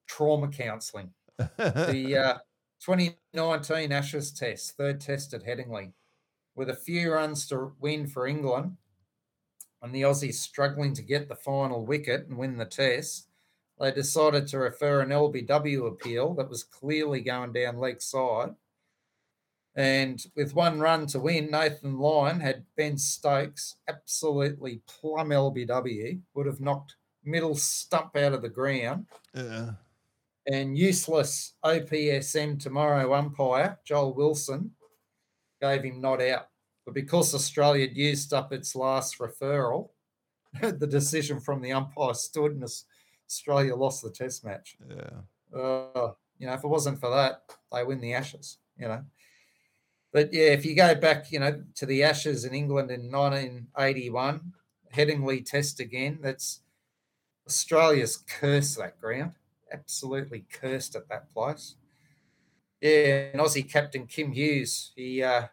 [0.08, 1.14] trauma counselling.
[1.58, 2.38] The uh,
[2.80, 5.94] 2019 Ashes Test, third test at Headingley,
[6.56, 8.78] with a few runs to win for England,
[9.82, 13.28] and the Aussies struggling to get the final wicket and win the test,
[13.80, 18.56] they decided to refer an LBW appeal that was clearly going down leg side.
[19.76, 26.46] And with one run to win, Nathan Lyon had Ben Stokes absolutely plumb LBW, would
[26.46, 29.72] have knocked middle stump out of the ground yeah.
[30.50, 34.72] And useless OPSM tomorrow umpire Joel Wilson
[35.62, 36.48] gave him not out.
[36.86, 39.90] But because Australia had used up its last referral,
[40.62, 42.66] the decision from the umpire stood and
[43.30, 44.76] Australia lost the test match.
[44.90, 45.60] Yeah.
[45.60, 49.04] Uh, you know, if it wasn't for that, they win the Ashes, you know.
[50.12, 54.54] But yeah, if you go back, you know, to the Ashes in England in 1981,
[54.96, 56.62] Headingley Test again, that's
[57.46, 59.34] Australia's curse, that ground.
[59.72, 61.76] Absolutely cursed at that place.
[62.82, 65.48] Yeah, and Aussie captain Kim Hughes, he uh,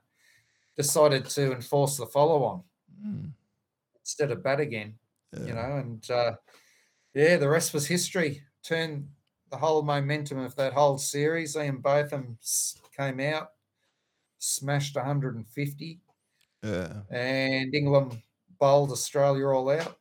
[0.76, 2.62] decided to enforce the follow on
[3.05, 3.32] Mm.
[4.01, 4.98] instead of bat again
[5.32, 5.44] Yeah.
[5.47, 6.36] you know, and uh,
[7.12, 8.43] yeah, the rest was history.
[8.62, 9.09] Turned
[9.51, 11.56] the whole momentum of that whole series.
[11.56, 12.38] Ian Botham
[12.97, 13.51] came out,
[14.38, 16.01] smashed 150,
[16.62, 17.02] Yeah.
[17.10, 18.22] and England
[18.59, 19.98] bowled Australia all out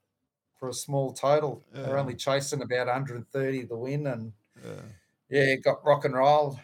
[0.66, 1.64] for a small total.
[1.84, 4.34] They're only chasing about 130 the win, and
[4.64, 4.82] Yeah.
[5.30, 6.60] yeah, got rock and roll.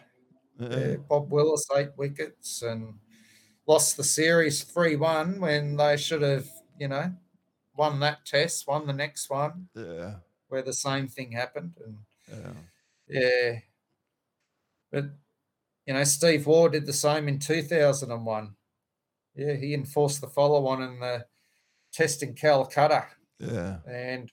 [0.58, 0.68] Yeah.
[0.68, 3.00] Yeah, Bob Willis eight wickets and
[3.66, 6.48] lost the series three one when they should have,
[6.78, 7.14] you know,
[7.76, 10.20] won that test, won the next one Yeah.
[10.48, 11.78] where the same thing happened.
[11.84, 11.98] And
[12.28, 12.54] Yeah.
[13.06, 13.60] yeah,
[14.90, 15.04] but
[15.86, 18.56] you know, Steve Waugh did the same in two thousand and one.
[19.34, 21.26] Yeah, he enforced the follow on in the
[21.92, 23.08] test in Calcutta,
[23.42, 23.78] Yeah.
[23.88, 24.30] and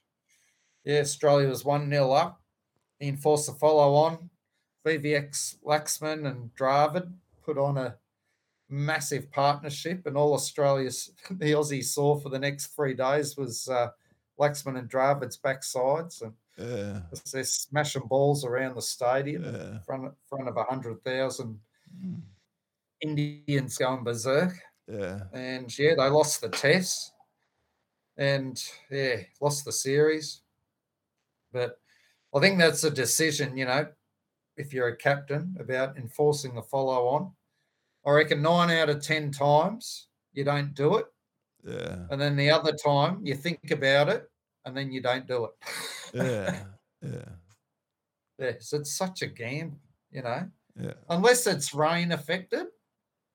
[0.84, 2.40] yeah, Australia was one 0 up.
[2.98, 4.30] He enforced the follow on.
[4.86, 7.12] VVS Laxman and Dravid
[7.44, 7.96] put on a
[8.68, 13.90] massive partnership, and all Australia's the Aussies saw for the next three days was uh,
[14.38, 17.00] Laxman and Dravid's backsides, and Yeah.
[17.32, 19.78] they're smashing balls around the stadium in Yeah.
[19.80, 21.60] front front of hundred thousand
[22.04, 22.22] Mm.
[23.00, 24.52] Indians going berserk.
[24.86, 25.22] Yeah.
[25.32, 27.12] And yeah, they lost the test,
[28.20, 30.42] and yeah, lost the series.
[31.52, 31.80] But
[32.34, 33.88] I think that's a decision, you know,
[34.56, 37.32] if you're a captain about enforcing the follow on.
[38.06, 41.06] I reckon nine out of 10 times you don't do it.
[41.66, 42.06] Yeah.
[42.10, 44.30] And then the other time you think about it
[44.64, 45.50] and then you don't do it.
[46.14, 46.64] Yeah.
[47.02, 47.30] Yeah.
[48.38, 49.80] yes, it's such a gamble,
[50.10, 50.46] you know,
[50.78, 50.92] Yeah.
[51.08, 52.66] unless it's rain affected,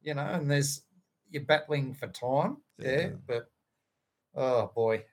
[0.03, 0.83] you know, and there's
[1.31, 2.57] you're battling for time.
[2.77, 2.99] Yeah.
[2.99, 3.09] Yeah.
[3.25, 3.49] But
[4.35, 5.03] oh boy,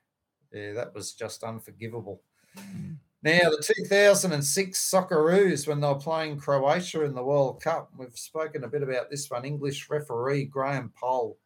[0.53, 2.23] yeah, that was just unforgivable.
[2.57, 2.97] Mm.
[3.25, 8.65] Now, the 2006 Socceroos, when they were playing Croatia in the World Cup, we've spoken
[8.65, 9.45] a bit about this one.
[9.45, 11.39] English referee Graham Poll,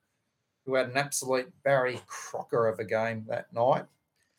[0.65, 3.85] who had an absolute Barry Crocker of a game that night,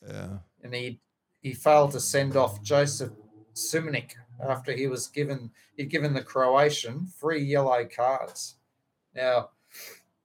[0.06, 0.40] Yeah.
[0.64, 1.00] and he
[1.42, 3.14] he failed to send off Joseph
[3.54, 8.56] Simunic after he was given he'd given the Croatian three yellow cards.
[9.14, 9.52] Now,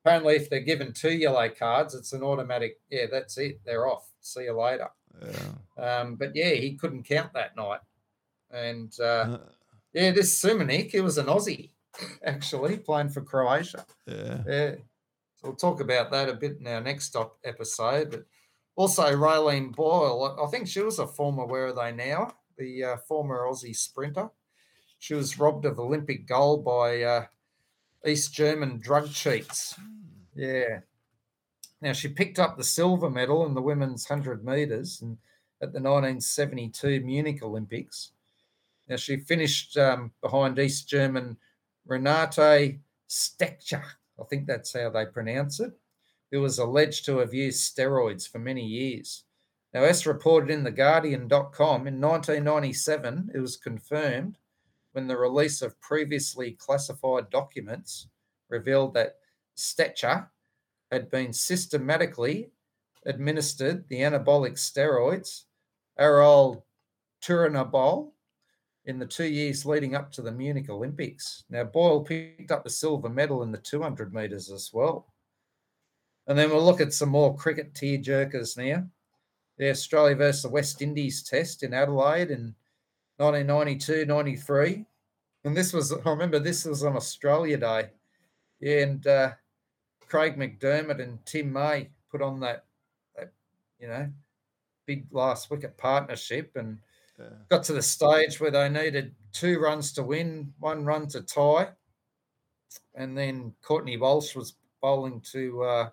[0.04, 2.80] apparently, if they're given two yellow cards, it's an automatic.
[2.90, 3.60] Yeah, that's it.
[3.64, 4.10] They're off.
[4.20, 4.88] See you later.
[5.20, 5.82] Yeah.
[5.82, 7.80] Um, but yeah, he couldn't count that night.
[8.50, 9.38] And uh, Uh,
[9.92, 11.70] yeah, this Simunic, he was an Aussie
[12.24, 13.84] actually playing for Croatia.
[14.06, 14.38] Yeah.
[14.46, 14.74] Yeah.
[15.36, 18.10] So we'll talk about that a bit in our next stop episode.
[18.10, 18.24] But
[18.76, 22.34] also Raelene Boyle, I think she was a former, where are they now?
[22.56, 24.30] The uh, former Aussie sprinter.
[24.98, 27.24] She was robbed of Olympic gold by uh,
[28.06, 29.74] East German drug cheats.
[30.34, 30.80] Yeah.
[31.80, 35.18] Now she picked up the silver medal in the women's 100 metres and
[35.60, 38.12] at the 1972 Munich Olympics.
[38.88, 41.36] Now she finished um, behind East German
[41.88, 43.84] Renate Stecher.
[44.20, 45.72] I think that's how they pronounce it.
[46.30, 49.24] Who was alleged to have used steroids for many years.
[49.74, 54.36] Now, as reported in TheGuardian.com, in 1997, it was confirmed
[54.92, 58.08] when the release of previously classified documents
[58.48, 59.16] revealed that
[59.56, 60.28] Stecher
[60.90, 62.50] had been systematically
[63.06, 65.44] administered the anabolic steroids,
[65.98, 66.66] Oral
[67.22, 68.12] Turinabol,
[68.84, 71.44] in the two years leading up to the Munich Olympics.
[71.48, 75.12] Now, Boyle picked up the silver medal in the 200 metres as well.
[76.26, 78.86] And then we'll look at some more cricket tear jerkers now.
[79.58, 82.54] The Australia versus the West Indies test in Adelaide in
[83.18, 84.84] 1992 93.
[85.44, 87.90] And this was, I remember this was on Australia Day.
[88.60, 89.32] Yeah, and uh,
[90.08, 92.64] Craig McDermott and Tim May put on that,
[93.16, 93.32] that
[93.80, 94.08] you know,
[94.86, 96.78] big last wicket partnership and
[97.18, 97.26] Yeah.
[97.48, 101.70] got to the stage where they needed two runs to win, one run to tie.
[102.94, 105.90] And then Courtney Walsh was bowling to uh,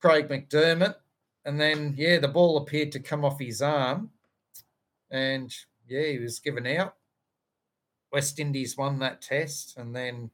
[0.00, 0.96] Craig McDermott.
[1.44, 4.10] And then, yeah, the ball appeared to come off his arm.
[5.10, 5.54] And,
[5.88, 6.94] yeah, he was given out.
[8.12, 9.76] West Indies won that test.
[9.76, 10.30] And then,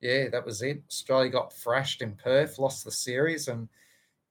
[0.00, 0.82] yeah, that was it.
[0.88, 3.48] Australia got thrashed in Perth, lost the series.
[3.48, 3.68] And,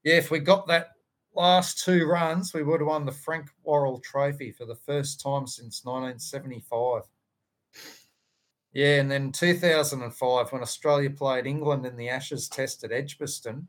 [0.02, 0.88] yeah, if we got that
[1.34, 5.46] last two runs, we would have won the Frank Worrell Trophy for the first time
[5.46, 7.02] since 1975.
[8.72, 13.68] Yeah, and then 2005, when Australia played England in the Ashes Test at Edgbaston,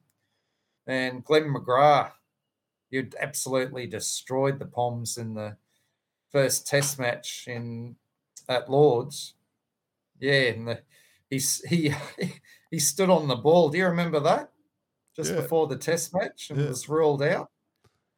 [0.87, 2.13] and Glenn McGrath,
[2.89, 5.57] you'd absolutely destroyed the Poms in the
[6.35, 7.95] first Test match in
[8.49, 9.35] at Lords.
[10.19, 10.83] Yeah, and the,
[11.29, 11.93] he's, he
[12.71, 13.69] he stood on the ball.
[13.69, 14.51] Do you remember that?
[15.15, 15.37] Just Yeah.
[15.37, 16.67] before the Test match, and Yeah.
[16.67, 17.51] was ruled out.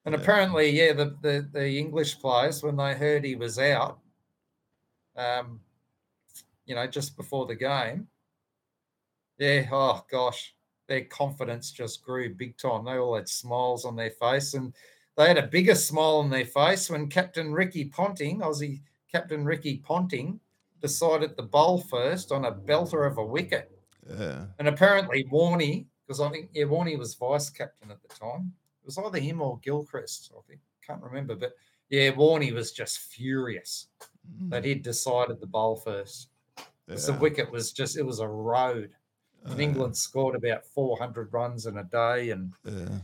[0.06, 0.22] And Yeah.
[0.22, 4.00] apparently, yeah, the, the the English players when they heard he was out,
[5.16, 5.62] um,
[6.66, 8.10] you know, just before the game,
[9.38, 10.56] yeah, oh gosh,
[10.88, 12.86] their confidence just grew big time.
[12.86, 14.74] They all had smiles on their face, and
[15.18, 18.82] they had a bigger smile on their face when Captain Ricky Ponting, Aussie
[19.12, 20.40] Captain Ricky Ponting,
[20.80, 23.72] decided to bowl first on a belter of a wicket.
[24.08, 24.46] Yeah.
[24.60, 28.54] And apparently Warney, because I think yeah, Warney was vice captain at the time.
[28.84, 30.62] It was either him or Gilchrist, I think.
[30.86, 31.36] Can't remember.
[31.36, 31.54] But
[31.90, 33.88] yeah, Warney was just furious
[34.50, 36.30] that he'd decided the bowl first.
[36.88, 37.20] 'Cause The Yeah.
[37.20, 38.96] wicket was just it was a road.
[39.44, 42.30] And Uh, England scored about 400 runs in a day.
[42.30, 43.00] And Yeah.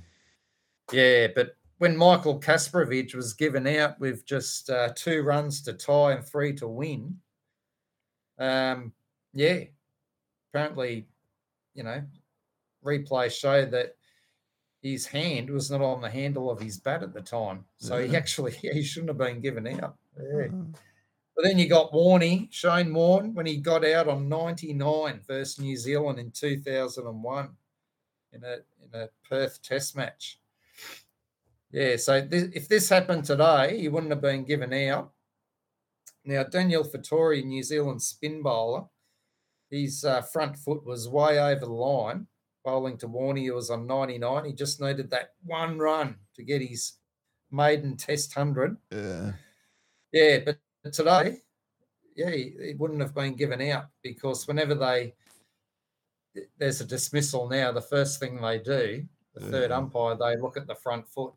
[0.92, 6.14] yeah, but when Michael Kasprowicz was given out with just uh, two runs to tie
[6.14, 7.18] and three to win,
[8.40, 8.94] um,
[9.34, 9.66] yeah,
[10.50, 11.10] apparently,
[11.74, 12.02] you know,
[12.86, 13.98] replay showed that
[14.82, 18.08] his hand was not on the handle of his bat at the time, so he
[18.14, 18.18] Yeah.
[18.18, 19.98] actually he shouldn't have been given out.
[20.18, 20.46] Yeah.
[20.46, 20.78] Uh,
[21.36, 25.76] But then you got Warney, Shane Warne, when he got out on 99 versus New
[25.76, 27.58] Zealand in 2001
[28.32, 30.40] in a in a Perth Test match.
[31.74, 35.12] Yeah, so this, if this happened today, he wouldn't have been given out.
[36.24, 38.86] Now Daniel Vettori, New Zealand spin bowler,
[39.72, 42.28] his uh, front foot was way over the line,
[42.64, 44.46] bowling to Warney, who was on 99.
[44.46, 46.94] He just needed that one run to get his
[47.52, 48.78] maiden Test hundred.
[48.92, 49.34] yeah.
[50.12, 50.60] Yeah, but
[50.94, 51.38] today,
[52.16, 55.16] yeah, he- it wouldn't have been given out because whenever they
[56.60, 60.68] there's a dismissal now, the first thing they do, the third umpire, they look at
[60.68, 61.34] the front foot,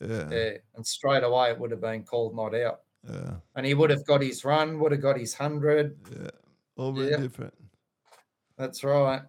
[0.00, 0.30] Yeah.
[0.30, 3.36] yeah, and straight away it would have been called not out, Yeah.
[3.54, 5.98] and he would have got his run, would have got his hundred.
[6.10, 6.30] Yeah.
[6.76, 7.16] All very Yeah.
[7.18, 7.54] different.
[8.56, 9.22] That's right.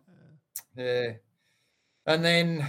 [0.76, 1.14] Yeah.
[2.06, 2.68] And then,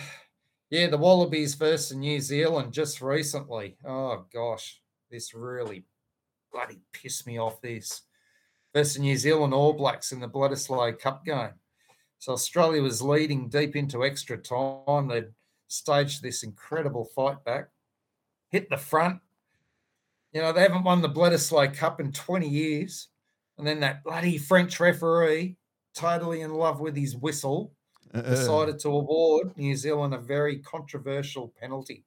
[0.71, 3.77] yeah, the Wallabies versus New Zealand just recently.
[3.85, 4.81] Oh, gosh.
[5.11, 5.85] This really
[6.53, 7.61] bloody pissed me off.
[7.61, 8.03] This
[8.75, 11.53] versus New Zealand All Blacks in the Bledisloe Cup game.
[12.19, 15.09] So Australia was leading deep into extra time.
[15.09, 15.33] They'd
[15.69, 17.69] staged this incredible fight back,
[18.53, 19.21] hit the front.
[20.33, 23.09] You know, they haven't won the Bledisloe Cup in 20 years.
[23.59, 25.57] And then that bloody French referee
[25.95, 27.73] totally in love with his whistle,
[28.15, 32.05] Uh, decided to award New Zealand a very controversial penalty.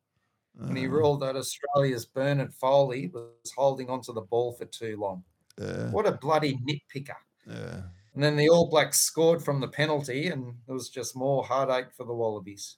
[0.59, 4.97] And he uh, ruled that Australia's Bernard Foley was holding onto the ball for too
[4.97, 5.23] long.
[5.59, 5.91] Yeah.
[5.91, 7.15] What a bloody nitpicker.
[7.47, 7.81] Yeah.
[8.13, 11.91] And then the All Blacks scored from the penalty, and it was just more heartache
[11.91, 12.77] for the Wallabies.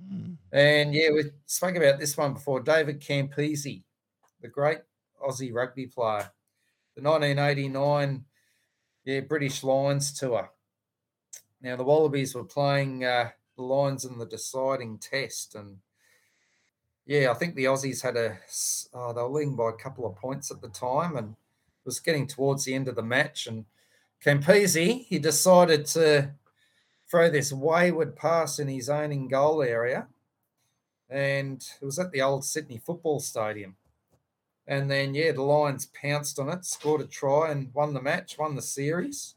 [0.00, 0.36] Mm.
[0.52, 2.60] And yeah, we spoke about this one before.
[2.60, 3.82] David Campese,
[4.40, 4.80] the great
[5.22, 6.30] Aussie rugby player,
[6.94, 8.24] the 1989
[9.04, 10.50] yeah, British Lions tour.
[11.60, 15.54] Now, the Wallabies were playing uh, the Lions in the deciding test.
[15.54, 15.78] And
[17.06, 18.38] yeah, I think the Aussies had a
[18.94, 22.00] oh, they were leading by a couple of points at the time and it was
[22.00, 23.46] getting towards the end of the match.
[23.46, 23.64] And
[24.24, 26.32] Campese, he decided to
[27.12, 30.08] throw this wayward pass in his own in goal area.
[31.10, 33.76] And it was at the old Sydney Football Stadium.
[34.66, 38.38] And then, yeah, the Lions pounced on it, scored a try, and won the match,
[38.38, 39.34] won the series.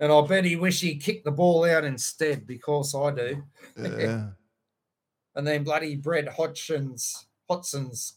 [0.00, 3.42] And I bet he wish he kicked the ball out instead, because I do.
[3.76, 4.28] Yeah.
[5.34, 8.14] and then bloody Brett Hodgson's Hodson's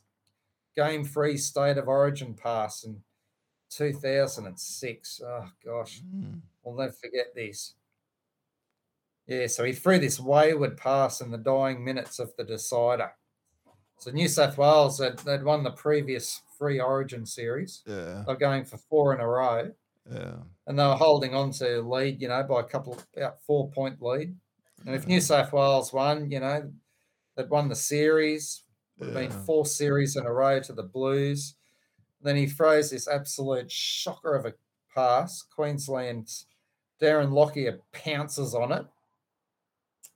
[0.77, 3.02] game free state of origin pass in
[3.72, 5.22] 2006.
[5.26, 6.39] Oh gosh, Mm.
[6.65, 7.73] I'll never forget this.
[9.32, 13.14] Yeah, so he threw this wayward pass in the dying minutes of the decider.
[13.98, 17.82] So New South Wales had they'd won the previous free origin series.
[17.86, 18.24] Yeah.
[18.28, 19.72] They're going for four in a row
[20.12, 20.34] Yeah.
[20.68, 24.02] and they were holding on to lead, you know, by a couple about four point
[24.02, 24.36] lead.
[24.86, 26.70] And if New South Wales won, you know,
[27.38, 28.64] they'd won the series,
[28.98, 31.56] would have been four series in a row to the Blues.
[32.22, 34.56] Then he throws this absolute shocker of a
[34.94, 35.41] pass.
[35.41, 36.48] Queensland's
[37.02, 38.86] Darren Lockyer pounces on it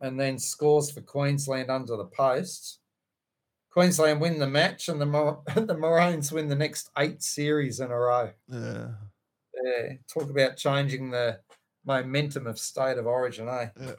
[0.02, 2.80] and then scores for Queensland under the posts.
[3.72, 7.92] Queensland win the match, and the Mar- the Maroons win the next eight series in
[7.92, 8.32] a row.
[8.48, 8.88] Yeah.
[9.64, 11.40] Yeah, talk about changing the
[11.86, 13.70] momentum of state of origin, eh?
[13.80, 13.94] Yeah.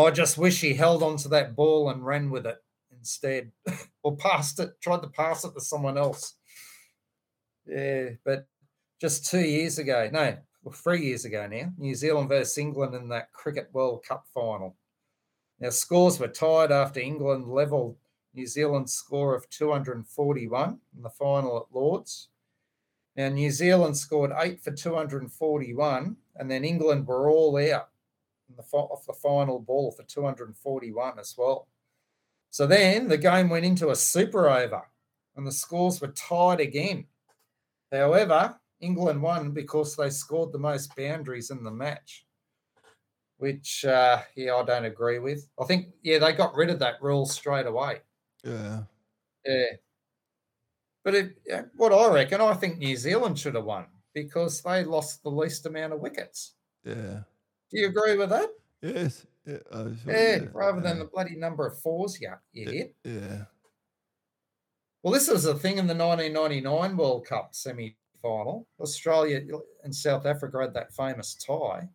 [0.00, 2.58] I just wish he held on to that ball and ran with it
[2.96, 3.52] instead,
[4.02, 6.34] or passed it, tried to pass it to someone else.
[7.66, 8.46] Yeah, but
[9.00, 13.08] just two years ago, no, well, three years ago now, New Zealand versus England in
[13.08, 14.76] that Cricket World Cup final.
[15.60, 17.96] Now, scores were tied after England levelled
[18.34, 22.28] New Zealand's score of 241 in the final at Lords.
[23.16, 27.88] Now, New Zealand scored eight for 241, and then England were all out
[28.56, 31.68] the, off the final ball for 241 as well.
[32.50, 34.82] So then the game went into a super over,
[35.36, 37.06] and the scores were tied again.
[37.90, 42.24] However, England won because they scored the most boundaries in the match,
[43.38, 45.48] which, uh, yeah, I don't agree with.
[45.60, 48.00] I think, yeah, they got rid of that rule straight away.
[48.44, 48.82] Yeah.
[49.44, 49.64] Yeah.
[51.04, 51.36] But it,
[51.76, 55.64] what I reckon, I think New Zealand should have won because they lost the least
[55.66, 56.54] amount of wickets.
[56.84, 57.22] Yeah.
[57.70, 58.50] Do you agree with that?
[58.82, 59.26] Yes.
[59.46, 59.58] Yeah.
[59.70, 62.96] sure, Yeah, rather than the bloody number of fours you, you Yeah, hit.
[63.04, 63.44] Yeah.
[65.02, 68.66] Well, this was a thing in the 1999 World Cup semi final.
[68.80, 69.40] Australia
[69.84, 71.88] and South Africa had that famous tie,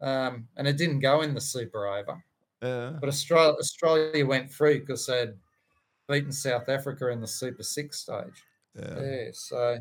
[0.00, 2.22] um, and it didn't go in the super over.
[2.62, 2.92] Yeah.
[3.00, 5.34] But Australia, Australia went through because they'd
[6.08, 8.42] beaten South Africa in the Super Six stage.
[8.74, 9.00] Yeah.
[9.00, 9.28] Yeah.
[9.32, 9.78] So,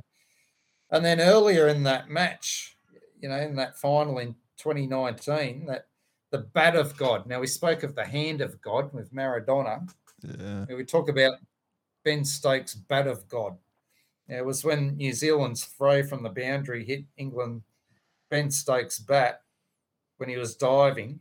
[0.91, 2.77] and then earlier in that match,
[3.21, 5.87] you know, in that final in 2019, that
[6.31, 7.27] the bat of God.
[7.27, 9.89] Now we spoke of the hand of God with Maradona.
[10.21, 10.65] Yeah.
[10.67, 11.37] We talk about
[12.03, 13.57] Ben Stokes' bat of God.
[14.27, 17.61] Now, it was when New Zealand's throw from the boundary hit England
[18.29, 19.41] Ben Stokes' bat
[20.17, 21.19] when he was diving.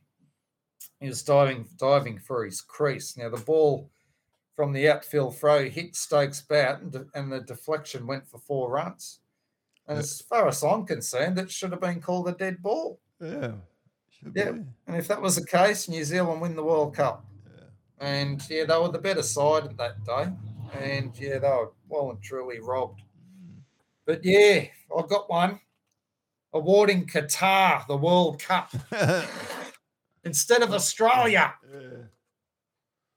[1.00, 3.16] He was diving diving for his crease.
[3.16, 3.90] Now the ball
[4.54, 8.70] from the outfield throw hit Stokes' bat, and, de- and the deflection went for four
[8.70, 9.20] runs.
[9.86, 10.02] And Yeah.
[10.02, 13.00] as far as I'm concerned, it should have been called a dead ball.
[13.20, 13.52] Yeah.
[14.34, 14.52] Yeah.
[14.52, 14.64] be.
[14.86, 17.26] And if that was the case, New Zealand win the World mm, Cup.
[17.46, 17.64] Yeah.
[17.98, 20.28] And yeah, they were the better side that day.
[20.72, 23.00] And yeah, they were well and truly robbed.
[23.00, 23.60] Mm.
[24.06, 24.66] But yeah,
[24.96, 25.60] I got one
[26.54, 28.72] awarding Qatar the World Cup
[30.24, 31.52] instead of Australia.
[31.72, 31.88] yeah.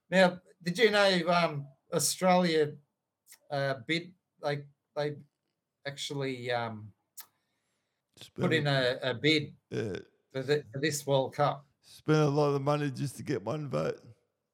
[0.09, 2.71] Now, did you know um, Australia
[3.51, 4.11] uh, bid
[4.43, 4.63] they
[4.95, 5.15] they
[5.85, 6.91] actually um,
[8.39, 9.97] put in a, a bid yeah.
[10.33, 11.65] for, the, for this World Cup?
[11.83, 13.99] Spent a lot of money just to get one vote.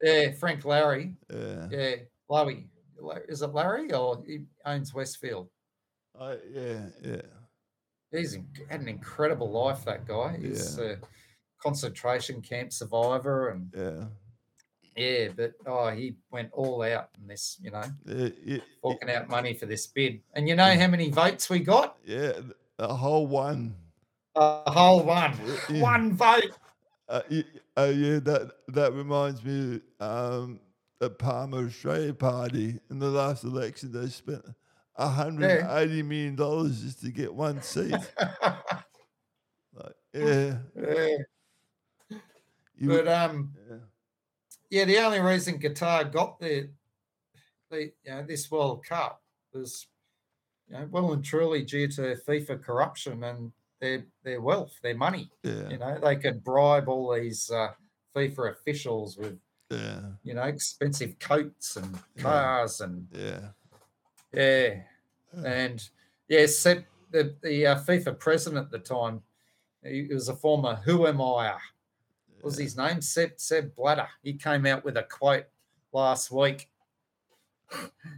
[0.01, 1.15] Yeah, Frank Larry.
[1.33, 1.67] Yeah.
[1.71, 1.95] Yeah,
[2.29, 2.65] Lowy.
[3.27, 5.49] Is it Larry or he owns Westfield?
[6.19, 6.85] I, yeah.
[7.03, 7.21] Yeah.
[8.13, 8.37] He's
[8.69, 9.83] had an incredible life.
[9.85, 10.37] That guy.
[10.39, 10.97] He's a
[11.61, 14.05] concentration camp survivor, and Yeah.
[14.95, 17.57] yeah, but oh, he went all out in this.
[17.61, 18.29] You know, Yeah.
[18.45, 18.57] Yeah.
[18.81, 20.21] forking out money for this bid.
[20.33, 21.97] And you know how many votes we got?
[22.05, 22.33] yeah.
[22.79, 23.75] A whole one.
[24.35, 25.33] A whole one.
[25.69, 25.81] Yeah.
[25.81, 26.57] One vote.
[27.07, 27.45] Uh, y-
[27.77, 29.79] uh, yeah, that that reminds me.
[29.99, 30.59] Um,
[30.99, 34.43] the Palmer Australia Party in the last election, they spent
[34.97, 37.95] hundred and eighty million dollars just to get one seat.
[39.75, 41.17] Like, yeah, Yeah,
[42.75, 43.77] you, but um, yeah,
[44.69, 46.69] yeah, the only reason Qatar got the
[47.71, 49.21] the you know this World Cup
[49.51, 49.87] was
[50.67, 53.51] you know well and truly due to FIFA corruption and
[53.81, 55.29] their their wealth, their money.
[55.43, 57.71] yeah, You know, they could bribe all these uh,
[58.15, 59.39] FIFA officials with
[59.69, 63.49] yeah, you know expensive coats and cars and yeah,
[64.33, 64.79] yeah,
[65.35, 65.43] Yeah.
[65.45, 65.89] and
[66.27, 69.21] yeah, Sepp, the the uh, FIFA president at the time,
[69.83, 71.51] he was a former Who am I?
[72.35, 73.01] What was his name?
[73.01, 74.07] Sepp Sepp Blatter.
[74.23, 75.45] He came out with a quote
[75.91, 76.69] last week.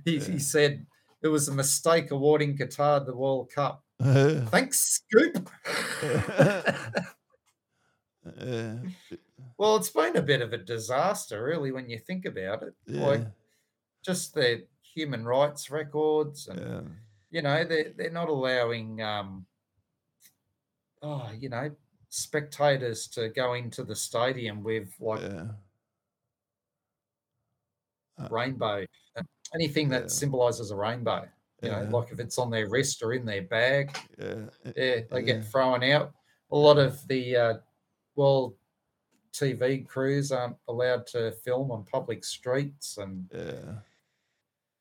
[0.06, 0.24] he, Yeah.
[0.26, 0.86] he said
[1.22, 3.84] it was a mistake awarding Qatar the World Cup.
[4.02, 5.50] Thanks, Scoop.
[9.58, 12.74] Well, it's been a bit of a disaster, really, when you think about it.
[12.88, 13.06] Yeah.
[13.06, 13.22] Like
[14.04, 14.66] just the
[14.96, 16.82] human rights records, and yeah.
[17.30, 19.46] you know, they're they're not allowing, um,
[21.02, 21.70] oh, you know,
[22.10, 25.48] spectators to go into the stadium with like Yeah.
[28.18, 28.86] Uh, rainbow,
[29.18, 29.24] uh,
[29.54, 30.08] anything that Yeah.
[30.08, 31.28] symbolises a rainbow.
[31.62, 34.46] You know, like if it's on their wrist or in their bag, yeah.
[34.66, 35.20] yeah, they Yeah.
[35.22, 36.14] get thrown out.
[36.52, 37.54] A lot of the uh,
[38.16, 38.56] world
[39.34, 43.80] TV crews aren't allowed to film on public streets, and Yeah.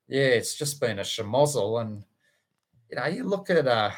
[0.08, 1.80] Yeah, it's just been a schmozzle.
[1.80, 2.04] And
[2.90, 3.90] you know, you look at uh,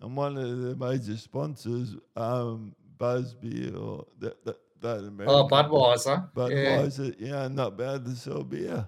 [0.00, 6.28] And one of the major sponsors, um, Busby or that that that American oh Budweiser,
[6.36, 6.42] yeah,
[6.82, 8.86] Budweiser, yeah, not bad to sell beer.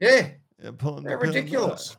[0.00, 0.30] yeah,
[0.62, 1.40] Yeah, pulling they're pin on that.
[1.40, 1.96] ridiculous.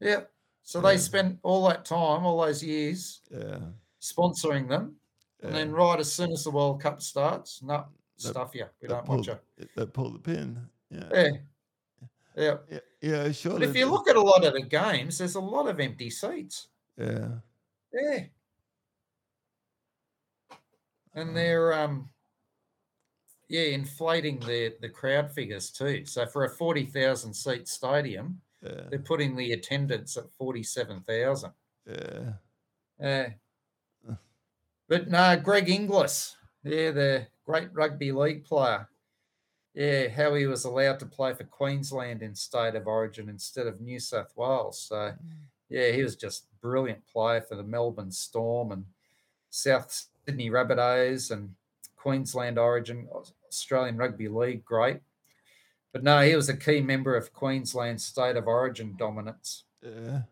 [0.00, 0.22] Yeah,
[0.62, 0.90] so Yeah.
[0.92, 3.60] they spent all that time, all those years, Yeah.
[4.00, 4.96] sponsoring them,
[5.40, 5.46] yeah.
[5.46, 7.86] and then right as soon as the World Cup starts, no,
[8.22, 8.66] They- stuff you.
[8.82, 9.38] We don't pull, want you.
[9.76, 10.68] They pull the pin.
[10.90, 11.08] Yeah.
[11.12, 11.30] Yeah,
[12.36, 12.56] yeah.
[12.70, 12.78] Yeah.
[13.00, 13.32] Yeah.
[13.32, 13.54] Sure.
[13.54, 16.10] But if you look at a lot of the games, there's a lot of empty
[16.10, 16.68] seats.
[16.96, 17.28] Yeah.
[17.92, 18.26] Yeah.
[21.14, 22.10] And Uh, they're um
[23.48, 26.04] yeah, inflating the the crowd figures too.
[26.04, 28.88] So for a 40,000 seat stadium, Yeah.
[28.90, 31.52] they're putting the attendance at 47,000.
[31.86, 32.32] Yeah.
[33.00, 33.32] Yeah.
[34.88, 38.88] But no, Greg Inglis, yeah, the great rugby league player.
[39.76, 43.78] Yeah, how he was allowed to play for Queensland in state of origin instead of
[43.78, 44.80] New South Wales.
[44.80, 45.12] So
[45.68, 48.86] yeah, he was just brilliant player for the Melbourne Storm and
[49.50, 51.54] South Sydney Rabbitohs and
[51.94, 53.06] Queensland Origin,
[53.48, 55.00] Australian Rugby League, great.
[55.92, 60.22] But no, he was a key member of Queensland state of origin dominance, Yeah.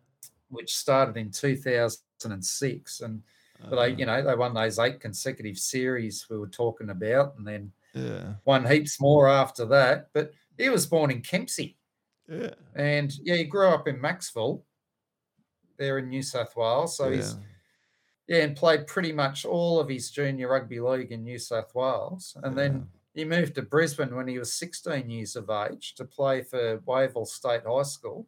[0.49, 3.01] which started in 2006.
[3.01, 3.21] And
[3.61, 7.35] but they, uh, you know, they won those eight consecutive series we were talking about,
[7.37, 8.33] and then Yeah.
[8.45, 10.09] won heaps more after that.
[10.13, 11.77] But he was born in Kempsey,
[12.29, 12.53] Yeah.
[12.75, 14.63] and yeah, he grew up in Macksville,
[15.77, 16.95] there in New South Wales.
[16.97, 17.39] So he's yeah.
[18.27, 22.35] Yeah, and played pretty much all of his junior rugby league in New South Wales.
[22.41, 26.41] And then he moved to Brisbane when he was 16 years of age to play
[26.41, 28.27] for Wavell State High School.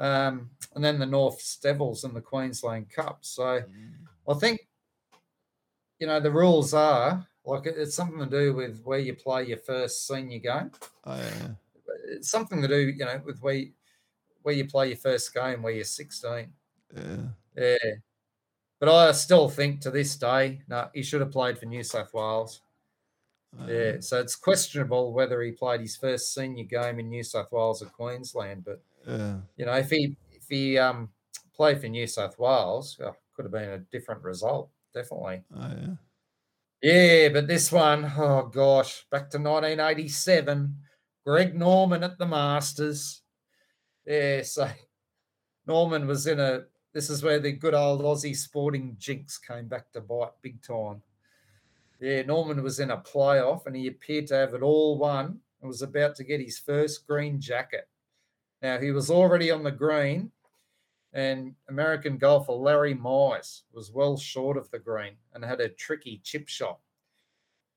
[0.00, 3.18] Um, and then the North Devils in the Queensland Cup.
[3.22, 3.92] So Mm.
[4.28, 4.66] I think,
[6.00, 9.58] you know, the rules are like it's something to do with where you play your
[9.58, 10.70] first senior game.
[11.04, 11.54] Oh, yeah.
[12.08, 13.72] It's something to do, you know, with where you,
[14.42, 16.52] where you play your first game where you're 16.
[16.96, 17.28] Yeah.
[17.56, 17.76] Yeah.
[18.78, 22.12] But I still think to this day, no, he should have played for New South
[22.14, 22.62] Wales.
[23.58, 24.00] oh, Yeah.
[24.00, 27.86] So it's questionable whether he played his first senior game in New South Wales or
[27.86, 28.64] Queensland.
[28.64, 29.40] But Yeah.
[29.56, 31.12] you know, if he if he um
[31.54, 35.44] played for New South Wales, oh, could have been a different result, definitely.
[35.54, 35.94] Oh, yeah.
[36.82, 40.76] Yeah, but this one, oh gosh, back to 1987.
[41.26, 43.20] Greg Norman at the Masters.
[44.06, 44.68] Yeah, so
[45.66, 46.62] Norman was in a.
[46.92, 51.02] This is where the good old Aussie sporting jinx came back to bite big time.
[52.00, 55.68] Yeah, Norman was in a playoff and he appeared to have it all won and
[55.68, 57.88] was about to get his first green jacket.
[58.62, 60.32] Now, he was already on the green,
[61.12, 66.20] and American golfer Larry Mize was well short of the green and had a tricky
[66.22, 66.80] chip shot.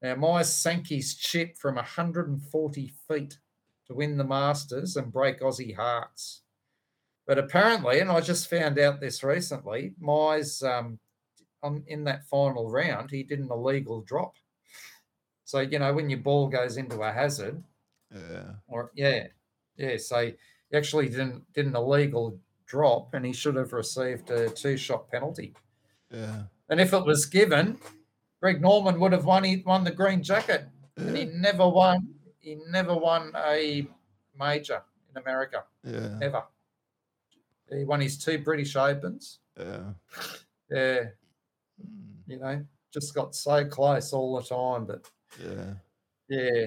[0.02, 3.40] Now, Mize sank his chip from 140 feet
[3.88, 6.42] to win the Masters and break Aussie hearts.
[7.26, 11.00] But apparently, and I just found out this recently, Mize, um,
[11.88, 14.36] in that final round, he did an illegal drop.
[15.46, 17.64] So, you know, when your ball goes into a hazard,
[18.14, 18.56] Yeah.
[18.68, 19.28] or yeah,
[19.78, 19.98] yeah.
[19.98, 20.26] So
[20.70, 22.40] he actually didn't did an illegal
[22.74, 25.54] drop, and he should have received a two shot penalty.
[26.10, 26.44] Yeah.
[26.70, 27.78] And if it was given,
[28.42, 29.44] Greg Norman would have won.
[29.44, 30.66] He won the green jacket,
[30.98, 32.16] and he never won.
[32.40, 33.88] He never won a
[34.40, 34.82] major
[35.12, 36.18] in America Yeah.
[36.22, 36.44] ever.
[37.70, 39.40] He won his two British Opens.
[39.58, 39.94] Yeah.
[40.72, 41.00] Yeah,
[41.80, 42.18] Mm.
[42.28, 45.06] you know, just got so close all the time, but
[45.40, 45.74] Yeah.
[46.28, 46.66] Yeah.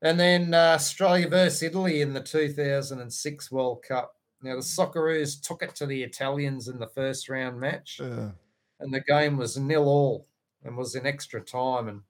[0.00, 4.13] And then uh, Australia versus Italy in the 2006 World Cup.
[4.44, 8.32] Now, the Socceroos took it to the Italians in the first round match, Yeah.
[8.78, 10.28] and the game was nil all
[10.62, 11.88] and was in extra time.
[11.88, 12.02] And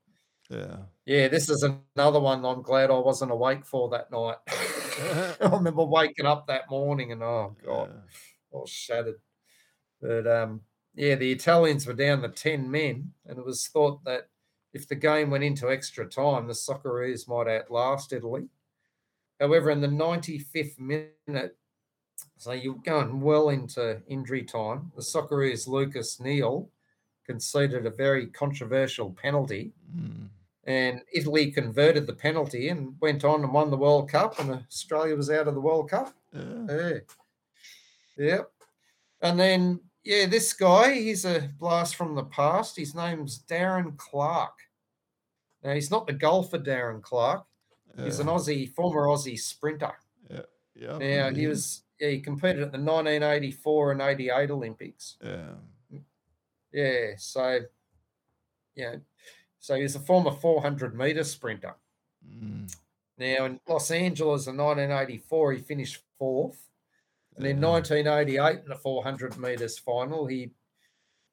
[0.50, 0.78] Yeah.
[1.06, 4.38] yeah, this is another one I'm glad I wasn't awake for that night.
[5.40, 8.02] I remember waking up that morning and oh, God,
[8.52, 9.20] I was shattered.
[10.00, 10.62] But um,
[10.94, 14.28] yeah, the Italians were down to 10 men, and it was thought that
[14.72, 18.48] if the game went into extra time, the Socceroos might outlast Italy.
[19.38, 21.56] However, in the 95th minute,
[22.44, 26.68] so you're going well into injury time, the Socceroos' Lucas Neill
[27.26, 30.28] conceded a very controversial penalty, Mm.
[30.64, 35.16] and Italy converted the penalty and went on and won the World Cup, and Australia
[35.16, 36.14] was out of the World Cup.
[36.34, 36.66] Yeah.
[36.68, 36.98] Yeah.
[38.16, 38.50] Yep.
[39.22, 42.76] And then, yeah, this guy, he's a blast from the past.
[42.76, 44.60] His name's Darren Clarke.
[45.62, 47.46] Now, he's not the golfer Darren Clarke.
[47.96, 49.94] He's an Aussie, former Aussie sprinter.
[50.28, 50.42] yeah.
[50.74, 50.98] Yeah.
[50.98, 55.16] Now, he was, he competed at the 1984 and 88 Olympics.
[55.22, 56.00] Yeah.
[56.72, 57.10] Yeah.
[57.16, 57.60] So,
[58.74, 58.96] yeah.
[59.60, 61.74] So he's a former 400 meter sprinter.
[62.28, 62.74] Mm.
[63.16, 66.60] Now, in Los Angeles in 1984, he finished fourth.
[67.36, 70.50] And in 1988, in the 400 metres final, he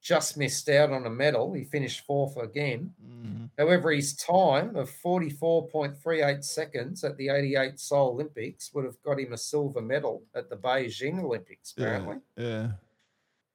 [0.02, 1.53] just missed out on a medal.
[1.53, 2.94] He finished fourth again.
[3.06, 3.49] Mm.
[3.57, 9.34] However, his time of 44.38 seconds at the 88 Seoul Olympics would have got him
[9.34, 11.86] a silver medal at the Beijing Olympics, Yeah.
[11.86, 12.18] apparently.
[12.36, 12.72] Yeah.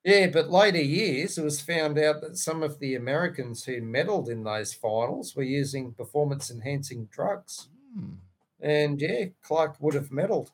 [0.04, 4.28] Yeah, but later years, it was found out that some of the Americans who medaled
[4.30, 7.68] in those finals were using performance enhancing drugs.
[7.98, 8.18] Mm.
[8.60, 10.52] And yeah, Clarke would have medaled.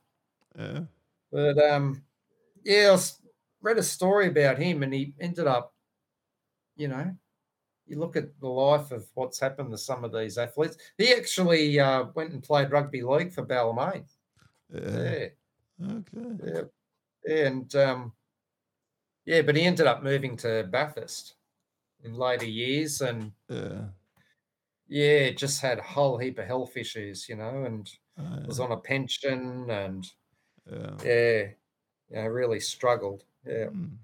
[0.59, 0.85] Yeah.
[1.31, 2.03] But um,
[2.65, 2.99] yeah, I
[3.61, 5.72] read a story about him, and he ended up,
[6.83, 7.07] you know,
[7.87, 10.77] you look at the life of what's happened to some of these athletes.
[10.99, 14.05] He actually uh, went and played rugby league for Balmain.
[14.69, 15.29] Yeah.
[15.81, 16.27] Yeah, Okay.
[16.45, 16.63] yeah,
[17.27, 18.13] yeah, and um,
[19.25, 21.35] yeah, but he ended up moving to Bathurst
[22.05, 23.89] in later years, and Yeah.
[24.89, 27.89] yeah, just had a whole heap of health issues, you know, and
[28.19, 30.05] Uh, was on a pension, and
[30.71, 30.97] yeah.
[31.05, 31.43] yeah,
[32.11, 33.25] yeah, really struggled.
[33.47, 33.71] Yeah.
[33.73, 33.97] Mm.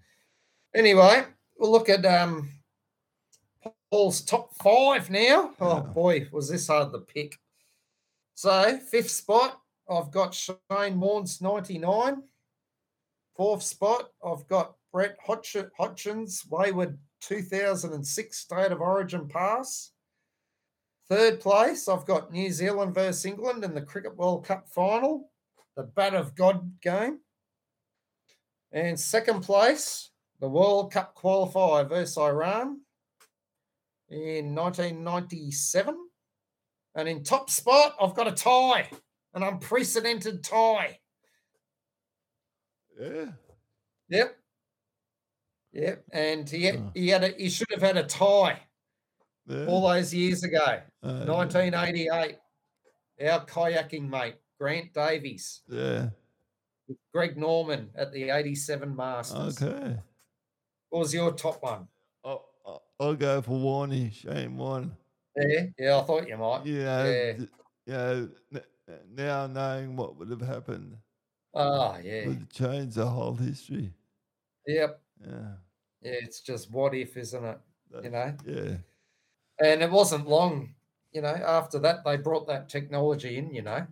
[0.74, 1.24] Anyway,
[1.58, 2.50] we'll look at um
[3.90, 5.54] Paul's top five now.
[5.60, 5.80] Oh Yeah.
[5.80, 7.38] boy, was this hard to pick.
[8.34, 9.60] So, fifth spot,
[9.90, 12.22] I've got Shane Warnes 99.
[13.34, 19.92] Fourth spot, I've got Brett Hodg- Hodgson's Wayward 2006 State of Origin pass.
[21.08, 25.30] Third place, I've got New Zealand versus England in the Cricket World Cup final,
[25.74, 27.20] the Bat of God game.
[28.72, 30.10] And second place,
[30.40, 32.82] the World Cup qualifier versus Iran
[34.10, 35.96] in 1997.
[36.94, 38.88] And in top spot, I've got a tie,
[39.34, 40.98] an unprecedented tie.
[42.98, 43.26] Yeah.
[44.08, 44.36] Yep.
[45.72, 46.04] Yep.
[46.12, 46.90] And he had, Oh.
[46.94, 48.60] he had a, he should have had a tie
[49.46, 49.66] Yeah.
[49.66, 52.38] all those years ago, Uh, 1988.
[53.20, 56.10] Our kayaking mate, Grant Davies, Yeah.
[57.12, 59.60] Greg Norman at the 87 Masters.
[59.62, 59.98] Okay.
[60.88, 61.88] What was your top one?
[63.00, 64.96] I'll, go for Warney, Shane Warne.
[65.36, 66.66] Yeah, yeah, I thought you might.
[66.66, 67.32] You know, Yeah.
[67.86, 68.62] you know, n-
[69.14, 70.98] now knowing what would have happened
[71.54, 72.26] Oh, yeah.
[72.26, 73.92] would change the whole history.
[74.66, 75.00] Yep.
[75.20, 75.54] Yeah.
[76.02, 77.58] Yeah, it's just what if, isn't it?
[78.02, 78.36] You know?
[78.44, 78.76] Yeah.
[79.60, 80.74] And it wasn't long,
[81.12, 83.86] you know, after that they brought that technology in, you know.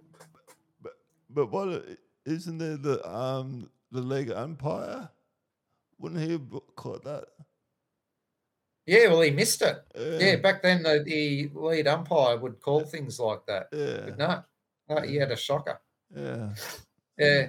[0.81, 0.93] But
[1.31, 1.87] but what
[2.25, 5.11] isn't there the um the leg umpire?
[5.99, 7.25] Wouldn't he have caught that?
[8.87, 9.83] Yeah, well, he missed it.
[9.97, 10.19] Yeah.
[10.19, 13.69] Yeah, back then the, the lead umpire would call things like that.
[13.73, 14.01] Yeah.
[14.05, 14.45] But no,
[14.89, 15.81] no, he had a shocker.
[16.15, 16.55] Yeah.
[17.19, 17.49] Yeah.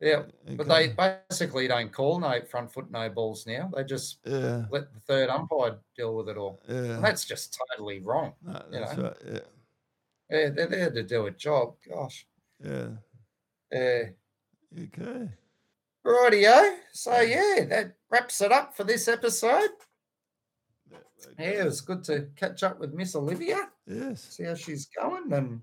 [0.00, 0.22] Yeah.
[0.56, 0.94] But they
[1.30, 3.70] basically don't call no front foot, no balls now.
[3.74, 4.66] They just Yeah.
[4.70, 6.62] let the third umpire deal with it all.
[6.68, 6.94] Yeah.
[6.96, 8.34] And that's just totally wrong.
[8.42, 8.86] No, you know.
[9.02, 9.16] right.
[9.26, 9.40] Yeah.
[10.30, 11.74] Yeah, they're there to do a job.
[11.88, 12.26] Gosh.
[12.62, 12.88] Yeah.
[13.72, 14.02] Yeah.
[14.78, 15.28] Okay.
[16.04, 16.76] Rightio.
[16.92, 19.70] So yeah, that wraps it up for this episode.
[21.38, 24.22] Yeah, Yeah, it was good to catch up with Miss Olivia, Yes.
[24.22, 25.62] see how she's going, and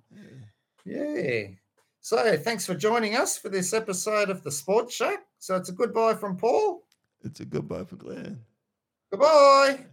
[0.86, 1.04] Yeah.
[1.16, 1.48] yeah.
[2.02, 5.26] So thanks for joining us for this episode of the Sports Shack.
[5.40, 6.84] So it's a goodbye from Paul.
[7.24, 8.44] It's a goodbye for Glenn.
[9.12, 9.86] Goodbye.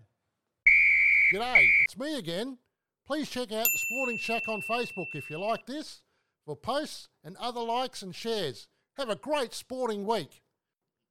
[1.32, 2.58] G'day, it's me again.
[3.06, 6.02] Please check out the Sporting Shack on Facebook if you like this
[6.46, 8.68] for posts and other likes and shares.
[8.96, 10.42] Have a great sporting week.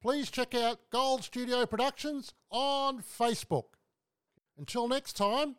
[0.01, 3.76] Please check out Gold Studio Productions on Facebook.
[4.57, 5.57] Until next time,